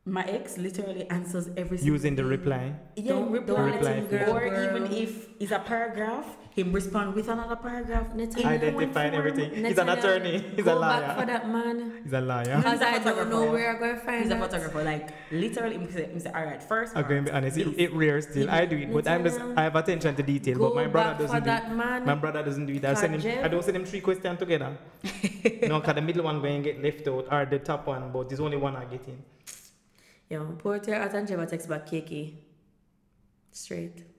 My 0.05 0.23
ex 0.25 0.57
literally 0.57 1.05
answers 1.09 1.49
every 1.57 1.77
single 1.77 1.93
using 1.93 2.15
the 2.15 2.25
reply. 2.25 2.73
Yeah, 2.95 3.13
Don't- 3.13 3.31
reply, 3.31 3.55
don't 3.55 3.81
let 3.83 3.95
him 3.97 4.07
girl, 4.07 4.29
or 4.35 4.49
girl. 4.49 4.65
even 4.65 4.83
if 4.93 5.29
it's 5.39 5.51
a 5.51 5.59
paragraph, 5.59 6.25
him 6.51 6.73
respond 6.73 7.15
with 7.15 7.27
another 7.29 7.55
paragraph. 7.55 8.13
Natalia, 8.13 8.67
in 8.67 8.73
one 8.75 8.83
Identified 8.83 9.13
everything. 9.13 9.65
He's 9.65 9.77
an 9.77 9.89
attorney. 9.89 10.39
He's 10.39 10.59
a 10.59 10.63
Go 10.63 10.81
back 10.81 11.15
for 11.15 11.25
liar. 11.25 11.25
that 11.25 11.49
man. 11.49 12.01
He's 12.03 12.13
a 12.13 12.21
liar. 12.21 12.57
Because 12.57 12.79
He's 12.79 12.81
a 12.81 12.87
I 12.87 12.99
don't 12.99 13.29
know 13.29 13.51
where 13.51 13.71
I'm 13.71 13.79
going 13.79 13.95
to 13.95 14.01
find 14.01 14.23
He's 14.23 14.31
a 14.31 14.37
photographer. 14.37 14.83
Like 14.83 15.09
literally, 15.31 15.75
him 15.77 15.91
say, 15.91 16.05
him 16.05 16.19
say, 16.19 16.31
all 16.31 16.43
right, 16.43 16.61
first. 16.61 16.95
I'm 16.95 17.07
going 17.07 17.25
to 17.25 17.31
be 17.31 17.37
honest. 17.37 17.57
It, 17.57 17.65
this." 17.65 17.75
it 17.77 17.93
rare 17.93 18.21
still. 18.21 18.49
I 18.49 18.65
do 18.65 18.77
it, 18.77 18.91
but 18.93 19.07
I'm 19.07 19.23
just 19.23 19.39
I 19.39 19.63
have 19.63 19.75
attention 19.75 20.15
to 20.15 20.23
detail. 20.23 20.57
Go 20.57 20.69
but 20.69 20.75
my 20.75 20.87
brother 20.87 21.11
back 21.11 21.19
doesn't 21.19 21.39
do 21.39 21.45
that 21.45 21.71
it. 21.71 21.75
man. 21.75 22.05
My 22.05 22.15
brother 22.15 22.43
doesn't 22.43 22.65
do 22.65 22.73
it. 22.73 22.83
I 22.85 22.93
send 22.95 23.21
him. 23.21 23.45
I 23.45 23.47
don't 23.47 23.63
send 23.63 23.77
him 23.77 23.85
three 23.85 24.01
questions 24.01 24.37
together. 24.37 24.77
no, 25.67 25.79
cause 25.79 25.95
the 25.95 26.01
middle 26.01 26.25
one 26.25 26.41
going 26.41 26.63
to 26.63 26.73
get 26.73 26.83
left 26.83 27.07
out, 27.07 27.27
or 27.31 27.45
the 27.45 27.59
top 27.59 27.87
one, 27.87 28.11
but 28.11 28.27
there's 28.27 28.41
only 28.41 28.57
one 28.57 28.75
I 28.75 28.85
get 28.85 29.07
in. 29.07 29.23
Yo, 30.29 30.45
poor 30.57 30.79
Terry 30.79 30.97
at 31.01 31.13
and 31.13 31.27
Jeva 31.27 31.49
text 31.49 31.67
back 31.69 31.85
Kiki. 31.87 32.37
Straight. 33.51 34.10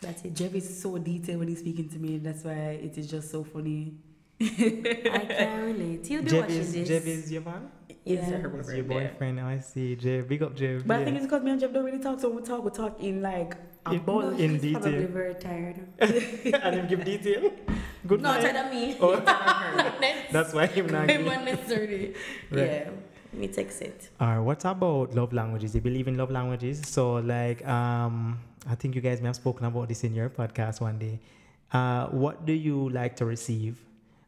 That's 0.00 0.22
it. 0.24 0.34
Jeff 0.34 0.54
is 0.54 0.80
so 0.82 0.96
detailed 0.98 1.40
when 1.40 1.48
he's 1.48 1.58
speaking 1.60 1.88
to 1.88 1.98
me. 1.98 2.18
That's 2.18 2.44
why 2.44 2.52
it 2.82 2.96
is 2.96 3.10
just 3.10 3.30
so 3.30 3.42
funny. 3.44 3.94
I 4.40 4.46
can 4.46 5.64
relate. 5.64 6.06
He'll 6.06 6.22
be 6.22 6.30
Jeff 6.30 6.40
watching 6.42 6.56
is, 6.56 6.72
this. 6.72 6.88
Jeff 6.88 7.06
is 7.06 7.32
your 7.32 7.42
man? 7.42 7.70
It's 8.04 8.28
Yeah. 8.28 8.36
her 8.38 8.60
It's 8.60 8.72
your 8.72 8.84
boyfriend, 8.84 9.38
yeah. 9.38 9.48
I 9.48 9.58
see. 9.58 9.96
Jeff. 9.96 10.28
Big 10.28 10.42
up, 10.42 10.54
Jeff. 10.54 10.86
But 10.86 11.00
I 11.00 11.04
think 11.04 11.16
it's 11.16 11.26
because 11.26 11.42
me 11.42 11.50
and 11.50 11.60
Jeff 11.60 11.72
don't 11.72 11.84
really 11.84 11.98
talk. 11.98 12.20
So 12.20 12.28
when 12.28 12.38
we 12.38 12.42
talk, 12.44 12.64
we 12.64 12.70
talk 12.70 13.00
in 13.02 13.20
like 13.22 13.56
a 13.86 13.92
In- 13.94 13.98
ball. 14.00 14.28
in 14.30 14.58
He's 14.60 14.72
probably 14.72 14.92
detail. 14.92 15.08
very 15.08 15.34
tired. 15.34 15.76
and 15.98 16.74
him 16.76 16.86
give 16.86 17.04
detail. 17.04 17.50
Good 18.06 18.22
No, 18.22 18.32
night. 18.32 18.42
tired 18.42 18.56
of 18.66 18.72
me. 18.72 18.96
Oh, 19.00 19.16
that's 20.32 20.54
why 20.54 20.66
him 20.66 20.86
not 20.86 21.08
give. 21.08 21.24
Not 21.26 21.44
necessarily. 21.44 22.14
Right. 22.50 22.66
Yeah. 22.66 22.90
Me 23.32 23.48
takes 23.48 23.80
it. 23.80 24.08
Alright, 24.20 24.42
what 24.42 24.64
about 24.64 25.14
love 25.14 25.32
languages? 25.34 25.74
You 25.74 25.80
believe 25.82 26.08
in 26.08 26.16
love 26.16 26.30
languages? 26.30 26.80
So, 26.86 27.14
like, 27.16 27.66
um, 27.68 28.38
I 28.68 28.74
think 28.74 28.94
you 28.94 29.00
guys 29.00 29.20
may 29.20 29.28
have 29.28 29.36
spoken 29.36 29.64
about 29.66 29.88
this 29.88 30.04
in 30.04 30.14
your 30.14 30.28
podcast 30.28 30.80
one 30.80 30.98
day. 30.98 31.20
Uh, 31.72 32.06
what 32.08 32.44
do 32.44 32.52
you 32.52 32.90
like 32.90 33.16
to 33.16 33.24
receive? 33.24 33.80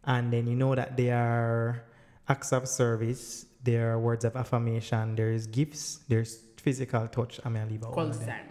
And 0.05 0.33
then 0.33 0.47
you 0.47 0.57
know 0.57 0.75
that 0.75 0.97
there 0.97 1.17
are 1.17 1.85
acts 2.29 2.53
of 2.53 2.67
service, 2.67 3.47
there 3.63 3.93
are 3.93 3.99
words 3.99 4.25
of 4.25 4.37
affirmation, 4.37 5.15
there's 5.15 5.47
gifts, 5.47 6.01
there's 6.09 6.39
physical 6.57 7.07
touch. 7.09 7.39
I'm 7.45 7.55
gonna 7.55 7.71
leave 7.71 7.85
out 7.85 7.93
Quality 7.93 8.25
time. 8.25 8.47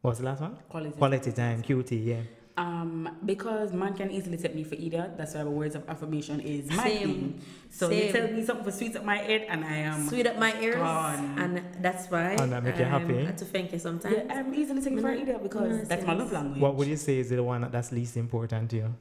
What 0.00 0.10
was 0.12 0.18
the 0.18 0.24
last 0.24 0.40
one? 0.40 0.56
Quality. 0.68 0.96
Quality 0.96 1.32
time, 1.32 1.62
QT, 1.62 2.04
yeah. 2.04 2.20
Um, 2.56 3.10
because 3.26 3.72
man 3.72 3.94
can 3.94 4.12
easily 4.12 4.36
take 4.36 4.54
me 4.54 4.62
for 4.62 4.76
idiot. 4.76 5.16
That's 5.18 5.34
why 5.34 5.42
the 5.42 5.50
words 5.50 5.74
of 5.74 5.88
affirmation 5.88 6.38
is 6.38 6.70
my 6.70 6.84
Same. 6.84 7.08
thing. 7.08 7.40
So 7.68 7.90
you 7.90 8.02
Same. 8.02 8.12
tell 8.12 8.28
me 8.30 8.44
something 8.44 8.64
for 8.64 8.70
sweet 8.70 8.94
up 8.94 9.04
my 9.04 9.16
head, 9.16 9.46
and 9.48 9.64
I 9.64 9.76
am. 9.90 10.06
Sweet 10.08 10.28
up 10.28 10.38
my 10.38 10.54
ears. 10.60 10.76
gone. 10.76 11.34
And 11.36 11.62
that's 11.82 12.08
why 12.08 12.36
And 12.38 12.52
that 12.52 12.62
make 12.62 12.78
you 12.78 12.84
I'm 12.84 12.90
happy? 13.08 13.24
had 13.24 13.38
to 13.38 13.44
thank 13.44 13.72
you 13.72 13.80
sometimes. 13.80 14.14
Yeah, 14.16 14.38
I'm 14.38 14.54
easily 14.54 14.80
taken 14.82 15.00
for 15.00 15.08
an 15.10 15.18
idiot 15.22 15.42
because 15.42 15.72
Mm, 15.80 15.88
that's 15.88 16.06
my 16.06 16.12
love 16.14 16.30
language. 16.30 16.60
What 16.60 16.76
would 16.76 16.86
you 16.86 16.96
say 16.96 17.18
is 17.18 17.30
the 17.30 17.42
one 17.42 17.68
that's 17.72 17.90
least 17.90 18.16
important 18.16 18.70
to 18.70 18.76
you? 18.76 18.94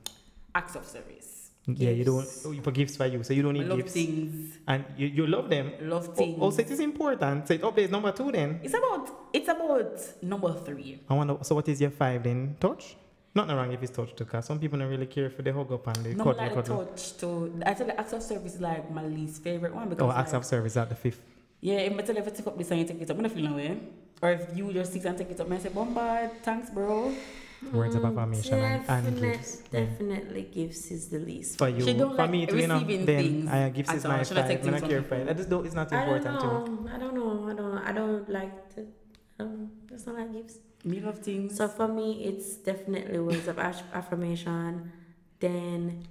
Acts 0.56 0.76
of 0.76 0.86
service. 0.88 1.52
Yeah, 1.68 1.92
you 1.92 2.04
don't, 2.04 2.22
Gifts. 2.22 2.46
oh, 2.48 2.54
for 2.62 2.72
gifts 2.72 2.98
for 2.98 3.06
you, 3.06 3.24
so 3.24 3.34
you 3.34 3.42
don't 3.44 3.54
need 3.54 3.68
love 3.68 3.78
gifts. 3.78 3.94
things. 3.94 4.58
And 4.68 4.84
you, 4.98 5.08
you 5.08 5.28
love 5.28 5.48
them. 5.50 5.72
Love 5.82 6.10
Oh, 6.10 6.14
things. 6.14 6.38
oh, 6.42 6.50
so 6.50 6.60
it 6.62 6.72
is 6.72 6.80
important. 6.80 7.48
So 7.48 7.54
it 7.54 7.64
up 7.64 7.76
there 7.76 7.86
is 7.86 7.92
number 7.92 8.12
two 8.12 8.32
then. 8.32 8.60
It's 8.64 8.74
about 8.74 9.10
it's 9.32 9.48
about 9.48 9.96
number 10.24 10.54
three. 10.66 11.00
I 11.08 11.14
wonder, 11.14 11.38
so 11.44 11.54
what 11.56 11.70
is 11.70 11.80
your 11.80 11.92
five 11.92 12.24
then? 12.24 12.58
Touch? 12.60 12.98
Nothing 13.36 13.56
wrong 13.56 13.72
if 13.74 13.82
it's 13.82 13.92
touch 13.92 14.16
too, 14.16 14.26
because 14.26 14.46
some 14.46 14.60
people 14.60 14.78
don't 14.78 14.90
really 14.90 15.08
care 15.08 15.30
for 15.30 15.42
the 15.42 15.52
hug 15.52 15.72
up 15.72 15.88
and 15.88 15.96
the 16.06 16.14
No, 16.14 16.24
cuddle 16.26 16.38
like 16.44 16.54
cuddle. 16.54 16.86
touch 16.86 17.18
to 17.18 17.60
I 17.66 17.74
tell 17.74 17.88
the 17.88 18.00
acts 18.00 18.14
of 18.14 18.22
service 18.22 18.56
is 18.56 18.62
like 18.62 18.92
my 18.92 19.04
least 19.06 19.42
favorite 19.42 19.74
one 19.74 19.90
because 19.90 20.04
Oh, 20.04 20.08
like, 20.08 20.34
of 20.34 20.46
service 20.46 20.78
at 20.78 20.90
the 20.90 20.96
fifth. 20.96 21.22
yeah, 21.60 21.78
if 21.78 21.98
I 21.98 22.02
tell 22.04 22.16
you 22.16 22.22
if 22.22 22.28
I 22.28 22.32
take 22.32 22.46
up 22.48 22.58
this 22.58 22.70
and 22.70 22.80
you 22.82 22.86
take 22.86 23.02
it 23.02 23.10
up, 23.10 23.18
I'm 23.18 23.24
not 23.24 23.32
feeling 23.32 23.50
no 23.52 23.58
way. 23.58 23.80
Or 24.22 24.32
if 24.32 24.56
you 24.56 24.72
just 24.72 24.94
sit 24.94 25.04
and 25.06 25.18
take 25.18 25.32
it 25.32 25.40
up 25.40 25.48
and 25.48 25.56
I 25.56 25.58
say, 25.60 25.70
Bombard, 25.70 26.30
thanks 26.44 26.70
bro. 26.70 27.12
Words 27.72 27.96
of 27.96 28.02
Mm, 28.04 28.12
affirmation 28.12 28.54
and, 28.60 28.84
and 28.90 29.06
definite- 29.06 29.32
gifts. 29.38 29.64
Yeah. 29.72 29.80
Definitely 29.86 30.42
gifts 30.44 30.92
is 30.92 31.08
the 31.08 31.20
least. 31.20 31.58
For 31.58 31.70
you, 31.70 31.82
She 31.86 31.94
don't 31.94 32.12
for 32.12 32.18
like 32.18 32.30
me 32.30 32.46
too, 32.46 32.58
you 32.58 32.68
know, 32.68 32.80
then 32.82 33.06
things 33.06 33.50
I 33.50 33.70
gifts 33.70 33.94
is 33.94 34.06
all. 34.06 34.12
my 34.12 34.24
Should 34.24 34.38
I 34.38 34.48
take 34.48 34.64
five. 34.64 34.74
When 34.82 34.90
care 34.90 35.02
for 35.02 35.16
it. 35.16 35.30
I 35.30 35.34
just 35.34 35.50
don't, 35.50 35.66
it's 35.66 35.74
not 35.74 35.92
I 35.92 36.06
don't 36.06 36.16
important 36.18 36.40
to 36.42 36.46
know. 36.46 36.90
I 36.94 36.98
don't 37.00 37.16
know. 37.16 37.50
I 37.50 37.54
don't. 37.56 37.78
I 37.90 37.92
don't 37.94 38.30
like 38.30 38.76
to. 38.76 38.86
Um, 39.40 39.72
that's 39.90 40.06
not 40.06 40.18
like 40.20 40.32
gifts. 40.34 40.58
Me 40.84 41.00
love 41.00 41.20
things. 41.20 41.56
So 41.56 41.68
for 41.68 41.88
me, 41.88 42.26
it's 42.26 42.56
definitely 42.58 43.20
words 43.20 43.48
of 43.48 43.58
affirmation. 43.60 44.92
Then 45.40 46.06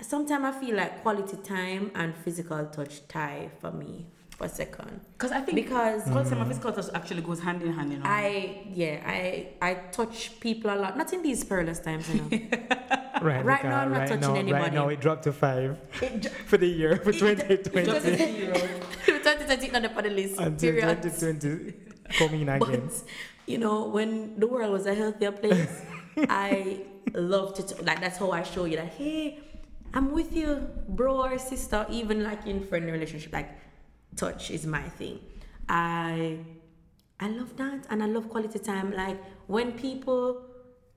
sometimes 0.00 0.44
I 0.44 0.52
feel 0.60 0.76
like 0.76 1.02
quality 1.02 1.36
time 1.38 1.90
and 1.94 2.14
physical 2.16 2.66
touch 2.66 3.06
tie 3.08 3.50
for 3.60 3.70
me 3.72 4.06
for 4.36 4.48
second. 4.48 5.00
Because 5.12 5.32
I 5.32 5.40
think 5.40 5.56
Because 5.56 6.04
because 6.04 6.28
some 6.28 6.40
of 6.40 6.48
physical 6.48 6.72
touch 6.72 6.86
actually 6.94 7.22
goes 7.22 7.40
hand 7.40 7.62
in 7.62 7.72
hand, 7.72 7.92
you 7.92 7.98
know. 7.98 8.04
I 8.06 8.66
yeah 8.72 9.02
I 9.06 9.48
I 9.62 9.74
touch 9.92 10.38
people 10.40 10.70
a 10.70 10.76
lot. 10.76 10.96
Not 10.96 11.12
in 11.12 11.22
these 11.22 11.44
perilous 11.44 11.78
times, 11.78 12.08
you 12.12 12.20
know. 12.20 12.28
Right, 13.22 13.44
Right 13.44 13.62
now, 13.62 13.82
I'm 13.82 13.92
not 13.92 13.98
right 13.98 14.08
touching 14.08 14.46
now, 14.46 14.52
Right 14.52 14.72
now, 14.72 14.88
it 14.88 15.00
dropped 15.00 15.22
to 15.24 15.32
five 15.32 15.78
for 16.46 16.56
the 16.56 16.66
year, 16.66 16.96
for 16.96 17.12
2020. 17.12 17.86
2020 17.86 19.68
not 19.72 19.84
up 19.84 19.96
on 19.96 20.02
the 20.02 20.10
list. 20.10 20.40
Until 20.40 20.72
period. 20.72 21.02
2020 21.02 21.72
coming 22.18 22.48
again. 22.48 22.58
But 22.58 23.02
you 23.46 23.58
know, 23.58 23.86
when 23.88 24.38
the 24.38 24.46
world 24.46 24.72
was 24.72 24.86
a 24.86 24.94
healthier 24.94 25.32
place, 25.32 25.82
I 26.28 26.80
love 27.14 27.54
to 27.54 27.82
like. 27.82 28.00
That's 28.00 28.18
how 28.18 28.30
I 28.30 28.42
show 28.42 28.64
you 28.64 28.76
that. 28.76 28.92
Hey, 28.94 29.40
I'm 29.94 30.12
with 30.12 30.34
you, 30.34 30.68
bro 30.88 31.22
or 31.24 31.38
sister. 31.38 31.86
Even 31.90 32.22
like 32.22 32.46
in 32.46 32.64
friendly 32.66 32.92
relationship, 32.92 33.32
like 33.32 33.50
touch 34.16 34.50
is 34.50 34.66
my 34.66 34.82
thing. 34.82 35.20
I 35.68 36.38
I 37.20 37.28
love 37.28 37.56
that, 37.56 37.86
and 37.90 38.02
I 38.02 38.06
love 38.06 38.28
quality 38.28 38.58
time. 38.58 38.92
Like 38.92 39.18
when 39.46 39.72
people 39.72 40.42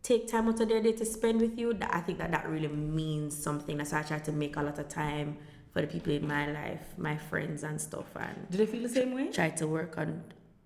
take 0.04 0.28
time 0.28 0.48
out 0.48 0.60
of 0.60 0.70
their 0.70 0.82
day 0.82 0.92
to 0.92 1.06
spend 1.06 1.42
with 1.42 1.58
you, 1.58 1.74
that 1.74 1.94
I 1.94 2.00
think 2.02 2.20
that 2.20 2.32
that 2.32 2.48
really 2.48 2.68
means 2.68 3.36
something. 3.36 3.78
That's 3.78 3.92
why 3.92 4.00
I 4.00 4.04
try 4.04 4.20
to 4.20 4.32
make 4.32 4.56
a 4.56 4.62
lot 4.62 4.78
of 4.78 4.88
time 4.88 5.38
for 5.74 5.82
the 5.82 5.88
people 5.88 6.14
in 6.14 6.28
my 6.28 6.50
life, 6.52 6.82
my 6.98 7.18
friends 7.18 7.64
and 7.64 7.82
stuff, 7.82 8.06
and 8.16 8.48
Do 8.50 8.58
they 8.60 8.66
feel 8.66 8.84
the 8.84 8.90
same 8.90 9.14
way? 9.14 9.32
try 9.32 9.50
to 9.50 9.68
work 9.68 9.98
on 9.98 10.24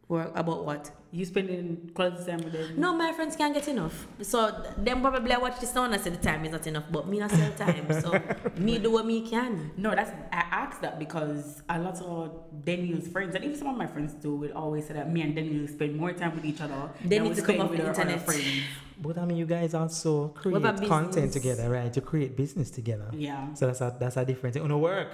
work 0.09 0.31
about 0.35 0.65
what 0.65 0.83
You 1.11 1.23
spending 1.25 1.89
quality 1.95 2.23
time 2.29 2.41
with 2.45 2.53
them? 2.53 2.79
no 2.83 2.89
my 3.03 3.11
friends 3.13 3.35
can't 3.35 3.53
get 3.53 3.67
enough 3.67 3.95
so 4.21 4.37
th- 4.51 4.75
them 4.87 5.01
probably 5.01 5.35
watch 5.45 5.57
this 5.61 5.73
now 5.75 5.83
and 5.85 5.93
I 5.93 5.97
say 5.97 6.09
the 6.09 6.17
time 6.29 6.43
is 6.45 6.51
not 6.51 6.65
enough 6.67 6.85
but 6.95 7.07
me 7.07 7.17
not 7.23 7.31
sell 7.31 7.51
time 7.65 7.85
so 8.03 8.09
me 8.65 8.73
do 8.79 8.89
what 8.95 9.05
me 9.05 9.17
can 9.33 9.71
No, 9.77 9.89
that's 9.97 10.11
I 10.39 10.43
asked 10.63 10.81
that 10.85 10.95
because 10.99 11.61
a 11.69 11.79
lot 11.79 11.99
of 12.01 12.21
Daniel's 12.65 13.07
friends 13.07 13.31
and 13.35 13.43
even 13.45 13.57
some 13.57 13.67
of 13.73 13.77
my 13.77 13.87
friends 13.87 14.11
too 14.21 14.35
will 14.41 14.53
always 14.63 14.83
say 14.87 14.93
that 14.99 15.07
me 15.15 15.21
and 15.21 15.35
Daniel 15.35 15.67
spend 15.67 15.95
more 15.95 16.11
time 16.21 16.33
with 16.35 16.45
each 16.51 16.61
other. 16.61 16.89
They 17.03 17.17
than 17.17 17.23
need 17.23 17.29
we 17.29 17.35
to 17.35 17.41
come 17.47 17.55
spend 17.55 17.61
off 17.63 17.69
with 17.71 17.79
the 17.79 17.85
our 17.85 17.91
other 17.91 18.01
internet. 18.01 18.25
friends. 18.25 18.63
But 19.01 19.17
I 19.17 19.25
mean, 19.25 19.37
you 19.37 19.45
guys 19.45 19.73
also 19.73 20.27
create 20.39 20.57
about 20.57 20.77
content 20.85 21.31
together, 21.31 21.69
right? 21.69 21.91
To 21.93 22.01
create 22.01 22.35
business 22.35 22.69
together. 22.69 23.09
Yeah. 23.13 23.53
So 23.53 23.67
that's 23.67 23.81
a 23.81 23.95
that's 24.01 24.17
a 24.17 24.25
difference. 24.25 24.57
On 24.57 24.73
work, 24.81 25.07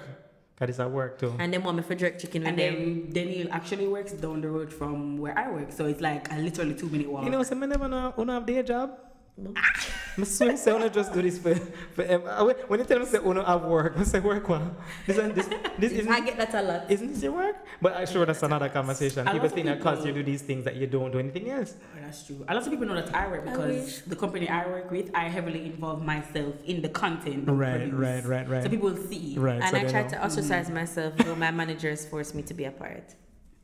cause 0.58 0.80
at 0.80 0.90
work 0.92 1.20
too. 1.20 1.34
and 1.40 1.54
then 1.54 1.64
want 1.64 1.78
me 1.78 1.84
for 1.84 1.96
jerk 1.96 2.18
chicken 2.20 2.46
And 2.48 2.58
then 2.58 3.12
Daniel 3.12 3.48
actually 3.52 3.88
works 3.88 4.14
down 4.14 4.42
the 4.42 4.50
road 4.50 4.72
from 4.72 5.18
where 5.18 5.38
I 5.38 5.52
work, 5.52 5.72
so 5.72 5.86
it's 5.86 6.02
like 6.02 6.32
a 6.32 6.38
literally 6.38 6.76
two 6.76 6.90
minute 6.90 7.10
walk. 7.12 7.26
You 7.26 7.30
know, 7.32 7.44
so 7.44 7.56
I 7.56 7.66
never 7.66 7.88
know 7.88 8.14
who 8.16 8.26
have 8.32 8.46
day 8.46 8.64
job. 8.64 8.98
I 9.38 10.24
swear, 10.24 10.56
say, 10.56 10.72
I 10.72 10.88
just 10.88 11.12
do 11.14 11.22
this 11.22 11.38
for, 11.38 11.54
for 11.94 12.04
em- 12.04 12.24
uh, 12.26 12.46
when- 12.46 12.56
When 12.70 12.80
you 12.80 12.86
tell 12.86 13.00
me 13.00 13.06
say, 13.06 13.18
"Oh 13.20 13.34
no, 13.34 13.44
have 13.44 13.64
work," 13.64 13.94
I 14.00 14.04
say, 14.04 14.22
"Work 14.22 14.48
what? 14.48 14.62
This 15.06 15.18
and 15.18 15.36
this, 15.36 15.50
this 15.78 15.92
isn't, 15.92 16.10
I 16.12 16.22
get 16.22 16.38
that 16.38 16.54
a 16.56 16.62
lot 16.62 16.90
isn't 16.90 17.10
this 17.12 17.22
your 17.22 17.34
work?" 17.34 17.58
But 17.82 17.98
I'm 17.98 18.08
sure 18.08 18.26
that's 18.26 18.42
another 18.44 18.70
conversation. 18.70 19.26
People 19.26 19.40
lot 19.40 19.46
of 19.48 19.52
think 19.52 19.66
that 19.68 19.80
because 19.80 20.06
you 20.06 20.14
do 20.14 20.24
these 20.24 20.42
things 20.42 20.64
that 20.64 20.78
you 20.78 20.88
don't 20.88 21.12
do 21.12 21.20
anything 21.20 21.50
else. 21.50 21.76
Oh, 21.76 22.00
that's 22.02 22.26
true. 22.26 22.46
A 22.48 22.54
lot 22.56 22.64
of 22.64 22.70
people 22.72 22.88
know 22.88 22.96
that 22.96 23.14
I 23.14 23.28
work 23.28 23.44
because 23.44 23.76
wish. 23.84 24.00
the 24.08 24.16
company 24.16 24.48
I 24.48 24.66
work 24.68 24.90
with, 24.90 25.12
I 25.14 25.28
heavily 25.28 25.66
involve 25.66 26.02
myself 26.02 26.56
in 26.66 26.82
the 26.82 26.90
content. 26.90 27.44
Right, 27.50 27.92
right, 27.92 28.24
right, 28.26 28.48
right. 28.48 28.64
So 28.64 28.70
people 28.70 28.96
see. 28.96 29.36
Right. 29.38 29.60
and 29.62 29.70
so 29.70 29.76
I 29.78 29.84
try 29.84 30.04
know. 30.04 30.10
to 30.16 30.26
ostracize 30.26 30.70
myself 30.70 31.12
though 31.18 31.36
my 31.36 31.52
managers 31.52 32.06
force 32.06 32.34
me 32.34 32.42
to 32.44 32.54
be 32.54 32.64
a 32.64 32.72
part 32.72 33.04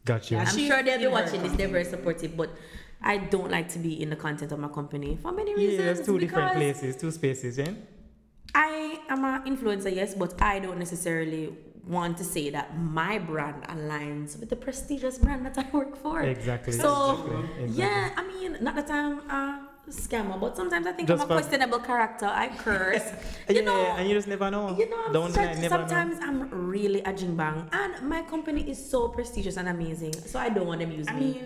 Got 0.03 0.29
you. 0.31 0.37
Yeah, 0.37 0.43
I'm 0.43 0.55
She- 0.55 0.67
sure 0.67 0.81
they'll 0.83 0.99
be 0.99 1.07
watching 1.07 1.41
this 1.43 1.53
they're 1.53 1.67
very 1.69 1.85
supportive 1.85 2.35
but 2.35 2.49
I 3.03 3.17
don't 3.17 3.49
like 3.49 3.69
to 3.69 3.79
be 3.79 4.01
in 4.01 4.09
the 4.09 4.15
content 4.15 4.51
of 4.51 4.59
my 4.59 4.67
company 4.67 5.17
for 5.21 5.31
many 5.31 5.55
reasons 5.55 5.79
Yeah, 5.79 5.85
there's 5.85 6.05
two 6.05 6.19
different 6.19 6.53
places, 6.53 6.95
two 6.95 7.11
spaces, 7.11 7.57
yeah. 7.57 7.71
I 8.53 8.99
am 9.09 9.23
an 9.25 9.43
influencer, 9.45 9.93
yes, 9.93 10.13
but 10.13 10.39
I 10.41 10.59
don't 10.59 10.77
necessarily 10.77 11.55
want 11.87 12.17
to 12.17 12.23
say 12.23 12.49
that 12.51 12.77
my 12.77 13.17
brand 13.17 13.63
aligns 13.63 14.39
with 14.39 14.49
the 14.49 14.55
prestigious 14.55 15.17
brand 15.17 15.45
that 15.45 15.57
I 15.57 15.65
work 15.71 15.95
for. 15.97 16.21
Exactly. 16.21 16.73
So, 16.73 17.13
exactly, 17.13 17.63
exactly. 17.63 17.83
yeah, 17.83 18.09
I 18.15 18.27
mean, 18.27 18.57
not 18.61 18.75
that 18.75 18.91
I'm 18.91 19.19
a 19.29 19.67
scammer, 19.89 20.39
but 20.39 20.55
sometimes 20.55 20.85
I 20.85 20.91
think 20.91 21.07
Just 21.07 21.23
I'm 21.23 21.25
a 21.25 21.33
for- 21.33 21.39
questionable 21.41 21.79
character. 21.79 22.27
I 22.27 22.49
curse. 22.49 23.01
yeah, 23.49 23.61
know, 23.61 23.81
and 23.97 24.07
you 24.07 24.13
just 24.15 24.27
never 24.27 24.51
know. 24.51 24.77
you 24.77 24.89
know, 24.89 25.11
don't 25.11 25.31
such- 25.31 25.55
lie, 25.55 25.61
never 25.61 25.77
know. 25.79 25.87
sometimes 25.87 26.17
I'm 26.21 26.49
really 26.51 27.01
a 27.01 27.13
jingbang, 27.13 27.73
and 27.73 28.07
my 28.07 28.21
company 28.23 28.69
is 28.69 28.77
so 28.89 29.07
prestigious 29.07 29.57
and 29.57 29.67
amazing, 29.67 30.13
so 30.13 30.39
I 30.39 30.49
don't 30.49 30.67
want 30.67 30.81
them 30.81 30.91
to 30.91 30.95
use 30.97 31.07
I 31.07 31.13
me. 31.13 31.41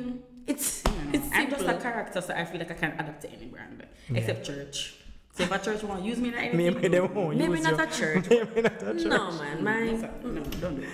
Mean, 0.47 0.55
It's 0.55 0.83
you 0.85 0.91
it's 1.13 1.27
I'm 1.33 1.49
just 1.49 1.65
a 1.65 1.77
character, 1.77 2.21
so 2.21 2.33
I 2.33 2.45
feel 2.45 2.59
like 2.59 2.71
I 2.71 2.75
can 2.75 2.91
adapt 2.93 3.21
to 3.21 3.29
any 3.31 3.45
brand, 3.45 3.83
Yeah. 4.09 4.17
except 4.19 4.45
church. 4.45 4.95
So 5.33 5.43
if 5.43 5.51
a 5.51 5.59
church 5.59 5.83
won't 5.83 6.03
use 6.03 6.17
me 6.17 6.29
in 6.29 6.35
anything, 6.35 6.57
Maybe 6.57 6.87
they 6.87 6.99
won't 7.01 7.37
Maybe 7.37 7.57
use 7.59 7.63
not 7.63 7.77
you. 7.77 7.83
a 7.83 7.87
church. 7.87 8.29
Maybe 8.29 8.61
not 8.61 8.81
a 8.81 8.93
church. 8.93 9.03
No 9.05 9.31
man, 9.31 9.63
my 9.63 9.79
no, 10.23 10.41
don't 10.61 10.75
do 10.77 10.81
it. 10.83 10.89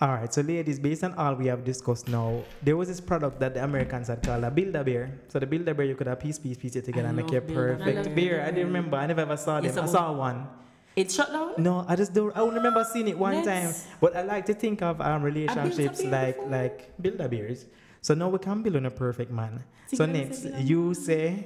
All 0.00 0.08
right, 0.10 0.32
so 0.32 0.42
ladies, 0.42 0.78
based 0.78 1.02
on 1.02 1.12
all 1.14 1.34
we 1.34 1.46
have 1.48 1.64
discussed 1.64 2.06
now, 2.08 2.42
there 2.62 2.76
was 2.76 2.86
this 2.86 3.00
product 3.00 3.40
that 3.40 3.54
the 3.54 3.64
Americans 3.64 4.06
had 4.06 4.22
called 4.22 4.44
a 4.44 4.50
Build-A 4.50 4.84
Beer. 4.84 5.10
So 5.26 5.40
the 5.40 5.46
Build-A 5.46 5.74
Beer, 5.74 5.86
you 5.86 5.96
could 5.96 6.06
have 6.06 6.20
piece, 6.20 6.38
piece, 6.38 6.56
piece 6.56 6.76
it 6.76 6.84
together 6.84 7.06
I 7.06 7.10
and 7.10 7.16
make 7.16 7.26
love 7.32 7.34
a 7.34 7.40
Build-A-Beer. 7.40 7.76
perfect 7.78 8.06
I 8.08 8.14
beer. 8.14 8.40
I 8.42 8.50
didn't 8.52 8.66
remember. 8.68 8.96
I 8.96 9.06
never 9.06 9.22
ever 9.22 9.36
saw 9.36 9.56
them. 9.56 9.64
Yes, 9.64 9.76
I 9.76 9.82
I 9.82 9.86
saw 9.86 10.12
one. 10.12 10.46
It's 10.94 11.14
shut 11.14 11.30
down. 11.32 11.54
No, 11.58 11.84
I 11.88 11.96
just 11.96 12.14
don't. 12.14 12.30
I 12.36 12.38
don't 12.40 12.54
remember 12.54 12.84
seeing 12.92 13.08
it 13.08 13.18
one 13.18 13.42
Let's- 13.42 13.46
time. 13.48 13.74
But 14.00 14.16
I 14.16 14.22
like 14.22 14.46
to 14.46 14.54
think 14.54 14.82
of 14.82 15.00
um, 15.00 15.22
relationships 15.22 16.02
like 16.04 16.36
before. 16.36 16.50
like 16.50 16.92
Build-A 17.02 17.28
Beers. 17.28 17.66
So 18.08 18.14
now 18.14 18.30
we 18.30 18.38
can 18.38 18.62
build 18.62 18.76
on 18.76 18.86
a 18.86 18.90
perfect 18.90 19.30
man. 19.30 19.62
So 19.92 20.06
next, 20.06 20.46
you 20.64 20.94
say 20.94 21.44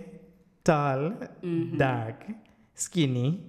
tall, 0.63 1.11
Mm-hmm. 1.43 1.77
dark, 1.77 2.23
skinny, 2.73 3.41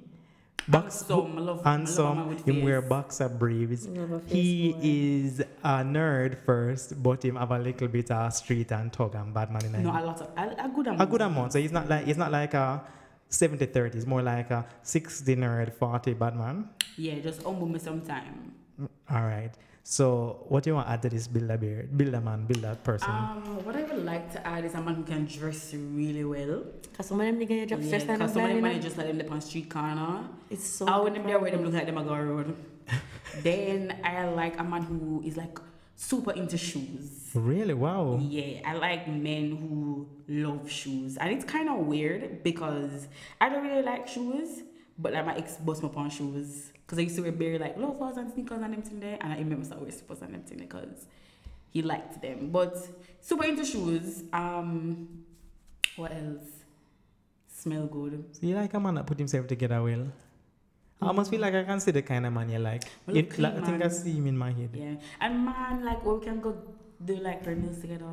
Box, 0.68 1.06
Handsome, 1.06 1.38
I 1.38 1.42
love- 1.42 1.42
I 1.42 1.42
love 1.42 1.60
a 1.66 1.70
handsome, 1.70 2.38
him 2.48 2.64
wear 2.64 2.82
boxer 2.82 3.30
briefs. 3.30 3.86
Love 3.86 4.12
a 4.14 4.20
face 4.20 4.32
He 4.32 4.72
boy. 4.72 4.80
is 4.82 5.40
a 5.62 5.76
nerd 5.84 6.38
first, 6.44 7.04
but 7.04 7.24
him 7.24 7.36
have 7.36 7.52
a 7.52 7.60
little 7.60 7.88
bit 7.88 8.10
of 8.10 8.34
street 8.34 8.72
and 8.72 8.92
tug 8.92 9.14
and 9.14 9.32
bad 9.32 9.52
man 9.52 9.64
in 9.66 9.74
him. 9.76 9.84
No, 9.84 9.92
a 9.92 10.02
lot 10.10 10.20
of 10.22 10.30
a, 10.36 10.66
a 10.66 10.70
good 10.74 10.88
amount. 10.88 11.02
a 11.02 11.06
good 11.06 11.22
amount. 11.22 11.54
So 11.54 11.60
he's 11.60 11.72
not 11.78 11.88
like 11.88 12.06
he's 12.08 12.18
not 12.18 12.32
like 12.32 12.56
a 12.56 12.82
70 13.30 13.66
30, 13.68 13.94
he's 13.98 14.08
more 14.08 14.24
like 14.24 14.50
a 14.50 14.66
60 14.82 15.36
nerd, 15.36 15.74
40 15.76 16.14
bad 16.16 16.36
man. 16.36 16.70
Yeah, 16.98 17.20
just 17.20 17.44
humble 17.44 17.68
me 17.68 17.78
sometime. 17.78 18.54
All 19.12 19.22
right. 19.22 19.52
So 19.86 20.46
what 20.48 20.64
do 20.64 20.70
you 20.70 20.76
want 20.76 20.88
to 20.88 20.94
add 20.94 21.02
to 21.02 21.10
this 21.10 21.28
builder 21.28 21.58
beard? 21.58 21.98
Builder 21.98 22.22
man, 22.22 22.46
builder 22.46 22.78
person. 22.84 23.10
Um, 23.10 23.66
what 23.66 23.76
I 23.76 23.84
would 23.84 24.06
like 24.06 24.32
to 24.32 24.48
add 24.48 24.64
is 24.64 24.74
a 24.76 24.82
man 24.82 24.96
who 24.96 25.04
can 25.04 25.26
dress 25.26 25.74
really 25.74 26.24
well. 26.24 26.64
Cause 26.96 27.08
some 27.08 27.20
of 27.20 27.26
them 27.28 27.38
niggas 27.38 27.68
drop 27.68 27.82
Yeah, 27.82 27.88
stress 27.88 28.04
because 28.04 28.34
some 28.34 28.44
of 28.44 28.50
them 28.50 28.62
them 28.62 28.82
just 28.82 28.98
let 28.98 29.08
them 29.08 29.18
live 29.18 29.32
on 29.32 29.42
street 29.42 29.70
corner. 29.70 30.24
It's 30.50 30.66
so. 30.66 30.88
I 30.88 31.00
when 31.00 31.14
them 31.14 31.28
there 31.28 31.38
where 31.38 31.52
them 31.52 31.66
look 31.66 31.74
like 31.74 31.86
them 31.86 31.98
a 31.98 32.04
go 32.04 32.16
road. 32.16 32.56
then 33.42 34.00
I 34.04 34.26
like 34.30 34.58
a 34.58 34.64
man 34.64 34.84
who 34.84 35.22
is 35.26 35.36
like 35.36 35.58
super 35.96 36.32
into 36.32 36.58
shoes. 36.58 37.30
really? 37.34 37.74
Wow. 37.74 38.20
Yeah, 38.22 38.62
I 38.66 38.76
like 38.76 39.08
men 39.10 39.52
who 39.58 40.08
love 40.30 40.70
shoes. 40.72 41.18
And 41.18 41.30
it's 41.30 41.44
kind 41.44 41.68
of 41.68 41.80
weird 41.86 42.42
because 42.42 43.08
I 43.42 43.50
don't 43.50 43.64
really 43.68 43.84
like 43.84 44.08
shoes, 44.08 44.62
but 44.98 45.12
like 45.14 45.26
my 45.26 45.36
ex 45.36 45.58
bust 45.58 45.84
me 45.84 45.90
upon 45.90 46.10
shoes. 46.10 46.73
Because 46.94 47.02
I 47.02 47.06
used 47.06 47.16
to 47.16 47.24
wear 47.24 47.32
bare 47.32 47.58
like 47.58 47.76
loafers 47.76 48.18
and 48.18 48.32
sneakers 48.32 48.62
and 48.62 48.72
them 48.72 48.84
thing 48.84 49.00
there. 49.00 49.18
And 49.20 49.34
I 49.34 49.38
remember 49.38 49.66
start 49.66 49.82
wear 49.82 49.90
slippers 49.90 50.22
and 50.22 50.32
them 50.36 50.44
thing 50.44 50.60
because 50.60 51.08
he 51.72 51.82
liked 51.82 52.22
them. 52.22 52.52
But 52.52 52.78
super 53.20 53.46
into 53.46 53.66
shoes. 53.66 54.22
Um, 54.32 55.26
what 55.96 56.12
else? 56.12 56.46
Smell 57.52 57.88
good. 57.88 58.26
So 58.34 58.46
you 58.46 58.54
like 58.54 58.76
a 58.76 58.80
man 58.80 58.94
that 58.94 59.08
put 59.08 59.18
himself 59.18 59.48
together 59.48 59.82
well? 59.82 60.06
I 61.02 61.08
almost 61.08 61.32
feel 61.32 61.42
like 61.42 61.56
I 61.56 61.64
can 61.64 61.80
see 61.80 61.90
the 61.90 62.04
kind 62.04 62.28
of 62.28 62.34
man 62.34 62.52
you 62.52 62.60
like. 62.60 62.84
Well, 63.08 63.24
clean 63.24 63.42
like, 63.42 63.64
I 63.64 63.66
think 63.66 63.84
I 63.84 63.88
see 63.88 64.12
him 64.12 64.28
in 64.28 64.38
my 64.38 64.52
head. 64.52 64.70
Yeah. 64.74 64.96
And 65.20 65.46
man, 65.46 65.84
like, 65.84 66.06
we 66.06 66.20
can 66.24 66.42
go 66.42 66.56
do 67.04 67.16
like 67.16 67.42
our 67.48 67.56
nails 67.56 67.82
together. 67.82 68.06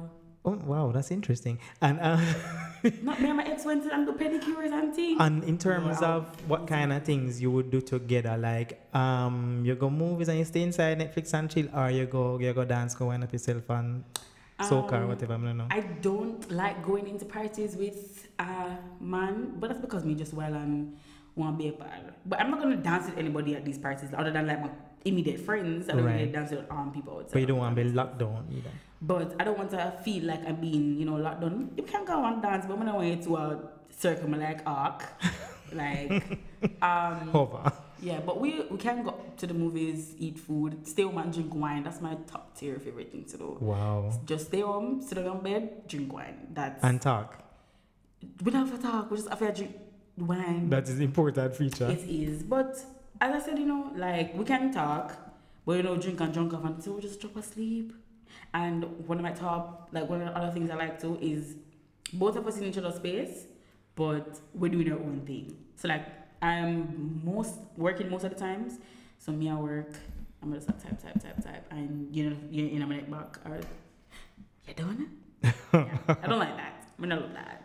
Oh 0.44 0.58
wow, 0.64 0.90
that's 0.90 1.10
interesting. 1.10 1.58
And 1.82 2.00
uh, 2.00 2.16
Not 3.02 3.20
me 3.20 3.28
and 3.28 3.36
my 3.36 3.44
ex 3.44 3.64
went 3.66 3.82
to 3.84 3.94
and 3.94 4.06
do 4.06 4.12
pedicures 4.12 4.72
and 4.72 4.94
things. 4.94 5.18
and 5.20 5.44
in 5.44 5.58
terms 5.58 6.00
Wow. 6.00 6.16
of 6.16 6.48
what 6.48 6.66
kind 6.66 6.92
of 6.94 7.02
things 7.04 7.42
you 7.42 7.50
would 7.50 7.70
do 7.70 7.80
together, 7.82 8.38
like 8.38 8.80
um, 8.96 9.62
you 9.66 9.74
go 9.74 9.90
movies 9.90 10.28
and 10.28 10.38
you 10.38 10.44
stay 10.46 10.62
inside 10.62 10.98
Netflix 10.98 11.34
and 11.34 11.50
chill, 11.50 11.68
or 11.76 11.90
you 11.90 12.06
go 12.06 12.38
you 12.38 12.52
go 12.54 12.64
dance, 12.64 12.94
go 12.94 13.06
wind 13.06 13.22
up 13.22 13.32
yourself 13.32 13.68
and 13.68 14.02
soca 14.60 14.92
or 14.92 14.96
Um, 15.02 15.08
whatever. 15.08 15.34
I 15.34 15.36
don't 15.38 15.56
know. 15.58 15.66
I 15.70 15.80
don't 15.80 16.50
like 16.50 16.82
going 16.86 17.06
into 17.08 17.26
parties 17.26 17.76
with 17.76 18.26
a 18.38 18.78
man, 18.98 19.56
but 19.60 19.68
that's 19.68 19.80
because 19.80 20.04
me 20.06 20.14
just 20.14 20.32
well 20.32 20.54
and 20.54 20.96
want 21.36 21.58
to 21.58 21.62
be 21.62 21.68
a 21.68 21.72
part. 21.72 21.90
But 22.24 22.40
I'm 22.40 22.50
not 22.50 22.60
gonna 22.60 22.76
dance 22.76 23.06
with 23.06 23.18
anybody 23.18 23.56
at 23.56 23.64
these 23.66 23.78
parties 23.78 24.08
other 24.16 24.30
than 24.30 24.46
like 24.46 24.60
my 24.62 24.70
immediate 25.04 25.40
friends. 25.40 25.88
I 25.88 25.92
don't 25.92 26.04
really 26.04 26.24
Right. 26.24 26.32
dance 26.32 26.50
with 26.50 26.70
um 26.70 26.92
people 26.92 27.14
outside. 27.18 27.32
But 27.32 27.40
you 27.40 27.46
don't 27.46 27.58
want 27.58 27.76
to 27.76 27.82
be 27.84 27.90
locked 27.90 28.18
down 28.18 28.46
either. 28.52 28.70
But 29.02 29.34
I 29.40 29.44
don't 29.44 29.56
want 29.58 29.70
to 29.70 29.92
feel 30.04 30.24
like 30.24 30.46
I'm 30.46 30.56
being, 30.60 30.96
you 30.98 31.04
know, 31.06 31.16
locked 31.16 31.40
down. 31.40 31.70
You 31.76 31.82
can 31.84 32.04
go 32.04 32.22
and 32.24 32.42
dance, 32.42 32.66
but 32.66 32.78
when 32.78 32.88
I 32.88 32.94
want 32.94 33.08
you 33.08 33.16
to 33.24 33.36
a 33.36 33.60
circle 33.90 34.28
like 34.30 34.60
arc, 34.66 35.04
like 35.72 36.38
um. 36.82 37.28
Hover. 37.32 37.72
Yeah, 38.02 38.20
but 38.24 38.40
we 38.40 38.62
we 38.70 38.78
can 38.78 39.02
go 39.04 39.14
to 39.36 39.46
the 39.46 39.52
movies, 39.54 40.14
eat 40.18 40.38
food, 40.38 40.86
stay 40.86 41.02
home 41.02 41.18
and 41.18 41.30
drink 41.32 41.54
wine. 41.54 41.82
That's 41.82 42.00
my 42.00 42.14
top 42.26 42.56
tier 42.56 42.78
favorite 42.78 43.10
thing 43.12 43.24
to 43.26 43.36
do. 43.36 43.58
Wow. 43.60 44.10
Just 44.24 44.46
stay 44.48 44.60
home, 44.62 45.02
sit 45.02 45.18
on 45.18 45.42
bed, 45.42 45.86
drink 45.86 46.10
wine. 46.12 46.48
That's 46.54 46.82
And 46.82 47.00
talk. 47.00 47.42
we 48.42 48.50
don't 48.50 48.66
have 48.68 48.76
to 48.76 48.82
talk. 48.82 49.10
We 49.10 49.18
just 49.18 49.28
have 49.28 49.38
to 49.40 49.52
drink 49.52 49.76
wine. 50.16 50.70
That 50.70 50.88
is 50.88 50.98
important 51.00 51.54
feature. 51.56 51.90
it 51.90 52.00
is. 52.08 52.42
But 52.42 52.82
as 53.20 53.42
I 53.42 53.46
said, 53.46 53.58
you 53.58 53.66
know, 53.66 53.92
like 53.94 54.34
we 54.34 54.44
can 54.44 54.72
talk, 54.72 55.16
but 55.66 55.72
you 55.72 55.82
know, 55.82 55.96
drink 55.96 56.20
and 56.20 56.32
drunk 56.32 56.54
off 56.54 56.64
until 56.64 56.94
we 56.94 57.02
just 57.02 57.20
drop 57.20 57.36
asleep. 57.36 57.92
And 58.54 58.84
one 59.06 59.18
of 59.18 59.22
my 59.22 59.32
top, 59.32 59.88
like 59.92 60.08
one 60.08 60.22
of 60.22 60.28
the 60.28 60.36
other 60.36 60.52
things 60.52 60.70
I 60.70 60.74
like 60.76 61.00
to 61.00 61.18
is 61.20 61.56
both 62.12 62.36
of 62.36 62.46
us 62.46 62.56
in 62.58 62.64
each 62.64 62.78
other's 62.78 62.96
space, 62.96 63.46
but 63.94 64.40
we're 64.54 64.70
doing 64.70 64.90
our 64.92 64.98
own 64.98 65.22
thing. 65.26 65.56
So 65.76 65.88
like 65.88 66.06
I'm 66.42 67.20
most 67.24 67.56
working 67.76 68.10
most 68.10 68.24
of 68.24 68.30
the 68.30 68.40
times. 68.40 68.78
So 69.18 69.32
me 69.32 69.50
I 69.50 69.54
work, 69.54 69.92
I'm 70.42 70.52
just 70.54 70.68
like 70.68 70.82
type, 70.82 71.02
type, 71.02 71.22
type, 71.22 71.44
type, 71.44 71.66
and 71.70 72.14
you 72.14 72.30
know, 72.30 72.36
you're 72.50 72.68
in 72.68 72.82
a 72.82 72.86
minute 72.86 73.10
back 73.10 73.38
or 73.44 73.60
you 74.66 74.74
done? 74.74 75.10
yeah, 75.42 75.52
I 76.08 76.26
don't 76.26 76.38
like 76.38 76.56
that. 76.56 76.84
I 76.98 77.06
don't 77.06 77.20
love 77.20 77.32
that. 77.34 77.59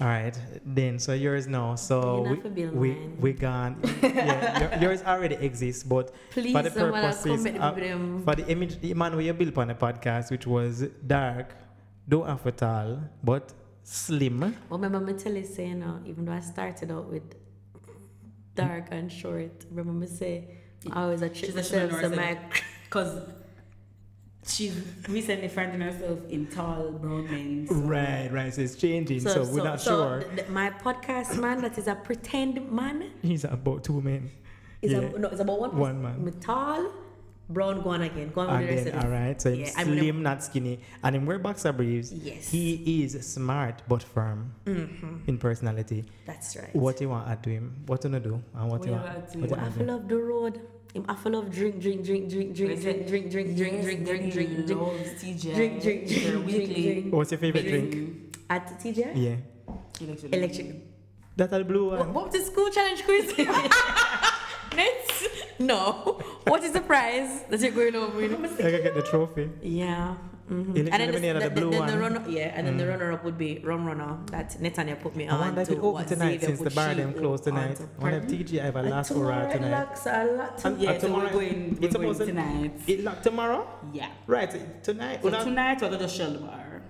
All 0.00 0.08
right, 0.08 0.36
then 0.64 0.98
so 0.98 1.12
yours 1.12 1.46
now. 1.46 1.76
So 1.76 2.22
we 2.22 2.28
not 2.30 2.42
for 2.42 2.48
build 2.50 2.74
we 2.74 2.90
mine. 2.90 3.16
we 3.20 3.32
gone. 3.32 3.76
yeah, 4.02 4.80
yours 4.84 5.02
already 5.04 5.36
exists, 5.36 5.84
but 5.84 6.12
Please, 6.30 6.52
for 6.52 6.62
the 6.62 6.70
someone 6.70 7.00
purposes 7.00 7.44
comment 7.44 7.58
of- 7.58 8.24
for 8.24 8.34
the 8.34 8.46
image, 8.48 8.80
the 8.80 8.92
man 8.94 9.16
we 9.16 9.30
built 9.30 9.56
on 9.56 9.68
the 9.68 9.74
podcast, 9.74 10.32
which 10.32 10.46
was 10.48 10.82
dark, 11.06 11.54
don't 12.08 12.26
have 12.26 12.62
all, 12.62 12.98
but 13.22 13.52
slim. 13.84 14.40
Well, 14.68 14.80
remember 14.80 15.00
me 15.00 15.12
tell 15.16 15.32
you 15.32 15.44
say, 15.44 15.68
you 15.68 15.76
know, 15.76 16.00
even 16.04 16.24
though 16.24 16.32
I 16.32 16.40
started 16.40 16.90
out 16.90 17.08
with 17.08 17.22
dark 18.56 18.88
and 18.90 19.10
short, 19.12 19.64
remember 19.70 19.92
me 19.92 20.06
say, 20.08 20.56
I 20.90 21.02
always 21.02 21.22
a 21.22 21.28
trick 21.28 21.44
She's 21.52 21.56
a 21.56 21.62
shimmer 21.62 21.86
myself, 21.92 22.02
so 22.12 22.16
my 22.16 22.26
herself. 22.34 22.62
Because 22.84 23.20
she's 24.46 24.74
recently 25.08 25.48
finding 25.48 25.80
herself 25.80 26.18
in 26.28 26.46
tall 26.46 26.90
brown 26.92 27.24
men. 27.30 27.66
so- 27.68 27.74
Right, 27.76 28.28
right. 28.32 28.52
So 28.54 28.62
it's 28.62 28.74
changing. 28.76 29.20
So, 29.20 29.44
we're 29.44 29.64
not 29.64 29.80
so 29.80 29.90
sure. 29.96 30.20
th- 30.22 30.36
th- 30.36 30.48
my 30.48 30.70
podcast 30.70 31.40
man, 31.40 31.60
that 31.62 31.76
is 31.78 31.86
a 31.88 31.94
pretend 31.94 32.70
man, 32.70 33.10
He's 33.22 33.44
about 33.44 33.84
two 33.84 34.00
men. 34.00 34.30
is 34.82 34.92
Yeah. 34.92 34.98
a, 34.98 35.18
no, 35.18 35.28
it's 35.28 35.40
about 35.40 35.60
one. 35.60 35.76
One 35.76 36.02
man. 36.02 36.32
Tall, 36.40 36.90
brown, 37.48 37.82
go 37.82 37.90
on 37.90 38.02
again. 38.02 38.30
Go 38.34 38.42
on 38.42 38.48
And 38.50 38.68
with 38.68 38.84
the 38.84 38.90
rest 38.92 39.04
all 39.04 39.10
So 39.40 39.48
Yeah, 39.50 39.64
he's 39.64 39.76
I'm 39.78 39.86
gonna- 39.88 40.00
slim, 40.00 40.22
not 40.22 40.42
skinny, 40.44 40.80
and 41.02 41.16
him 41.16 41.26
wear 41.26 41.38
boxer 41.38 41.72
briefs. 41.72 42.12
Yes. 42.12 42.48
He 42.50 43.02
is 43.04 43.12
smart 43.26 43.82
but 43.88 44.02
firm 44.02 44.52
Mm-hmm. 44.66 45.16
in 45.26 45.38
personality. 45.38 46.04
That's 46.26 46.56
right. 46.56 46.74
What 46.76 46.96
do 46.98 47.04
you 47.04 47.10
want 47.10 47.26
to 47.26 47.32
add 47.32 47.42
to 47.44 47.50
him? 47.50 47.82
What 47.86 48.04
you 48.04 48.10
want 48.10 48.24
to 48.24 48.28
do? 48.30 48.42
And 48.54 48.70
what, 48.70 48.80
What 48.80 48.86
you 48.88 48.92
want? 48.92 49.04
to 49.06 49.38
what 49.38 49.48
do? 49.48 49.54
you 49.56 49.60
I 49.60 49.68
do? 49.70 49.84
love 49.84 50.08
the 50.08 50.16
road. 50.18 50.60
Him 50.94 51.04
I 51.08 51.16
feel 51.16 51.32
love 51.32 51.50
drink, 51.50 51.82
drink, 51.82 52.04
drink, 52.04 52.30
drink, 52.30 52.54
drink, 52.54 52.84
drink, 52.84 53.08
drink, 53.08 53.30
drink, 53.30 53.56
drink, 53.56 53.82
drink, 53.82 54.04
drink, 54.04 54.32
drink, 54.32 54.66
drink. 54.66 54.80
Loves 54.80 55.10
TJ. 55.20 55.54
Drink, 55.56 55.82
drink, 55.82 56.08
Their 56.08 56.18
drink, 56.18 56.30
drink, 56.30 56.46
weekly 56.46 56.82
drink. 56.82 57.12
What's 57.12 57.32
your 57.32 57.40
favorite 57.40 57.66
drink? 57.66 58.36
At 58.48 58.80
TJ? 58.80 59.12
Yeah. 59.16 59.36
Electric. 60.00 60.32
Electric. 60.32 60.66
That's 61.36 61.52
a 61.52 61.64
blue 61.64 61.90
one. 61.90 62.14
what 62.14 62.26
was 62.26 62.34
the 62.34 62.44
school 62.48 62.70
challenge 62.70 63.02
quiz? 63.04 63.36
Next? 64.76 65.28
No. 65.58 66.20
What 66.46 66.62
is 66.62 66.70
the 66.70 66.80
prize 66.80 67.42
that 67.48 67.60
you're 67.60 67.72
going 67.72 67.96
over 67.96 68.16
with? 68.16 68.60
I 68.60 68.70
can 68.70 68.82
get 68.82 68.94
the 68.94 69.02
trophy. 69.02 69.50
Yeah. 69.62 70.14
Mm-hmm. 70.50 70.76
Electric 70.76 71.00
lemonade 71.08 71.36
and 71.36 71.44
the 71.44 71.50
blue 71.50 71.70
one. 71.78 71.98
runner, 71.98 72.22
yeah, 72.28 72.52
and 72.54 72.66
then 72.66 72.76
the 72.76 72.86
runner-up 72.86 73.24
would 73.24 73.38
be 73.38 73.60
Rum 73.64 73.86
Runner 73.86 74.18
that 74.30 74.50
Netanya 74.60 75.00
put 75.00 75.16
me 75.16 75.26
I 75.26 75.32
on 75.32 75.40
wonder 75.40 75.60
if 75.62 75.68
to 75.68 75.74
it 75.74 75.80
open 75.80 76.04
tonight 76.06 76.42
since 76.42 76.60
the 76.60 76.70
bar 76.70 76.94
them 76.94 77.14
closed 77.14 77.44
tonight. 77.44 77.80
I 77.80 78.02
wonder 78.02 78.18
if 78.18 78.24
TG 78.26 78.60
have 78.60 78.76
a 78.76 78.80
Uh, 78.80 78.82
last 78.82 79.08
hurrah 79.08 79.48
it 79.48 79.52
tonight. 79.54 79.70
locks 79.70 80.04
a 80.04 80.24
lot 80.36 80.58
to 80.58 80.66
And- 80.68 80.80
Yeah, 80.82 80.90
and 80.92 81.00
so 81.00 81.06
we're 81.08 81.14
tomorrow- 81.14 81.32
going, 81.32 81.76
we're 81.80 81.86
it's 81.86 81.96
going 81.96 82.14
supposed 82.14 82.18
to- 82.20 82.26
tonight. 82.26 82.72
It 82.86 83.04
locked 83.04 83.22
tomorrow? 83.22 83.66
Yeah. 83.94 84.08
Right. 84.26 84.50
Tonight. 84.82 85.20
So 85.22 85.30
we're 85.30 85.44
tonight 85.44 85.80
we're 85.80 85.90
gonna 85.90 86.08
shell 86.08 86.32
the 86.32 86.38
bar. 86.40 86.82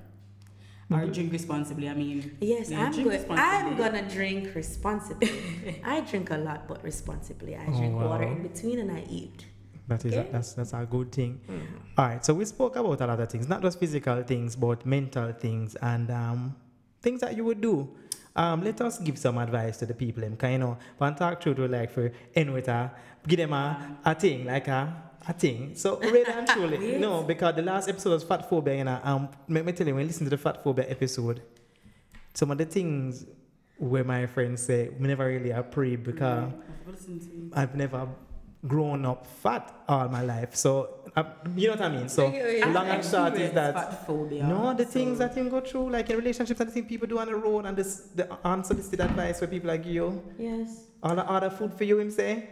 Or 0.90 1.06
drink 1.06 1.32
responsibly, 1.32 1.88
I 1.88 1.94
mean. 1.94 2.36
Yes, 2.40 2.70
Yeah, 2.70 2.82
I'm 2.86 2.92
good. 3.04 3.24
I'm 3.30 3.76
gonna 3.76 4.08
drink 4.08 4.52
responsibly. 4.54 5.30
I 5.84 6.00
drink 6.00 6.30
a 6.30 6.36
lot, 6.38 6.66
but 6.68 6.82
responsibly. 6.82 7.54
I 7.56 7.64
drink 7.66 7.94
Oh, 7.98 8.06
water 8.08 8.24
in 8.24 8.42
between 8.42 8.78
and 8.80 8.90
I 8.92 9.04
eat. 9.08 9.46
That 9.86 10.04
is 10.04 10.14
a, 10.14 10.26
that's 10.32 10.54
that's 10.54 10.72
a 10.72 10.86
good 10.90 11.12
thing. 11.12 11.40
Mm-hmm. 11.46 11.76
All 11.98 12.06
right, 12.06 12.24
so 12.24 12.32
we 12.34 12.44
spoke 12.46 12.76
about 12.76 13.00
a 13.00 13.06
lot 13.06 13.20
of 13.20 13.28
things, 13.28 13.48
not 13.48 13.60
just 13.60 13.78
physical 13.78 14.22
things, 14.22 14.56
but 14.56 14.86
mental 14.86 15.32
things 15.32 15.74
and 15.76 16.10
um, 16.10 16.56
things 17.02 17.20
that 17.20 17.36
you 17.36 17.44
would 17.44 17.60
do. 17.60 17.90
Um, 18.36 18.64
let 18.64 18.80
us 18.80 18.98
give 18.98 19.18
some 19.18 19.38
advice 19.38 19.76
to 19.78 19.86
the 19.86 19.94
people, 19.94 20.22
them, 20.22 20.36
kind 20.36 20.62
of, 20.62 20.68
know, 20.70 20.78
when 20.98 21.14
talk 21.14 21.42
through 21.42 21.54
to 21.54 21.68
like 21.68 21.90
for 21.90 22.10
with 22.34 22.68
give 23.28 23.38
them 23.38 23.52
a, 23.52 23.98
a 24.04 24.14
thing 24.14 24.46
like 24.46 24.68
a 24.68 25.02
a 25.26 25.32
thing. 25.32 25.74
So 25.74 25.98
really 25.98 26.24
and 26.30 26.46
truly, 26.48 26.98
no, 26.98 27.22
because 27.22 27.54
the 27.54 27.62
last 27.62 27.88
episode 27.88 28.10
was 28.10 28.24
fat 28.24 28.48
phobia, 28.48 28.76
you 28.76 28.84
know. 28.84 29.00
Um, 29.02 29.28
let 29.48 29.64
me 29.64 29.72
tell 29.72 29.86
you, 29.86 29.94
when 29.94 30.02
you 30.02 30.08
listen 30.08 30.24
to 30.24 30.30
the 30.30 30.38
fat 30.38 30.62
phobia 30.62 30.86
episode, 30.88 31.42
some 32.32 32.50
of 32.50 32.58
the 32.58 32.64
things 32.64 33.26
where 33.76 34.04
my 34.04 34.26
friends 34.26 34.62
say 34.62 34.88
we 34.88 35.06
never 35.06 35.26
really 35.26 35.50
approve 35.50 36.04
because. 36.04 36.52
Listen 36.86 37.18
to 37.18 37.26
me. 37.26 37.50
I've 37.54 37.74
never 37.74 38.08
grown 38.66 39.04
up 39.04 39.26
fat 39.26 39.72
all 39.88 40.08
my 40.08 40.22
life. 40.22 40.54
So, 40.56 40.88
uh, 41.16 41.24
you 41.54 41.68
know 41.68 41.74
what 41.74 41.82
I 41.82 41.88
mean? 41.90 42.08
So, 42.08 42.26
long 42.26 42.86
and 42.88 43.04
short 43.04 43.34
is 43.36 43.52
that. 43.52 43.74
Fat 43.74 44.06
phobia, 44.06 44.46
No, 44.46 44.72
the 44.74 44.84
so- 44.84 44.90
things 44.90 45.18
that 45.18 45.36
you 45.36 45.48
go 45.50 45.60
through, 45.60 45.90
like 45.90 46.08
in 46.10 46.16
relationships, 46.16 46.58
and 46.60 46.68
the 46.68 46.72
things 46.72 46.86
people 46.88 47.06
do 47.06 47.18
on 47.18 47.26
the 47.26 47.36
road, 47.36 47.66
and 47.66 47.76
this, 47.76 48.08
the 48.14 48.26
unsolicited 48.44 49.00
advice 49.00 49.40
where 49.40 49.48
people 49.48 49.68
like 49.68 49.84
you, 49.86 50.22
Yes. 50.38 50.84
all 51.02 51.14
the 51.14 51.28
other 51.30 51.50
food 51.50 51.74
for 51.74 51.84
you, 51.84 51.98
him 51.98 52.10
say, 52.10 52.48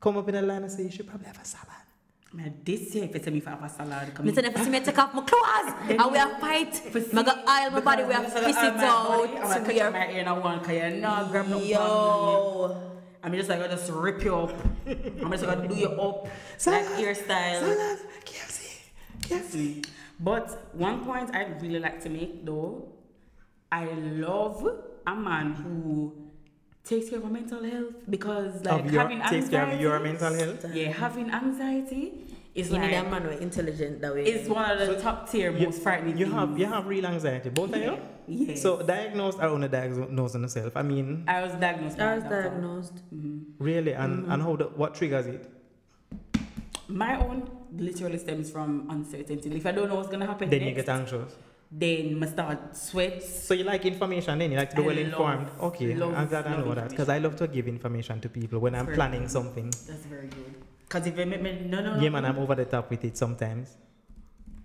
come 0.00 0.16
up 0.16 0.28
in 0.28 0.34
a 0.34 0.42
line 0.42 0.62
and 0.62 0.72
say, 0.72 0.82
you 0.82 0.90
should 0.90 1.06
probably 1.06 1.26
have 1.28 1.40
a 1.40 1.44
salad. 1.44 1.66
Man, 2.32 2.54
this 2.64 2.94
year, 2.94 3.04
if 3.04 3.14
you 3.14 3.18
tell 3.20 3.32
me 3.32 3.38
if 3.40 3.46
I 3.48 3.50
have 3.50 3.62
a 3.64 3.68
salad, 3.68 4.14
come 4.14 4.24
Me 4.26 4.32
say 4.32 4.42
never 4.42 4.62
see 4.62 4.70
me 4.70 4.78
take 4.80 4.96
off 4.98 5.12
my 5.14 5.22
clothes 5.22 5.74
and 5.90 6.12
we 6.12 6.18
have 6.18 6.38
fight. 6.38 6.94
Me 6.94 7.22
go 7.24 7.32
oil 7.32 7.70
my 7.72 7.80
body, 7.80 8.04
we 8.04 8.12
have 8.14 8.24
piss 8.32 8.56
it 8.56 8.56
out. 8.56 9.10
I'm 9.28 9.30
We 9.32 9.36
gonna 9.40 9.64
cut 9.64 9.80
are 9.80 9.90
my 9.90 9.98
hair 9.98 10.20
and 10.20 10.28
I 10.28 10.32
want, 10.32 10.62
cause 10.62 10.72
you 10.74 11.00
not 11.00 11.30
grab 11.32 11.48
no. 11.48 11.58
Yo. 11.58 12.99
I'm 13.22 13.32
just 13.34 13.48
like, 13.48 13.60
I 13.60 13.68
just 13.68 13.90
rip 13.90 14.22
you 14.24 14.34
up. 14.34 14.52
I'm 14.86 15.30
just 15.30 15.44
gonna 15.44 15.68
do 15.68 15.74
you 15.74 15.88
up, 15.88 16.24
like 16.66 16.86
hairstyle. 16.86 17.98
KFC. 18.24 18.78
KFC. 19.22 19.86
But 20.18 20.74
one 20.74 21.04
point 21.04 21.34
I'd 21.34 21.60
really 21.62 21.78
like 21.80 22.00
to 22.02 22.08
make 22.10 22.44
though, 22.44 22.88
I 23.72 23.84
love 23.86 24.66
a 25.06 25.14
man 25.16 25.52
who 25.54 26.14
takes 26.84 27.08
care 27.10 27.18
of 27.18 27.24
our 27.24 27.30
mental 27.30 27.62
health 27.62 27.94
because 28.08 28.64
like 28.64 28.84
Of 28.86 28.92
your, 28.92 29.02
having 29.02 29.20
takes 29.22 29.48
care 29.48 29.66
of 29.70 29.80
your 29.80 29.96
anxiety- 30.04 30.36
mental 30.46 30.70
health. 30.70 30.74
Yeah, 30.76 30.92
having 30.92 31.30
anxiety 31.30 32.26
is 32.54 32.70
You 32.70 32.78
need 32.78 32.94
a 32.94 33.02
man 33.04 33.22
who 33.22 33.28
is 33.28 33.40
intelligent 33.40 34.00
that 34.00 34.14
way. 34.14 34.24
is 34.26 34.48
one 34.48 34.70
of 34.70 34.78
the 34.88 35.00
top 35.00 35.30
tier 35.30 35.52
You, 35.52 35.66
most 35.66 35.82
frightening 35.82 36.16
you 36.18 36.26
things. 36.26 36.38
have 36.38 36.58
you 36.58 36.66
have 36.66 36.86
real 36.86 37.06
anxiety, 37.06 37.48
both 37.50 37.72
of 37.74 37.80
you. 37.82 37.98
Yes. 38.32 38.62
So 38.62 38.80
diagnosed 38.80 39.38
or 39.38 39.48
undiagnosed 39.58 40.34
on 40.36 40.42
yourself. 40.42 40.76
I 40.76 40.82
mean, 40.82 41.24
I 41.26 41.42
was 41.42 41.52
diagnosed. 41.64 41.98
I 41.98 42.04
I 42.04 42.12
a 42.12 42.14
was 42.14 42.22
doctor. 42.24 42.42
diagnosed. 42.42 42.96
Mm-hmm. 43.14 43.64
really, 43.70 43.92
and 44.02 44.12
mm-hmm. 44.22 44.30
and 44.32 44.42
how 44.42 44.54
the, 44.60 44.66
what 44.80 44.94
triggers 44.94 45.26
it? 45.26 45.50
My 46.88 47.18
own 47.24 47.48
literally 47.76 48.18
stems 48.18 48.50
from 48.50 48.86
uncertainty. 48.90 49.50
If 49.56 49.66
I 49.66 49.72
don't 49.72 49.88
know 49.88 49.96
what's 49.96 50.08
gonna 50.14 50.26
happen, 50.26 50.48
Then 50.50 50.62
you 50.62 50.74
get 50.74 50.88
anxious. 50.88 51.32
then 51.72 52.22
I 52.22 52.26
start 52.26 52.76
sweat. 52.76 53.22
So 53.22 53.54
you 53.54 53.64
like 53.64 53.84
information, 53.86 54.38
then 54.38 54.50
you 54.52 54.56
like 54.62 54.70
to 54.70 54.76
be 54.76 54.82
I 54.82 54.86
well 54.86 54.98
informed. 54.98 55.48
Okay, 55.68 55.94
love- 55.94 56.14
I'm 56.14 56.28
glad 56.28 56.46
I 56.46 56.56
know 56.56 56.74
that 56.74 56.88
because 56.90 57.08
I 57.08 57.18
love 57.18 57.36
to 57.42 57.46
give 57.48 57.66
information 57.68 58.20
to 58.20 58.28
people 58.28 58.58
when 58.60 58.74
I'm 58.74 58.86
Very 58.86 58.96
planning 58.96 59.22
good. 59.22 59.30
something. 59.38 59.66
That's 59.70 60.06
very 60.14 60.28
good. 60.28 60.54
Cause 60.88 61.06
if 61.06 61.16
I 61.18 61.24
make 61.24 61.42
me 61.42 61.52
no 61.66 61.80
no 61.80 61.94
no. 61.96 62.00
Yeah, 62.02 62.08
man, 62.10 62.24
I'm 62.24 62.38
over 62.38 62.54
the 62.56 62.64
top 62.64 62.90
with 62.90 63.04
it 63.04 63.16
sometimes. 63.16 63.76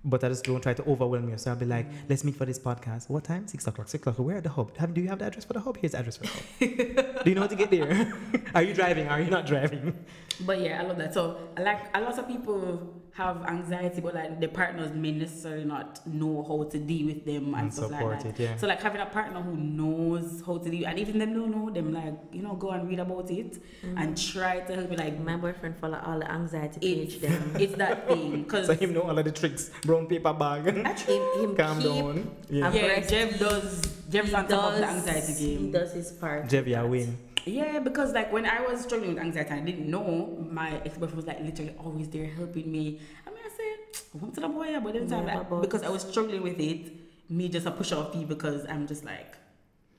But 0.07 0.23
I 0.23 0.29
just 0.29 0.45
don't 0.45 0.61
try 0.61 0.73
to 0.75 0.83
overwhelm 0.83 1.29
you. 1.29 1.37
So 1.37 1.49
I'll 1.49 1.57
be 1.57 1.65
like, 1.65 1.87
let's 2.07 2.23
meet 2.23 2.35
for 2.35 2.45
this 2.45 2.59
podcast. 2.59 3.09
What 3.09 3.23
time? 3.23 3.47
Six 3.47 3.65
o'clock. 3.65 3.87
Six 3.87 4.01
o'clock. 4.01 4.19
Where 4.19 4.37
at 4.37 4.43
the 4.43 4.49
hub? 4.49 4.77
Have, 4.77 4.93
do 4.93 5.01
you 5.01 5.07
have 5.09 5.17
the 5.17 5.25
address 5.25 5.45
for 5.45 5.53
the 5.53 5.59
hub? 5.59 5.77
Here's 5.77 5.93
the 5.93 5.99
address 5.99 6.17
for 6.17 6.27
the 6.27 7.03
hub. 7.03 7.23
do 7.23 7.29
you 7.31 7.35
know 7.35 7.41
how 7.41 7.47
to 7.47 7.55
get 7.55 7.71
there? 7.71 8.13
Are 8.55 8.61
you 8.61 8.75
driving? 8.75 9.07
Are 9.07 9.19
you 9.19 9.31
not 9.31 9.47
driving? 9.47 9.97
But 10.41 10.61
yeah, 10.61 10.81
I 10.81 10.85
love 10.85 10.97
that. 10.97 11.13
So 11.13 11.37
I 11.57 11.61
like 11.61 11.95
a 11.95 12.01
lot 12.01 12.17
of 12.17 12.27
people 12.27 12.93
have 13.13 13.45
anxiety, 13.45 14.01
but 14.01 14.13
like 14.13 14.39
their 14.41 14.49
partners 14.49 14.91
may 14.93 15.11
necessarily 15.11 15.63
not 15.63 16.05
know 16.05 16.43
how 16.45 16.65
to 16.69 16.77
deal 16.77 17.05
with 17.07 17.23
them 17.23 17.53
and, 17.53 17.55
And 17.55 17.73
stuff 17.73 17.91
like 17.91 18.23
that. 18.23 18.25
it, 18.25 18.39
yeah. 18.39 18.57
So 18.57 18.67
like 18.67 18.81
having 18.81 18.99
a 18.99 19.05
partner 19.05 19.41
who 19.41 19.55
knows 19.55 20.43
how 20.45 20.57
to 20.57 20.69
deal, 20.69 20.85
and 20.85 20.99
even 20.99 21.19
them 21.19 21.33
don't 21.33 21.51
know, 21.51 21.69
them 21.69 21.93
like 21.93 22.13
you 22.33 22.41
know 22.41 22.55
go 22.55 22.71
and 22.71 22.89
read 22.89 22.99
about 22.99 23.31
it 23.31 23.53
mm. 23.85 23.93
and 24.01 24.17
try 24.17 24.59
to 24.59 24.75
help 24.75 24.91
you 24.91 24.97
like. 24.97 25.17
My 25.19 25.37
boyfriend 25.37 25.77
follow 25.77 26.01
all 26.05 26.19
the 26.19 26.29
anxiety 26.29 26.79
It's, 26.81 27.13
page 27.15 27.21
them. 27.21 27.53
it's 27.59 27.75
that 27.75 28.07
thing 28.07 28.43
because 28.43 28.67
So 28.67 28.73
him 28.75 28.93
know 28.93 29.03
all 29.03 29.17
of 29.17 29.23
the 29.23 29.31
tricks. 29.31 29.71
Brown 29.83 30.07
paper 30.07 30.33
bag. 30.33 30.65
him, 30.65 30.75
him 30.85 31.55
Calm 31.55 31.81
keep 31.81 31.89
down. 31.89 32.35
Yeah. 32.49 32.73
yeah, 32.73 32.99
Jeff 32.99 33.39
does. 33.39 33.81
Jeff's 34.09 34.29
he 34.29 34.35
on 34.35 34.47
top 34.47 34.73
of 34.73 34.75
the 34.75 34.81
does- 34.81 35.07
anxiety 35.07 35.55
He 35.57 35.71
does 35.71 35.93
his 35.93 36.11
part. 36.11 36.49
Jeff, 36.49 36.67
you 36.67 36.85
win. 36.85 37.17
Yeah, 37.45 37.79
because 37.79 38.11
like 38.13 38.31
when 38.33 38.45
I 38.45 38.61
was 38.61 38.81
struggling 38.81 39.13
with 39.13 39.23
anxiety, 39.23 39.51
I 39.53 39.59
didn't 39.59 39.89
know 39.89 40.45
my 40.49 40.81
ex 40.85 40.97
boyfriend 40.97 41.15
was 41.17 41.27
like 41.27 41.39
literally 41.41 41.75
always 41.77 42.07
there 42.09 42.25
helping 42.25 42.71
me. 42.71 42.99
I 43.25 43.29
mean, 43.29 43.39
I 43.45 43.49
said, 43.49 44.19
"Come 44.19 44.31
to 44.31 44.41
the 44.41 44.47
boy," 44.47 44.69
yeah," 44.69 44.79
but 44.79 44.93
then 44.93 45.07
time 45.07 45.27
Yeah, 45.27 45.39
like, 45.39 45.61
because 45.61 45.83
I 45.83 45.89
was 45.89 46.01
struggling 46.01 46.41
with 46.41 46.59
it, 46.59 46.91
me 47.29 47.49
just 47.49 47.67
a 47.67 47.71
push 47.71 47.91
off 47.91 48.15
you 48.15 48.25
because 48.25 48.65
I'm 48.67 48.87
just 48.87 49.05
like, 49.05 49.37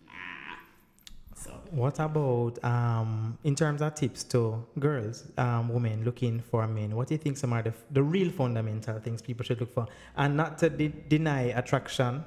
nah. 0.06 0.12
So 1.36 1.50
What 1.70 2.00
about 2.00 2.62
um 2.64 3.38
in 3.44 3.54
terms 3.54 3.80
of 3.80 3.94
tips 3.94 4.24
to 4.24 4.64
girls, 4.78 5.24
um, 5.38 5.68
women 5.68 6.04
looking 6.04 6.40
for 6.40 6.66
men? 6.66 6.96
What 6.96 7.08
do 7.08 7.14
you 7.14 7.18
think 7.18 7.36
some 7.36 7.52
are 7.52 7.62
the, 7.62 7.72
the 7.92 8.02
real 8.02 8.30
fundamental 8.30 8.98
things 8.98 9.22
people 9.22 9.44
should 9.44 9.60
look 9.60 9.72
for, 9.72 9.86
and 10.16 10.36
not 10.36 10.58
to 10.58 10.68
de- 10.70 10.88
deny 10.88 11.42
attraction, 11.60 12.24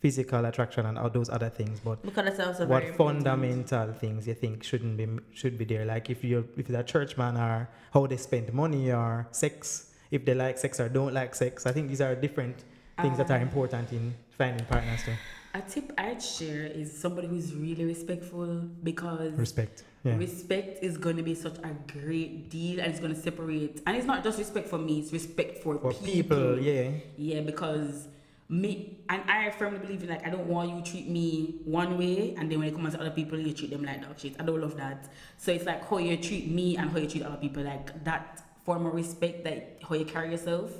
physical 0.00 0.44
attraction, 0.44 0.86
and 0.86 0.96
all 0.98 1.10
those 1.10 1.28
other 1.28 1.48
things, 1.50 1.80
but 1.80 2.00
Because 2.02 2.24
that's 2.24 2.40
also 2.40 2.66
what 2.66 2.80
very 2.82 2.90
important. 2.92 3.24
fundamental 3.24 3.92
things 3.94 4.26
you 4.28 4.34
think 4.34 4.62
shouldn't 4.62 4.96
be 4.96 5.06
should 5.32 5.58
be 5.58 5.64
there? 5.64 5.84
Like 5.84 6.08
if 6.10 6.22
you're 6.24 6.44
if 6.56 6.68
a 6.70 6.82
church 6.84 7.16
man 7.16 7.36
or 7.36 7.68
how 7.92 8.06
they 8.06 8.16
spend 8.16 8.52
money 8.52 8.92
or 8.92 9.26
sex, 9.32 9.92
if 10.10 10.24
they 10.24 10.34
like 10.34 10.56
sex 10.58 10.78
or 10.80 10.88
don't 10.88 11.12
like 11.14 11.34
sex. 11.34 11.66
I 11.66 11.72
think 11.72 11.88
these 11.88 12.00
are 12.00 12.14
different 12.14 12.56
things 13.02 13.16
that 13.18 13.30
are 13.30 13.36
Um, 13.36 13.42
important 13.42 13.92
in 13.92 14.14
finding 14.38 14.64
partners 14.66 15.00
too. 15.04 15.14
a 15.54 15.60
tip 15.62 15.92
I'd 15.98 16.22
share 16.22 16.66
is 16.66 16.88
somebody 17.04 17.26
who's 17.28 17.54
really 17.54 17.84
respectful 17.84 18.68
because 18.90 19.32
Respect. 19.32 19.84
Yeah. 20.04 20.16
respect 20.16 20.82
is 20.82 20.96
going 20.96 21.16
to 21.16 21.22
be 21.24 21.34
such 21.34 21.58
a 21.58 21.72
great 22.00 22.48
deal 22.50 22.78
and 22.80 22.88
it's 22.92 23.00
going 23.00 23.14
to 23.14 23.20
separate. 23.20 23.82
And 23.86 23.96
it's 23.96 24.06
not 24.06 24.22
just 24.22 24.38
respect 24.38 24.68
for 24.68 24.78
me; 24.78 25.00
it's 25.00 25.12
respect 25.12 25.58
for, 25.62 25.72
For 25.78 25.92
people, 25.92 26.60
yeah. 26.60 26.90
Yeah, 27.16 27.40
because 27.40 28.06
me 28.50 28.98
and 29.10 29.22
I 29.28 29.50
firmly 29.50 29.78
believe 29.78 30.02
in 30.02 30.08
like 30.08 30.26
I 30.26 30.30
don't 30.30 30.46
want 30.46 30.70
you 30.70 30.80
to 30.82 30.90
treat 30.90 31.08
me 31.08 31.56
one 31.64 31.98
way 31.98 32.34
and 32.38 32.50
then 32.50 32.58
when 32.60 32.68
it 32.68 32.74
comes 32.74 32.94
to 32.94 33.00
other 33.00 33.10
people 33.10 33.38
you 33.38 33.52
treat 33.52 33.70
them 33.70 33.84
like 33.84 34.00
dog 34.02 34.18
shit. 34.18 34.36
I 34.40 34.44
don't 34.44 34.60
love 34.60 34.76
that. 34.78 35.08
So 35.36 35.52
it's 35.52 35.66
like 35.66 35.86
how 35.88 35.98
you 35.98 36.16
treat 36.16 36.50
me 36.50 36.76
and 36.76 36.90
how 36.90 36.98
you 36.98 37.06
treat 37.06 37.22
other 37.24 37.36
people, 37.36 37.62
like 37.62 38.04
that 38.04 38.42
form 38.64 38.86
of 38.86 38.94
respect 38.94 39.44
that 39.44 39.78
how 39.86 39.94
you 39.96 40.04
carry 40.06 40.30
yourself 40.30 40.70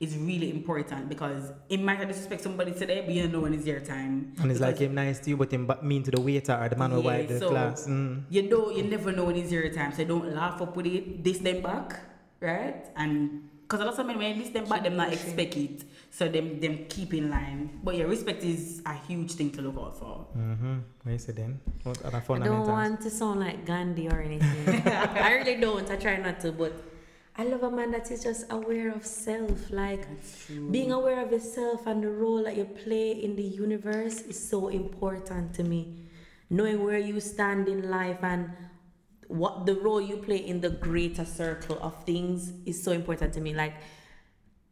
is 0.00 0.16
really 0.16 0.48
important 0.50 1.08
because 1.08 1.50
it 1.68 1.80
might 1.80 1.98
disrespect 2.06 2.40
somebody 2.40 2.70
today, 2.72 3.02
but 3.04 3.12
you 3.12 3.22
don't 3.24 3.32
know 3.32 3.40
when 3.40 3.52
it's 3.52 3.66
your 3.66 3.80
time. 3.80 4.32
And 4.40 4.48
it's 4.50 4.60
like 4.60 4.78
him 4.78 4.94
nice 4.94 5.18
to 5.20 5.30
you, 5.30 5.36
but 5.36 5.50
him 5.52 5.68
mean 5.82 6.04
to 6.04 6.12
the 6.12 6.20
waiter 6.20 6.54
or 6.54 6.68
the 6.68 6.76
man 6.76 6.92
who 6.92 7.02
Yeah, 7.02 7.22
the 7.22 7.38
so- 7.40 7.50
glass. 7.50 7.86
Mm. 7.86 8.22
you 8.30 8.42
know 8.48 8.70
you 8.70 8.84
never 8.84 9.10
know 9.12 9.24
when 9.24 9.36
it's 9.36 9.50
your 9.52 9.68
time 9.70 9.92
so 9.92 10.04
don't 10.04 10.32
laugh 10.34 10.62
up 10.62 10.74
with 10.76 10.86
it 10.86 11.22
this 11.24 11.38
them 11.38 11.60
back 11.62 11.98
right 12.40 12.86
and 12.96 13.48
because 13.68 13.82
a 13.82 13.84
lot 13.84 13.98
of 13.98 14.06
men 14.06 14.16
when 14.16 14.38
this 14.38 14.48
them 14.48 14.64
back 14.64 14.82
them 14.82 14.96
not 14.96 15.12
expect 15.12 15.54
it 15.56 15.84
so 16.10 16.26
them 16.26 16.58
them 16.58 16.86
keep 16.88 17.12
in 17.12 17.28
line 17.28 17.78
but 17.84 17.94
yeah 17.94 18.04
respect 18.04 18.42
is 18.42 18.80
a 18.86 18.94
huge 19.06 19.32
thing 19.32 19.50
to 19.50 19.60
look 19.60 19.76
out 19.76 19.94
for 19.98 20.26
Mm-hmm. 20.36 20.78
What 21.02 21.12
you 21.12 21.18
say 21.18 21.32
then? 21.32 21.60
What 21.82 22.02
other 22.02 22.16
I 22.16 22.20
fundamentals? 22.20 22.66
don't 22.66 22.76
want 22.76 23.00
to 23.02 23.10
sound 23.10 23.40
like 23.40 23.64
Gandhi 23.66 24.08
or 24.08 24.20
anything. 24.20 24.82
I 24.86 25.32
really 25.32 25.60
don't. 25.60 25.90
I 25.90 25.96
try 25.96 26.16
not 26.16 26.40
to, 26.40 26.52
but 26.52 26.72
I 27.36 27.44
love 27.44 27.62
a 27.62 27.70
man 27.70 27.90
that 27.92 28.10
is 28.10 28.22
just 28.22 28.50
aware 28.50 28.90
of 28.90 29.04
self. 29.06 29.70
Like 29.70 30.06
being 30.70 30.92
aware 30.92 31.20
of 31.24 31.32
yourself 31.32 31.86
and 31.86 32.02
the 32.02 32.10
role 32.10 32.42
that 32.44 32.56
you 32.56 32.64
play 32.64 33.12
in 33.12 33.36
the 33.36 33.42
universe 33.42 34.20
is 34.22 34.38
so 34.48 34.68
important 34.68 35.54
to 35.54 35.62
me. 35.64 35.80
Knowing 36.50 36.84
where 36.84 36.98
you 36.98 37.20
stand 37.20 37.68
in 37.68 37.90
life 37.90 38.18
and 38.22 38.50
what 39.28 39.66
the 39.66 39.74
role 39.76 40.00
you 40.00 40.16
play 40.16 40.38
in 40.38 40.60
the 40.60 40.70
greater 40.70 41.24
circle 41.24 41.78
of 41.80 42.04
things 42.04 42.52
is 42.66 42.82
so 42.82 42.92
important 42.92 43.32
to 43.34 43.40
me. 43.40 43.54
Like 43.54 43.74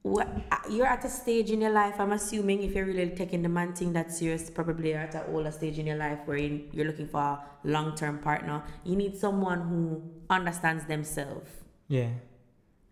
what 0.03 0.29
uh, 0.53 0.57
you're 0.71 0.87
at 0.87 1.05
a 1.05 1.09
stage 1.09 1.51
in 1.51 1.61
your 1.61 1.73
life 1.73 1.99
i'm 1.99 2.13
assuming 2.13 2.63
if 2.63 2.77
you're 2.77 2.85
really 2.87 3.11
taking 3.11 3.43
the 3.43 3.49
man 3.49 3.73
thing 3.75 3.93
that 3.93 4.13
serious 4.13 4.49
probably 4.51 4.91
you're 4.91 5.01
at 5.01 5.13
an 5.17 5.25
older 5.35 5.51
stage 5.51 5.81
in 5.81 5.87
your 5.87 5.97
life 5.97 6.21
where 6.27 6.37
you- 6.37 6.69
you're 6.73 6.87
looking 6.87 7.09
for 7.09 7.19
a 7.19 7.45
long-term 7.65 8.17
partner 8.21 8.63
you 8.85 8.95
need 8.95 9.17
someone 9.19 9.63
who 9.63 10.01
understands 10.31 10.85
themselves 10.87 11.51
Yeah. 11.89 12.11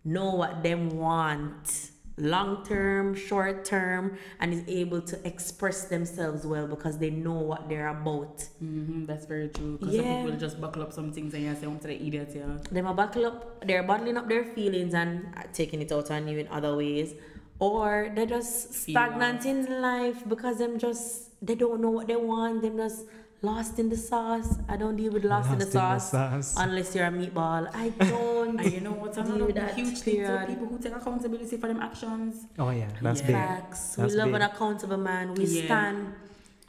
know 0.03 0.35
what 0.35 0.61
them 0.61 0.89
want 0.97 1.91
long 2.17 2.63
term 2.65 3.13
short 3.13 3.65
term 3.65 4.17
and 4.39 4.53
is 4.53 4.63
able 4.67 5.01
to 5.01 5.27
express 5.27 5.85
themselves 5.85 6.45
well 6.45 6.67
because 6.67 6.97
they 6.97 7.09
know 7.09 7.33
what 7.33 7.67
they're 7.67 7.89
about. 7.89 8.37
Mm-hmm, 8.63 9.05
that's 9.05 9.25
very 9.25 9.49
true. 9.49 9.77
Because 9.77 9.95
Yeah. 9.95 10.01
some 10.03 10.23
people 10.23 10.39
just 10.39 10.61
buckle 10.61 10.81
up 10.81 10.93
some 10.93 11.11
things 11.11 11.33
and 11.33 11.43
you 11.43 11.53
say 11.55 11.65
I'm 11.65 11.77
to 11.79 11.87
the 11.87 11.95
idiot 12.07 12.31
yeah. 12.35 12.57
Them 12.71 12.85
a 12.87 12.93
buckle 12.93 13.25
up 13.25 13.65
they're 13.67 13.83
bottling 13.83 14.17
up 14.17 14.29
their 14.29 14.45
feelings 14.45 14.93
and 14.93 15.25
uh, 15.35 15.43
taking 15.53 15.81
it 15.81 15.91
out 15.91 16.09
on 16.11 16.27
you 16.27 16.39
in 16.39 16.47
other 16.47 16.75
ways. 16.75 17.13
Or 17.59 18.11
they're 18.15 18.25
just 18.25 18.73
stagnant 18.73 19.45
in 19.45 19.81
life 19.81 20.27
because 20.27 20.57
them 20.57 20.77
just 20.77 21.29
they 21.45 21.55
don't 21.55 21.81
know 21.81 21.89
what 21.89 22.07
they 22.07 22.15
want. 22.15 22.61
Them 22.61 22.77
just 22.77 23.05
lost 23.49 23.79
in 23.83 23.87
the 23.93 23.97
sauce 24.09 24.49
i 24.73 24.75
don't 24.81 24.95
deal 25.01 25.11
with 25.15 25.25
lost, 25.33 25.51
in, 25.53 25.59
the 25.59 25.65
Lost 25.65 25.75
in 25.75 25.81
the 25.81 25.99
sauce, 25.99 26.11
sauce. 26.11 26.55
unless 26.65 26.89
you're 26.95 27.05
a 27.05 27.15
meatball 27.19 27.63
i 27.73 27.89
don't 28.11 28.59
and 28.61 28.71
you 28.75 28.81
know 28.87 28.93
what's 29.01 29.17
another 29.17 29.45
Deal 29.51 29.55
that 29.61 29.73
huge 29.79 29.99
thing 30.05 30.15
to 30.17 30.27
period. 30.27 30.47
people 30.51 30.67
who 30.71 30.77
take 30.85 30.95
accountability 31.01 31.57
for 31.61 31.67
them 31.71 31.79
actions 31.89 32.45
Oh 32.59 32.69
yeah, 32.71 32.89
that's 33.01 33.21
Yeah. 33.21 33.27
big. 33.27 33.35
facts 33.35 33.81
That's 33.95 34.11
we 34.13 34.17
love 34.19 34.31
big. 34.31 34.41
an 34.41 34.41
accountable 34.51 34.97
man 35.09 35.33
we 35.35 35.45
Yeah. 35.45 35.65
stand 35.65 35.99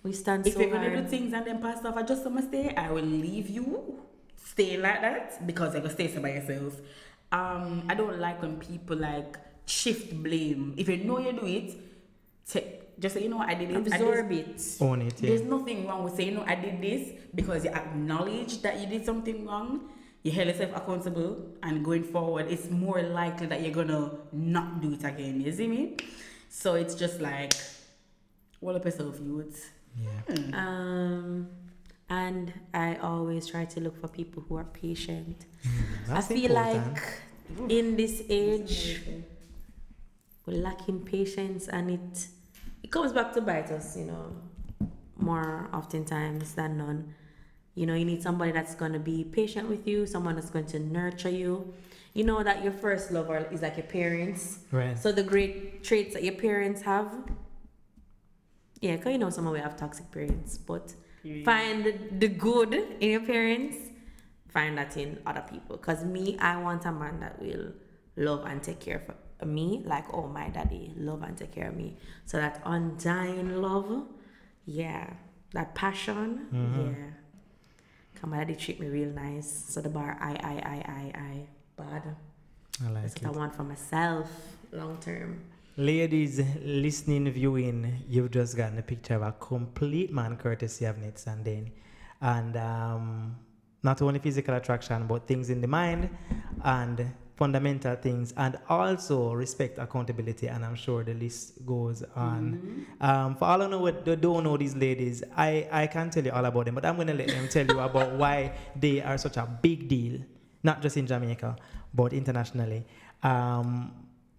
we 0.06 0.12
stand 0.22 0.46
if 0.46 0.52
so 0.54 0.60
you're 0.60 0.70
gonna 0.70 1.02
do 1.02 1.08
things 1.14 1.32
and 1.36 1.44
then 1.46 1.58
pass 1.60 1.84
off, 1.84 1.96
I 1.96 2.02
just 2.12 2.24
must 2.30 2.48
stay. 2.48 2.66
I 2.76 2.88
will 2.92 3.10
leave 3.26 3.48
you 3.58 3.66
stay 4.52 4.76
like 4.86 5.00
that 5.06 5.44
because 5.48 5.72
you're 5.74 5.82
gonna 5.82 5.94
stay 5.94 6.08
so 6.14 6.20
by 6.26 6.30
yourself. 6.38 6.74
Um, 7.32 7.82
I 7.90 7.94
don't 8.00 8.18
like 8.26 8.40
when 8.40 8.54
people 8.68 8.96
like 8.96 9.36
shift 9.66 10.14
blame. 10.22 10.74
If 10.76 10.88
you 10.88 10.98
know 11.08 11.18
you 11.18 11.32
do 11.32 11.44
it, 11.46 11.74
take 12.48 12.85
just 12.98 13.14
say 13.14 13.22
you 13.22 13.28
know 13.28 13.36
what, 13.38 13.48
I 13.48 13.54
did 13.54 13.70
it. 13.70 13.76
I 13.76 13.78
absorb 13.96 14.30
just- 14.30 14.80
it 14.80 14.84
Own 14.84 15.02
it. 15.02 15.20
Yeah. 15.20 15.28
There's 15.30 15.42
nothing 15.42 15.86
wrong 15.86 16.04
with 16.04 16.14
saying 16.16 16.34
no. 16.34 16.42
I 16.46 16.54
did 16.54 16.80
this 16.80 17.10
because 17.34 17.64
you 17.64 17.70
acknowledge 17.70 18.62
that 18.62 18.80
you 18.80 18.86
did 18.86 19.04
something 19.04 19.44
wrong. 19.46 19.90
You 20.22 20.32
held 20.32 20.48
yourself 20.48 20.72
accountable, 20.74 21.46
and 21.62 21.84
going 21.84 22.02
forward, 22.02 22.46
it's 22.50 22.68
more 22.70 23.00
likely 23.02 23.46
that 23.46 23.62
you're 23.62 23.70
gonna 23.74 24.10
not 24.32 24.80
do 24.80 24.92
it 24.94 25.04
again. 25.04 25.40
You 25.40 25.52
see 25.52 25.68
me? 25.68 25.96
So 26.48 26.74
it's 26.74 26.94
just 26.94 27.20
like, 27.20 27.52
well 28.60 28.76
up 28.76 28.84
yourself, 28.84 29.20
youth. 29.20 29.70
Yeah. 29.98 30.50
um 30.52 31.48
and 32.10 32.52
i 32.74 32.96
always 32.96 33.46
try 33.48 33.64
to 33.64 33.80
look 33.80 33.98
for 34.00 34.08
people 34.08 34.44
who 34.46 34.56
are 34.56 34.64
patient 34.64 35.46
That's 36.06 36.30
I 36.30 36.34
feel 36.34 36.54
important. 36.56 36.92
like 36.92 37.70
in 37.70 37.96
this 37.96 38.22
age 38.28 39.00
we're 40.44 40.58
lacking 40.58 41.00
patience 41.00 41.66
and 41.68 41.90
it 41.90 42.26
it 42.86 42.92
comes 42.92 43.12
back 43.12 43.32
to 43.32 43.40
bite 43.40 43.72
us, 43.72 43.96
you 43.96 44.04
know, 44.04 44.26
more 45.18 45.68
oftentimes 45.74 46.54
than 46.54 46.78
none. 46.78 47.14
You 47.74 47.84
know, 47.84 47.94
you 47.94 48.04
need 48.04 48.22
somebody 48.22 48.52
that's 48.52 48.76
going 48.76 48.92
to 48.92 49.00
be 49.00 49.24
patient 49.24 49.68
with 49.68 49.88
you, 49.88 50.06
someone 50.06 50.36
that's 50.36 50.50
going 50.50 50.66
to 50.66 50.78
nurture 50.78 51.28
you. 51.28 51.74
You 52.14 52.22
know 52.22 52.44
that 52.44 52.62
your 52.62 52.72
first 52.72 53.10
lover 53.10 53.48
is 53.50 53.60
like 53.60 53.76
your 53.76 53.86
parents. 53.86 54.60
Right. 54.70 54.96
So 54.96 55.10
the 55.10 55.24
great 55.24 55.82
traits 55.82 56.14
that 56.14 56.22
your 56.22 56.34
parents 56.34 56.82
have. 56.82 57.12
Yeah, 58.80 58.96
because 58.96 59.12
you 59.12 59.18
know 59.18 59.30
some 59.30 59.48
of 59.48 59.52
we 59.52 59.58
have 59.58 59.76
toxic 59.76 60.08
parents, 60.12 60.56
but 60.56 60.94
find 61.44 61.84
the, 61.84 61.98
the 62.20 62.28
good 62.28 62.72
in 63.00 63.10
your 63.10 63.26
parents, 63.34 63.76
find 64.46 64.78
that 64.78 64.96
in 64.96 65.18
other 65.26 65.44
people. 65.50 65.76
Because 65.76 66.04
me, 66.04 66.38
I 66.38 66.56
want 66.62 66.86
a 66.86 66.92
man 66.92 67.18
that 67.18 67.42
will 67.42 67.72
love 68.16 68.46
and 68.46 68.62
take 68.62 68.78
care 68.78 69.02
of 69.08 69.25
me, 69.44 69.82
like, 69.84 70.12
oh, 70.14 70.28
my 70.28 70.48
daddy, 70.48 70.94
love 70.96 71.22
and 71.22 71.36
take 71.36 71.52
care 71.52 71.68
of 71.68 71.76
me. 71.76 71.96
So 72.24 72.38
that 72.38 72.62
undying 72.64 73.60
love, 73.60 74.06
yeah, 74.64 75.12
that 75.52 75.74
passion, 75.74 76.46
yeah. 76.52 78.20
Come 78.20 78.30
my 78.30 78.38
daddy 78.38 78.54
treat 78.54 78.80
me 78.80 78.86
real 78.88 79.10
nice. 79.10 79.64
So 79.68 79.80
the 79.82 79.90
bar, 79.90 80.16
I, 80.20 80.30
I, 80.30 80.54
I, 80.74 80.76
I, 80.88 81.20
I, 81.20 81.46
bad. 81.76 82.16
I 82.84 82.90
like 82.90 83.02
That's 83.02 83.16
it. 83.16 83.22
what 83.24 83.34
I 83.34 83.38
want 83.38 83.54
for 83.54 83.64
myself, 83.64 84.30
long 84.72 84.96
term. 84.98 85.40
Ladies 85.76 86.40
listening, 86.64 87.30
viewing, 87.30 88.02
you've 88.08 88.30
just 88.30 88.56
gotten 88.56 88.78
a 88.78 88.82
picture 88.82 89.16
of 89.16 89.22
a 89.22 89.32
complete 89.32 90.10
man 90.10 90.38
courtesy 90.38 90.86
of 90.86 90.96
and 90.96 91.44
Dane. 91.44 91.70
And 92.22 92.56
um, 92.56 93.36
not 93.82 94.00
only 94.00 94.18
physical 94.18 94.54
attraction, 94.54 95.06
but 95.06 95.26
things 95.26 95.50
in 95.50 95.60
the 95.60 95.68
mind 95.68 96.08
and 96.64 97.12
fundamental 97.36 97.94
things, 97.96 98.32
and 98.36 98.58
also 98.68 99.32
respect, 99.32 99.78
accountability, 99.78 100.48
and 100.48 100.64
I'm 100.64 100.74
sure 100.74 101.04
the 101.04 101.14
list 101.14 101.64
goes 101.66 102.02
on. 102.14 102.86
Um, 103.00 103.36
for 103.36 103.44
all 103.44 103.62
I 103.62 103.68
know, 103.68 103.80
what 103.80 104.04
they 104.04 104.16
don't 104.16 104.42
know 104.44 104.56
these 104.56 104.74
ladies, 104.74 105.22
I, 105.36 105.68
I 105.70 105.86
can't 105.86 106.12
tell 106.12 106.24
you 106.24 106.32
all 106.32 106.44
about 106.44 106.64
them, 106.64 106.74
but 106.74 106.86
I'm 106.86 106.96
going 106.96 107.08
to 107.08 107.14
let 107.14 107.28
them 107.28 107.48
tell 107.48 107.66
you 107.66 107.78
about 107.78 108.12
why 108.22 108.52
they 108.74 109.02
are 109.02 109.18
such 109.18 109.36
a 109.36 109.46
big 109.46 109.86
deal, 109.86 110.20
not 110.62 110.80
just 110.80 110.96
in 110.96 111.06
Jamaica, 111.06 111.56
but 111.92 112.14
internationally. 112.14 112.84
Um, 113.22 113.92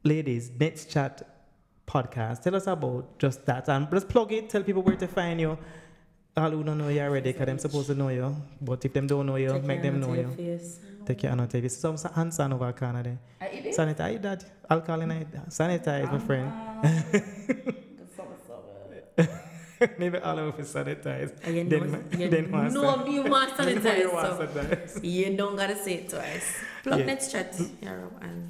ladies, 0.04 0.52
Nets 0.60 0.86
Chat 0.86 1.22
podcast. 1.88 2.42
Tell 2.42 2.56
us 2.56 2.68
about 2.68 3.18
just 3.20 3.46
that. 3.46 3.70
And 3.70 3.88
let's 3.92 4.06
plug 4.06 4.32
it, 4.34 4.50
tell 4.50 4.64
people 4.64 4.82
where 4.82 4.96
to 4.96 5.08
find 5.08 5.40
you. 5.40 5.58
All 6.38 6.52
who 6.52 6.64
don't 6.64 6.78
know 6.78 6.90
you 6.90 7.02
already, 7.02 7.32
because 7.32 7.48
them 7.48 7.58
supposed 7.58 7.88
to 7.88 7.96
know 7.96 8.10
you. 8.10 8.36
But 8.62 8.86
if 8.86 8.94
them 8.94 9.08
don't 9.08 9.26
know 9.26 9.38
you, 9.38 9.50
Take 9.54 9.64
make 9.64 9.82
them 9.82 10.00
know 10.00 10.14
your 10.14 10.30
you. 10.30 10.58
face. 10.58 10.80
Take 11.06 11.20
care 11.20 11.32
of 11.32 11.54
your 11.56 11.70
Some 11.70 11.98
sa- 11.98 12.14
hand 12.14 12.32
sanitizer 12.32 12.78
corner 12.78 13.02
there. 13.04 13.20
Sanitize 13.74 14.22
that. 14.22 14.46
Alcohol 14.70 15.02
in 15.02 15.12
it. 15.12 15.32
Sanitize, 15.50 16.12
my 16.12 16.18
ah. 16.18 16.28
friend. 16.28 16.52
Maybe 20.00 20.18
all 20.20 20.38
of 20.40 20.60
us 20.60 20.74
sanitize. 20.74 21.32
And 21.44 21.56
you 21.56 21.64
know, 21.64 21.80
ma- 21.86 22.18
you 22.18 22.30
then 22.30 22.52
want 22.52 22.74
know 22.74 22.96
san- 22.98 23.12
you 23.12 23.24
want 23.24 23.58
Then 23.58 23.78
sanitize, 23.82 24.14
want 24.14 24.90
so 24.90 25.00
you 25.02 25.38
don't 25.38 25.56
gotta 25.56 25.76
say 25.76 25.94
it 25.96 26.10
twice. 26.10 26.48
Plug 26.84 27.00
Yeah. 27.00 27.06
Nets 27.06 27.32
Chat, 27.32 27.60
Yarrow, 27.82 28.12
and 28.22 28.50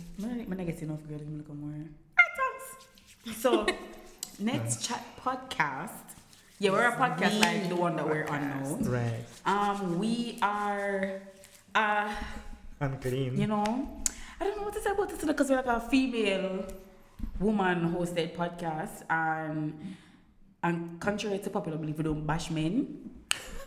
When 0.50 0.60
I 0.60 0.64
get 0.64 0.82
enough, 0.82 1.08
girl, 1.08 1.20
I'm 1.20 1.38
looking 1.38 1.60
more. 1.62 3.34
So, 3.36 3.66
Nets 4.40 4.86
Chat 4.88 5.04
podcast. 5.22 6.17
Yeah, 6.60 6.72
we're 6.72 6.88
a 6.88 6.96
podcast 6.98 7.40
like 7.40 7.70
the 7.70 7.76
one 7.76 7.96
that 7.98 8.06
we're 8.08 8.26
on 8.26 8.42
now. 8.42 8.78
Right. 8.90 9.24
Um, 9.46 10.00
we 10.00 10.40
are, 10.42 11.22
uh, 11.76 12.10
And 12.80 13.00
clean. 13.02 13.38
you 13.40 13.46
know, 13.48 14.02
I 14.40 14.44
don't 14.44 14.58
know 14.58 14.64
what 14.64 14.74
to 14.74 14.82
say 14.82 14.90
about 14.92 15.10
this 15.10 15.24
because 15.24 15.50
we're 15.50 15.58
like 15.58 15.68
a 15.68 15.80
female 15.82 16.66
woman 17.40 17.94
hosted 17.94 18.36
podcast 18.36 19.04
and 19.10 19.96
and 20.64 21.00
contrary 21.00 21.38
to 21.40 21.50
popular 21.52 21.78
belief, 21.78 21.98
we 21.98 22.04
don't 22.04 22.26
bash 22.26 22.50
men 22.50 23.12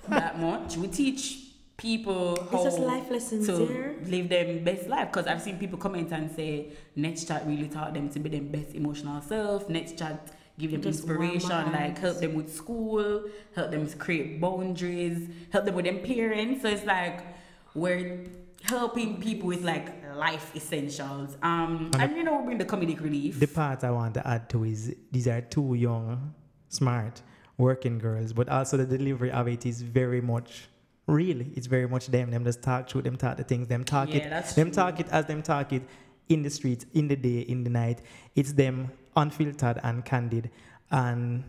that 0.08 0.38
much. 0.46 0.76
We 0.76 0.88
teach 0.88 1.38
people 1.76 2.36
how 2.50 2.62
just 2.64 2.78
life 2.80 3.08
lessons 3.10 3.46
to 3.46 3.56
here. 3.66 3.96
live 4.04 4.28
them 4.28 4.64
best 4.64 4.88
life. 4.88 5.08
Because 5.12 5.28
I've 5.28 5.40
seen 5.40 5.58
people 5.58 5.78
comment 5.78 6.10
and 6.12 6.30
say 6.34 6.72
Nets 6.96 7.24
Chat 7.24 7.46
really 7.46 7.68
taught 7.68 7.94
them 7.94 8.08
to 8.10 8.18
be 8.18 8.28
their 8.28 8.42
best 8.42 8.74
emotional 8.74 9.22
self. 9.22 9.68
Nets 9.68 9.92
Chat 9.92 10.32
give 10.60 10.70
them 10.72 10.82
Just 10.82 11.00
inspiration, 11.00 11.72
like 11.72 11.98
help 11.98 12.18
them 12.18 12.34
with 12.34 12.54
school, 12.54 13.24
help 13.56 13.70
them 13.70 13.88
create 14.04 14.40
boundaries, 14.40 15.28
help 15.52 15.64
them 15.64 15.74
with 15.74 15.86
them 15.86 16.00
parents. 16.00 16.62
So 16.62 16.68
it's 16.68 16.84
like 16.84 17.24
we're 17.74 18.26
helping 18.62 19.20
people 19.20 19.48
with 19.48 19.62
like 19.62 19.88
life 20.14 20.54
essentials. 20.54 21.36
Um, 21.42 21.90
and 21.98 22.16
you 22.16 22.22
know 22.24 22.38
we 22.38 22.44
bring 22.46 22.58
the 22.58 22.64
comedic 22.66 23.00
relief. 23.00 23.40
The 23.40 23.46
part 23.46 23.82
I 23.84 23.90
want 23.90 24.14
to 24.14 24.26
add 24.26 24.48
to 24.50 24.64
is 24.64 24.94
these 25.10 25.26
are 25.28 25.40
two 25.40 25.74
young, 25.74 26.34
smart, 26.68 27.22
working 27.56 27.98
girls, 27.98 28.32
but 28.32 28.48
also 28.48 28.76
the 28.76 28.86
delivery 28.86 29.30
of 29.30 29.48
it 29.48 29.64
is 29.66 29.82
very 29.82 30.20
much 30.20 30.68
real. 31.06 31.40
It's 31.54 31.66
very 31.66 31.88
much 31.88 32.06
them. 32.08 32.30
Them 32.30 32.44
just 32.44 32.62
talk 32.62 32.88
through 32.88 33.02
them 33.02 33.16
talk 33.16 33.36
the 33.38 33.44
things. 33.44 33.66
Them 33.68 33.84
talk 33.84 34.08
Yeah, 34.10 34.40
it. 34.40 34.54
Them 34.54 34.66
true. 34.68 34.74
talk 34.74 35.00
it 35.00 35.08
as 35.10 35.24
them 35.26 35.42
talk 35.42 35.72
it 35.72 35.82
in 36.28 36.42
the 36.42 36.50
streets, 36.50 36.86
in 36.94 37.08
the 37.08 37.16
day, 37.16 37.40
in 37.40 37.64
the 37.64 37.70
night. 37.70 38.02
It's 38.36 38.52
them 38.52 38.90
unfiltered 39.16 39.80
and 39.82 40.04
candid. 40.04 40.50
And 40.90 41.44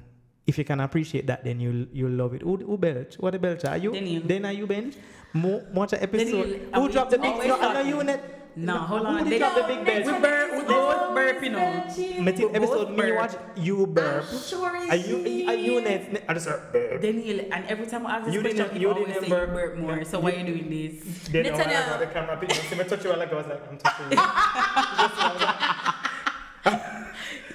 if 0.47 0.57
you 0.57 0.63
can 0.65 0.79
appreciate 0.81 1.27
that, 1.27 1.43
then 1.43 1.59
you'll 1.59 1.85
you'll 1.93 2.11
love 2.11 2.33
it. 2.33 2.41
Who, 2.41 2.57
who 2.57 2.77
belch? 2.77 3.15
What 3.19 3.35
a 3.35 3.39
belch? 3.39 3.65
Are 3.65 3.77
you? 3.77 3.91
Daniel. 3.93 4.23
Then 4.25 4.45
are 4.45 4.53
you 4.53 4.67
bench? 4.67 4.95
Mo- 5.33 5.63
watch 5.73 5.93
an 5.93 5.99
episode. 6.03 6.43
Daniel, 6.43 6.81
who 6.81 6.89
dropped 6.91 7.11
the 7.11 7.17
big? 7.17 7.31
always 7.31 7.47
No, 7.47 7.55
I 7.55 7.61
know 7.61 7.73
talking. 7.73 7.87
you 7.89 8.03
net. 8.03 8.37
No, 8.53 8.77
hold 8.79 9.05
on. 9.05 9.17
Who 9.19 9.23
did 9.23 9.31
They- 9.31 9.37
drop 9.39 9.55
the 9.55 9.63
big 9.63 9.85
belch? 9.85 10.05
We 10.05 10.11
burp, 10.19 10.51
we 10.51 10.61
both 10.67 11.15
burp, 11.15 11.41
you 11.41 11.49
know. 11.51 11.83
Metin 12.19 12.49
We 12.51 12.55
episode 12.59 12.87
both 12.89 12.97
me 12.99 13.11
watch 13.13 13.31
you 13.55 13.87
burp. 13.87 14.25
i'm 14.29 14.37
sorry 14.37 14.89
Are 14.89 14.95
you 14.97 15.47
are 15.47 15.53
you 15.55 15.79
net? 15.79 16.25
I 16.27 16.33
just 16.33 16.49
heard 16.49 16.73
burp. 16.73 17.01
Daniel, 17.01 17.39
and 17.49 17.63
every 17.71 17.87
time 17.87 18.05
I 18.05 18.17
ask 18.17 18.25
this 18.25 18.33
You 18.35 18.41
question, 18.41 18.57
didn't- 18.57 18.73
people 18.75 18.81
you 18.81 18.89
always 18.91 19.07
didn't 19.07 19.23
say 19.23 19.29
burp. 19.29 19.49
you 19.49 19.55
burp 19.55 19.77
more. 19.77 20.03
So 20.03 20.19
why 20.19 20.31
are 20.33 20.39
you 20.43 20.45
doing 20.51 20.67
this? 20.69 21.29
Then 21.31 21.43
when 21.45 21.53
I 21.55 21.63
tell 21.63 21.89
got 21.95 21.99
the 22.03 22.07
camera 22.07 22.35
picture, 22.35 22.61
see 22.67 22.75
me 22.75 22.83
touch 22.83 23.03
you 23.05 23.15
like 23.15 23.31
I 23.31 23.35
was 23.39 23.47
like 23.47 23.63
I'm 23.71 23.77
touching 23.77 24.11
you. 24.11 24.17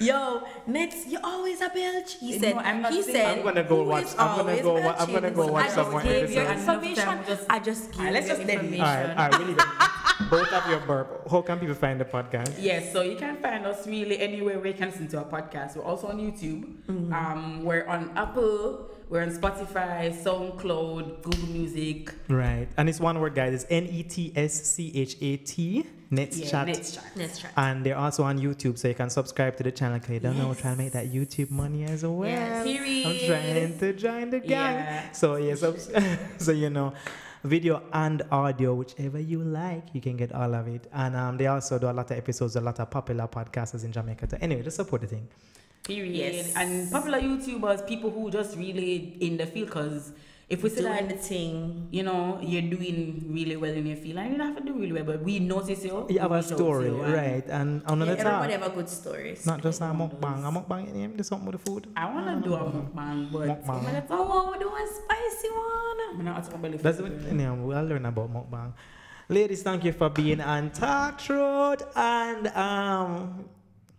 yo, 0.01 0.43
next 0.67 1.07
you 1.07 1.19
always 1.23 1.61
a 1.61 1.69
belch. 1.69 2.15
He 2.19 2.33
No, 2.33 2.39
said. 2.39 2.55
I'm 2.57 2.81
not 2.81 2.91
he 2.93 3.01
said. 3.03 3.37
I'm 3.37 3.43
gonna 3.43 3.63
go 3.63 3.83
watch- 3.83 4.13
I'm 4.17 4.37
gonna 4.37 4.61
go 4.61 4.73
wa- 4.73 4.95
I'm 4.97 5.11
gonna 5.11 5.31
go 5.31 5.47
watch 5.47 5.69
someone. 5.69 5.71
I 5.71 5.75
just 5.75 5.91
more 5.91 6.01
gave 6.01 6.31
you 6.31 6.41
information. 6.41 7.03
Enough 7.03 7.15
time, 7.15 7.25
just- 7.27 7.45
I 7.49 7.59
just 7.59 7.91
gave 7.91 8.11
let's 8.11 8.27
you 8.27 8.35
just 8.35 8.41
end 8.41 8.49
it. 8.49 8.53
information. 8.53 8.85
All 8.85 8.95
right, 8.95 9.09
all 9.17 9.29
right, 9.29 9.39
really. 9.39 9.53
good. 9.53 10.29
Both 10.31 10.51
of 10.51 10.69
your 10.69 10.79
burp. 10.79 11.29
How 11.29 11.41
can 11.43 11.59
people 11.59 11.75
find 11.75 11.99
the 12.01 12.05
podcast? 12.05 12.55
Yes, 12.59 12.91
so 12.91 13.01
you 13.03 13.15
can 13.17 13.37
find 13.37 13.65
us 13.67 13.85
really 13.85 14.17
anywhere 14.19 14.57
where 14.57 14.67
you 14.67 14.73
can 14.73 14.89
listen 14.89 15.07
to 15.09 15.19
our 15.19 15.25
podcast. 15.25 15.75
We're 15.77 15.83
also 15.83 16.07
on 16.07 16.17
YouTube. 16.17 16.63
Mm-hmm. 16.87 17.13
Um, 17.13 17.63
we're 17.63 17.85
on 17.85 18.11
Apple. 18.17 18.89
We're 19.09 19.21
on 19.21 19.29
Spotify, 19.29 20.11
SoundCloud, 20.11 21.21
Google 21.21 21.47
Music. 21.49 22.13
Right, 22.29 22.67
and 22.77 22.89
it's 22.89 22.99
one 22.99 23.19
word, 23.21 23.35
guys. 23.35 23.53
It's 23.53 23.65
N 23.69 23.85
E 23.85 24.03
T 24.03 24.33
S 24.35 24.53
C 24.63 24.91
H 24.95 25.15
A 25.21 25.37
T. 25.37 25.85
Nets 26.09 26.37
Yeah, 26.37 26.49
chat. 26.49 26.67
Nets 26.67 26.95
Chat. 26.95 27.03
Let's 27.15 27.39
try. 27.39 27.49
And 27.57 27.85
they're 27.85 27.97
also 27.97 28.23
on 28.23 28.39
YouTube, 28.39 28.77
so 28.77 28.87
you 28.87 28.93
can 28.93 29.09
subscribe 29.09 29.57
to 29.57 29.63
the 29.63 29.71
channel. 29.71 29.99
Cause 29.99 30.09
you 30.11 30.19
don't 30.19 30.37
know, 30.37 30.47
we're 30.47 30.55
trying 30.55 30.77
to 30.77 30.83
make 30.83 30.93
that 30.93 31.11
YouTube 31.11 31.51
money 31.51 31.83
as 31.83 32.03
well. 32.03 32.29
Yes. 32.29 32.65
I'm 32.65 33.27
trying 33.27 33.79
to 33.79 33.93
join 33.93 34.29
the 34.29 34.39
gang. 34.39 34.75
Yeah. 34.75 35.11
So 35.11 35.35
yes, 35.35 35.59
subs- 35.59 35.91
so 36.37 36.51
you 36.51 36.69
know, 36.69 36.93
video 37.43 37.83
and 37.91 38.21
audio, 38.31 38.73
whichever 38.73 39.19
you 39.19 39.43
like, 39.43 39.83
you 39.93 40.01
can 40.01 40.15
get 40.17 40.31
all 40.31 40.53
of 40.53 40.67
it. 40.67 40.87
And 40.93 41.15
um, 41.15 41.37
they 41.37 41.47
also 41.47 41.77
do 41.77 41.89
a 41.89 41.91
lot 41.91 42.09
of 42.11 42.17
episodes, 42.17 42.55
a 42.55 42.61
lot 42.61 42.79
of 42.79 42.89
popular 42.89 43.27
podcasters 43.27 43.83
in 43.83 43.91
Jamaica. 43.91 44.29
So 44.29 44.37
anyway, 44.39 44.63
just 44.63 44.77
support 44.77 45.01
the 45.01 45.07
thing. 45.07 45.27
Period. 45.83 46.15
Yes. 46.15 46.53
And 46.55 46.91
popular 46.91 47.19
YouTubers, 47.19 47.87
people 47.87 48.11
who 48.11 48.29
just 48.31 48.57
really 48.57 49.17
in 49.21 49.37
the 49.37 49.45
field, 49.45 49.67
because 49.67 50.11
if 50.49 50.63
we 50.63 50.69
say 50.69 50.79
Doing 50.81 50.93
like, 50.95 51.09
the 51.09 51.15
thing. 51.17 51.87
you 51.91 52.03
know, 52.03 52.39
you're 52.41 52.61
doing 52.63 53.25
really 53.27 53.57
well 53.57 53.71
in 53.73 53.85
your 53.85 53.97
field, 53.97 54.17
and 54.19 54.31
you 54.31 54.37
don't 54.37 54.47
have 54.55 54.57
to 54.57 54.63
do 54.63 54.79
really 54.79 54.93
well, 54.93 55.03
but 55.03 55.21
we 55.21 55.39
notice 55.39 55.83
you. 55.83 56.05
You 56.09 56.19
have 56.19 56.31
a 56.31 56.35
reach 56.39 56.45
out 56.45 56.49
to 56.49 56.55
story, 56.55 56.85
you, 56.87 57.01
and 57.03 57.13
right? 57.13 57.45
And 57.49 57.83
on 57.85 57.99
Yeah, 57.99 58.05
the 58.15 58.19
everybody 58.19 58.53
have 58.53 58.63
a 58.63 58.69
good 58.69 58.87
stories. 58.89 59.45
not 59.45 59.61
just 59.61 59.81
a 59.81 59.85
mukbang. 59.91 60.47
A 60.47 60.51
mukbang, 60.51 60.87
you 60.87 60.93
name 60.93 61.17
do 61.17 61.23
something 61.23 61.47
with 61.51 61.59
the 61.59 61.63
food. 61.69 61.87
I 61.97 62.05
want 62.13 62.27
to 62.31 62.49
do 62.49 62.55
a 62.55 62.59
mukbang, 62.63 63.31
but 63.31 63.47
Mukbang. 63.49 63.77
I'm 63.77 63.83
gonna 63.83 64.01
talk- 64.07 64.27
Oh, 64.31 64.51
we 64.51 64.57
do 64.59 64.69
a 64.71 64.85
spicy 64.87 65.49
one. 65.51 65.99
I'm 66.11 66.17
gonna 66.23 66.39
about 66.39 66.71
the 66.71 66.77
That's 66.77 66.99
food. 66.99 67.11
what 67.27 67.35
yeah, 67.39 67.51
we'll 67.51 67.83
learn 67.83 68.05
about 68.05 68.31
mukbang. 68.33 68.71
Ladies, 69.29 69.61
thank 69.63 69.83
you 69.83 69.91
for 69.91 70.07
being 70.09 70.39
on 70.39 70.71
Talk 70.71 71.19
Road 71.27 71.83
and 71.93 72.47
um 72.55 73.49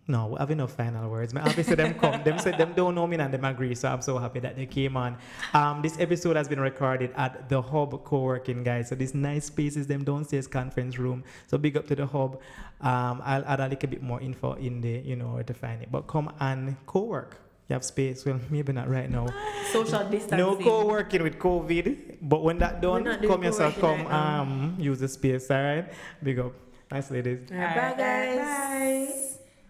no, 0.09 0.27
we 0.27 0.37
have 0.39 0.49
enough 0.49 0.71
final 0.71 1.07
words. 1.07 1.33
My 1.33 1.41
officer 1.41 1.75
them 1.75 1.93
come. 1.93 2.23
Them 2.23 2.39
said 2.39 2.57
them 2.57 2.73
don't 2.73 2.95
know 2.95 3.05
me 3.05 3.17
and 3.17 3.31
them 3.31 3.45
agree. 3.45 3.75
So 3.75 3.87
I'm 3.87 4.01
so 4.01 4.17
happy 4.17 4.39
that 4.39 4.55
they 4.55 4.65
came 4.65 4.97
on. 4.97 5.17
Um, 5.53 5.81
this 5.83 5.99
episode 5.99 6.35
has 6.35 6.47
been 6.47 6.59
recorded 6.59 7.11
at 7.15 7.47
the 7.47 7.61
Hub 7.61 8.03
co-working 8.03 8.63
guys. 8.63 8.89
So 8.89 8.95
this 8.95 9.13
nice 9.13 9.45
spaces 9.45 9.85
them 9.85 10.03
downstairs 10.03 10.47
conference 10.47 10.97
room. 10.97 11.23
So 11.45 11.59
big 11.59 11.77
up 11.77 11.85
to 11.87 11.95
the 11.95 12.07
Hub. 12.07 12.41
Um, 12.81 13.21
I'll 13.23 13.45
add 13.45 13.59
a 13.59 13.67
little 13.67 13.89
bit 13.89 14.01
more 14.01 14.19
info 14.19 14.53
in 14.53 14.81
the 14.81 14.99
you 15.05 15.15
know 15.15 15.33
where 15.33 15.43
to 15.43 15.53
find 15.53 15.81
it. 15.83 15.91
But 15.91 16.07
come 16.07 16.33
and 16.39 16.75
co-work. 16.87 17.39
You 17.67 17.75
have 17.75 17.85
space. 17.85 18.25
Well, 18.25 18.39
maybe 18.49 18.73
not 18.73 18.89
right 18.89 19.09
now. 19.11 19.27
Social 19.71 20.03
distancing. 20.09 20.39
No 20.39 20.55
co-working 20.55 21.21
with 21.21 21.37
COVID, 21.37 22.17
but 22.19 22.43
when 22.43 22.57
that 22.57 22.81
done, 22.81 23.03
not 23.03 23.21
come 23.21 23.43
yourself, 23.43 23.79
come 23.79 24.05
right 24.05 24.39
um 24.39 24.75
use 24.79 24.99
the 24.99 25.07
space, 25.07 25.51
all 25.51 25.61
right? 25.61 25.93
Big 26.23 26.39
up. 26.39 26.53
Nice 26.91 27.11
ladies. 27.11 27.51
Alright, 27.51 27.75
bye, 27.75 27.93
guys. 27.95 29.28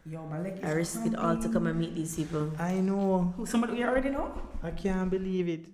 Yo, 0.09 0.25
my 0.25 0.39
leg 0.39 0.57
is 0.57 0.63
I 0.63 0.71
risk 0.71 1.05
it 1.05 1.13
all 1.13 1.37
to 1.37 1.49
come 1.49 1.67
and 1.67 1.79
meet 1.79 1.93
these 1.93 2.15
people. 2.15 2.51
I 2.57 2.79
know. 2.79 3.31
Who, 3.37 3.45
Somebody 3.45 3.73
we 3.73 3.83
already 3.83 4.09
know? 4.09 4.33
I 4.63 4.71
can't 4.71 5.07
believe 5.07 5.47
it. 5.47 5.65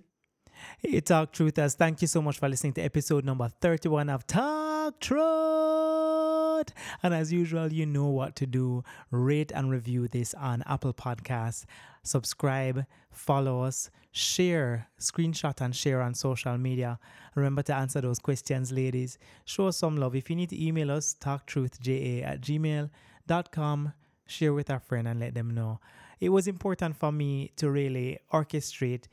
Hey, 0.78 1.00
Talk 1.00 1.32
Truthers, 1.32 1.74
thank 1.74 2.02
you 2.02 2.08
so 2.08 2.20
much 2.20 2.38
for 2.38 2.46
listening 2.46 2.74
to 2.74 2.82
episode 2.82 3.24
number 3.24 3.50
31 3.62 4.10
of 4.10 4.26
Talk 4.26 5.00
Truth. 5.00 6.70
And 7.02 7.14
as 7.14 7.32
usual, 7.32 7.72
you 7.72 7.86
know 7.86 8.08
what 8.08 8.36
to 8.36 8.46
do. 8.46 8.84
Rate 9.10 9.52
and 9.54 9.70
review 9.70 10.06
this 10.06 10.34
on 10.34 10.62
Apple 10.66 10.92
Podcasts. 10.92 11.64
Subscribe, 12.02 12.84
follow 13.10 13.62
us, 13.62 13.88
share, 14.12 14.88
screenshot 15.00 15.58
and 15.62 15.74
share 15.74 16.02
on 16.02 16.12
social 16.12 16.58
media. 16.58 16.98
Remember 17.34 17.62
to 17.62 17.74
answer 17.74 18.02
those 18.02 18.18
questions, 18.18 18.70
ladies. 18.70 19.16
Show 19.46 19.68
us 19.68 19.78
some 19.78 19.96
love. 19.96 20.14
If 20.14 20.28
you 20.28 20.36
need 20.36 20.50
to 20.50 20.62
email 20.62 20.90
us, 20.90 21.16
talktruthja 21.18 22.22
at 22.22 22.42
gmail.com. 22.42 23.94
Share 24.26 24.52
with 24.52 24.70
a 24.70 24.80
friend 24.80 25.06
and 25.08 25.20
let 25.20 25.34
them 25.34 25.54
know. 25.54 25.80
It 26.20 26.30
was 26.30 26.48
important 26.48 26.96
for 26.96 27.12
me 27.12 27.52
to 27.56 27.70
really 27.70 28.18
orchestrate 28.32 29.04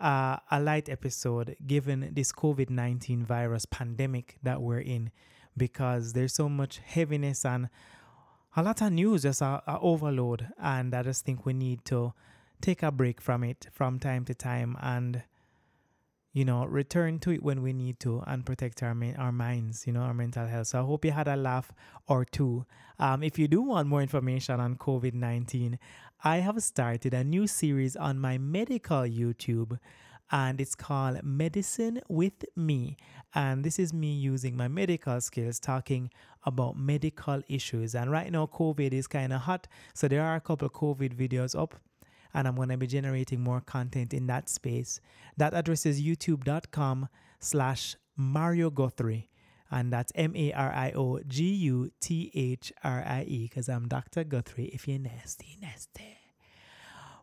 uh, 0.00 0.36
a 0.50 0.60
light 0.60 0.88
episode 0.88 1.56
given 1.66 2.10
this 2.12 2.32
COVID 2.32 2.70
19 2.70 3.24
virus 3.24 3.66
pandemic 3.66 4.38
that 4.42 4.60
we're 4.60 4.80
in 4.80 5.10
because 5.56 6.12
there's 6.12 6.34
so 6.34 6.48
much 6.48 6.80
heaviness 6.84 7.44
and 7.44 7.68
a 8.56 8.62
lot 8.62 8.80
of 8.80 8.92
news, 8.92 9.22
just 9.22 9.42
a, 9.42 9.62
a 9.66 9.78
overload. 9.80 10.48
And 10.58 10.94
I 10.94 11.02
just 11.02 11.24
think 11.24 11.44
we 11.44 11.52
need 11.52 11.84
to 11.86 12.12
take 12.60 12.82
a 12.82 12.90
break 12.90 13.20
from 13.20 13.44
it 13.44 13.66
from 13.72 13.98
time 13.98 14.24
to 14.24 14.34
time 14.34 14.76
and 14.80 15.22
you 16.36 16.44
know 16.44 16.66
return 16.66 17.18
to 17.18 17.30
it 17.30 17.42
when 17.42 17.62
we 17.62 17.72
need 17.72 17.98
to 17.98 18.22
and 18.26 18.44
protect 18.44 18.82
our 18.82 18.94
our 19.16 19.32
minds 19.32 19.86
you 19.86 19.92
know 19.92 20.02
our 20.02 20.12
mental 20.12 20.46
health. 20.46 20.66
So 20.66 20.80
i 20.80 20.84
hope 20.84 21.02
you 21.06 21.12
had 21.12 21.28
a 21.28 21.36
laugh 21.36 21.72
or 22.08 22.26
two. 22.26 22.66
Um, 22.98 23.22
if 23.22 23.38
you 23.38 23.48
do 23.48 23.62
want 23.62 23.88
more 23.88 24.02
information 24.02 24.60
on 24.60 24.76
covid-19 24.76 25.78
i 26.24 26.36
have 26.36 26.62
started 26.62 27.14
a 27.14 27.24
new 27.24 27.46
series 27.46 27.96
on 27.96 28.18
my 28.18 28.36
medical 28.36 29.02
youtube 29.20 29.78
and 30.30 30.60
it's 30.60 30.74
called 30.74 31.22
medicine 31.22 32.00
with 32.08 32.44
me. 32.56 32.96
And 33.32 33.62
this 33.62 33.78
is 33.78 33.92
me 33.92 34.12
using 34.12 34.56
my 34.56 34.66
medical 34.66 35.20
skills 35.20 35.60
talking 35.60 36.10
about 36.44 36.76
medical 36.76 37.42
issues. 37.48 37.94
And 37.94 38.10
right 38.10 38.30
now 38.32 38.46
covid 38.46 38.92
is 38.92 39.06
kind 39.06 39.32
of 39.32 39.42
hot 39.42 39.68
so 39.94 40.08
there 40.08 40.22
are 40.22 40.36
a 40.36 40.40
couple 40.40 40.68
covid 40.68 41.14
videos 41.14 41.58
up 41.58 41.76
and 42.36 42.46
I'm 42.46 42.54
going 42.54 42.68
to 42.68 42.76
be 42.76 42.86
generating 42.86 43.40
more 43.40 43.62
content 43.62 44.12
in 44.12 44.26
that 44.26 44.50
space. 44.50 45.00
That 45.38 45.54
address 45.54 45.86
is 45.86 46.02
youtube.com 46.02 47.08
slash 47.40 47.96
Mario 48.14 48.68
Guthrie. 48.68 49.30
And 49.70 49.92
that's 49.92 50.12
M 50.14 50.36
A 50.36 50.52
R 50.52 50.70
I 50.70 50.92
O 50.94 51.18
G 51.26 51.42
U 51.42 51.90
T 52.00 52.30
H 52.34 52.72
R 52.84 53.02
I 53.04 53.24
E 53.26 53.48
because 53.48 53.68
I'm 53.68 53.88
Dr. 53.88 54.22
Guthrie 54.22 54.66
if 54.66 54.86
you're 54.86 54.98
nasty, 54.98 55.56
nasty. 55.60 56.15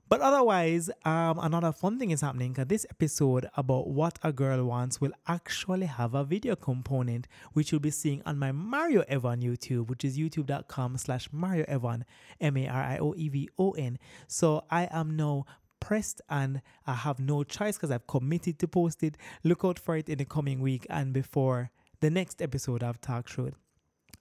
But 0.09 0.21
otherwise, 0.21 0.91
um, 1.05 1.39
another 1.39 1.71
fun 1.71 1.97
thing 1.97 2.11
is 2.11 2.21
happening 2.21 2.51
because 2.51 2.67
this 2.67 2.85
episode 2.89 3.49
about 3.55 3.87
what 3.87 4.19
a 4.21 4.31
girl 4.31 4.63
wants 4.65 5.01
will 5.01 5.13
actually 5.27 5.87
have 5.87 6.13
a 6.13 6.23
video 6.23 6.55
component, 6.55 7.27
which 7.53 7.71
you'll 7.71 7.81
be 7.81 7.89
seeing 7.89 8.21
on 8.25 8.37
my 8.37 8.51
Mario 8.51 9.03
Evon 9.09 9.41
YouTube, 9.41 9.87
which 9.87 10.05
is 10.05 10.17
youtube.com 10.17 10.97
slash 10.97 11.29
Mario 11.31 11.65
Evon, 11.73 12.05
M 12.39 12.57
A 12.57 12.67
R 12.67 12.83
I 12.83 12.97
O 12.99 13.13
E 13.15 13.29
V 13.29 13.49
O 13.57 13.71
N. 13.71 13.97
So 14.27 14.65
I 14.69 14.87
am 14.91 15.15
now 15.15 15.45
pressed 15.79 16.21
and 16.29 16.61
I 16.85 16.93
have 16.93 17.19
no 17.19 17.43
choice 17.43 17.77
because 17.77 17.91
I've 17.91 18.07
committed 18.07 18.59
to 18.59 18.67
post 18.67 19.03
it. 19.03 19.17
Look 19.43 19.65
out 19.65 19.79
for 19.79 19.97
it 19.97 20.09
in 20.09 20.17
the 20.17 20.25
coming 20.25 20.61
week 20.61 20.85
and 20.89 21.13
before 21.13 21.71
the 22.01 22.09
next 22.09 22.41
episode 22.41 22.83
of 22.83 23.01
Talk 23.01 23.25
Truth. 23.25 23.55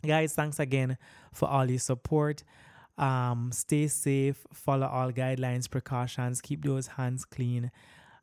Guys, 0.04 0.34
thanks 0.34 0.58
again 0.58 0.98
for 1.32 1.48
all 1.48 1.68
your 1.68 1.78
support. 1.78 2.42
Um, 2.98 3.50
stay 3.52 3.88
safe, 3.88 4.46
follow 4.52 4.86
all 4.86 5.12
guidelines, 5.12 5.70
precautions, 5.70 6.40
keep 6.40 6.64
those 6.64 6.86
hands 6.86 7.24
clean, 7.24 7.70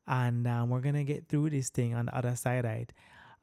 and 0.07 0.47
um, 0.47 0.69
we're 0.69 0.79
gonna 0.81 1.03
get 1.03 1.27
through 1.27 1.49
this 1.49 1.69
thing 1.69 1.95
on 1.95 2.05
the 2.05 2.15
other 2.15 2.35
side, 2.35 2.65
right? 2.65 2.91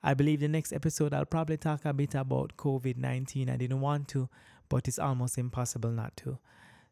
I 0.02 0.14
believe 0.14 0.40
the 0.40 0.48
next 0.48 0.72
episode 0.72 1.12
I'll 1.12 1.24
probably 1.24 1.56
talk 1.56 1.84
a 1.84 1.92
bit 1.92 2.14
about 2.14 2.56
COVID 2.56 2.96
19. 2.96 3.50
I 3.50 3.56
didn't 3.56 3.80
want 3.80 4.08
to, 4.08 4.28
but 4.68 4.86
it's 4.86 4.98
almost 4.98 5.38
impossible 5.38 5.90
not 5.90 6.16
to. 6.18 6.38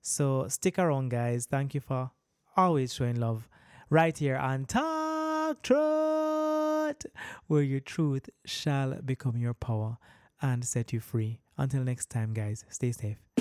So 0.02 0.48
stick 0.48 0.78
around, 0.78 1.10
guys. 1.10 1.46
Thank 1.46 1.74
you 1.74 1.80
for 1.80 2.10
always 2.56 2.92
showing 2.92 3.20
love 3.20 3.48
right 3.88 4.16
here 4.16 4.36
on 4.36 4.64
Talk 4.66 5.62
Truth, 5.62 7.06
where 7.46 7.62
your 7.62 7.80
truth 7.80 8.28
shall 8.44 9.00
become 9.04 9.36
your 9.36 9.54
power 9.54 9.98
and 10.42 10.64
set 10.64 10.92
you 10.92 11.00
free. 11.00 11.40
Until 11.56 11.84
next 11.84 12.10
time, 12.10 12.34
guys, 12.34 12.64
stay 12.68 12.92
safe. 12.92 13.33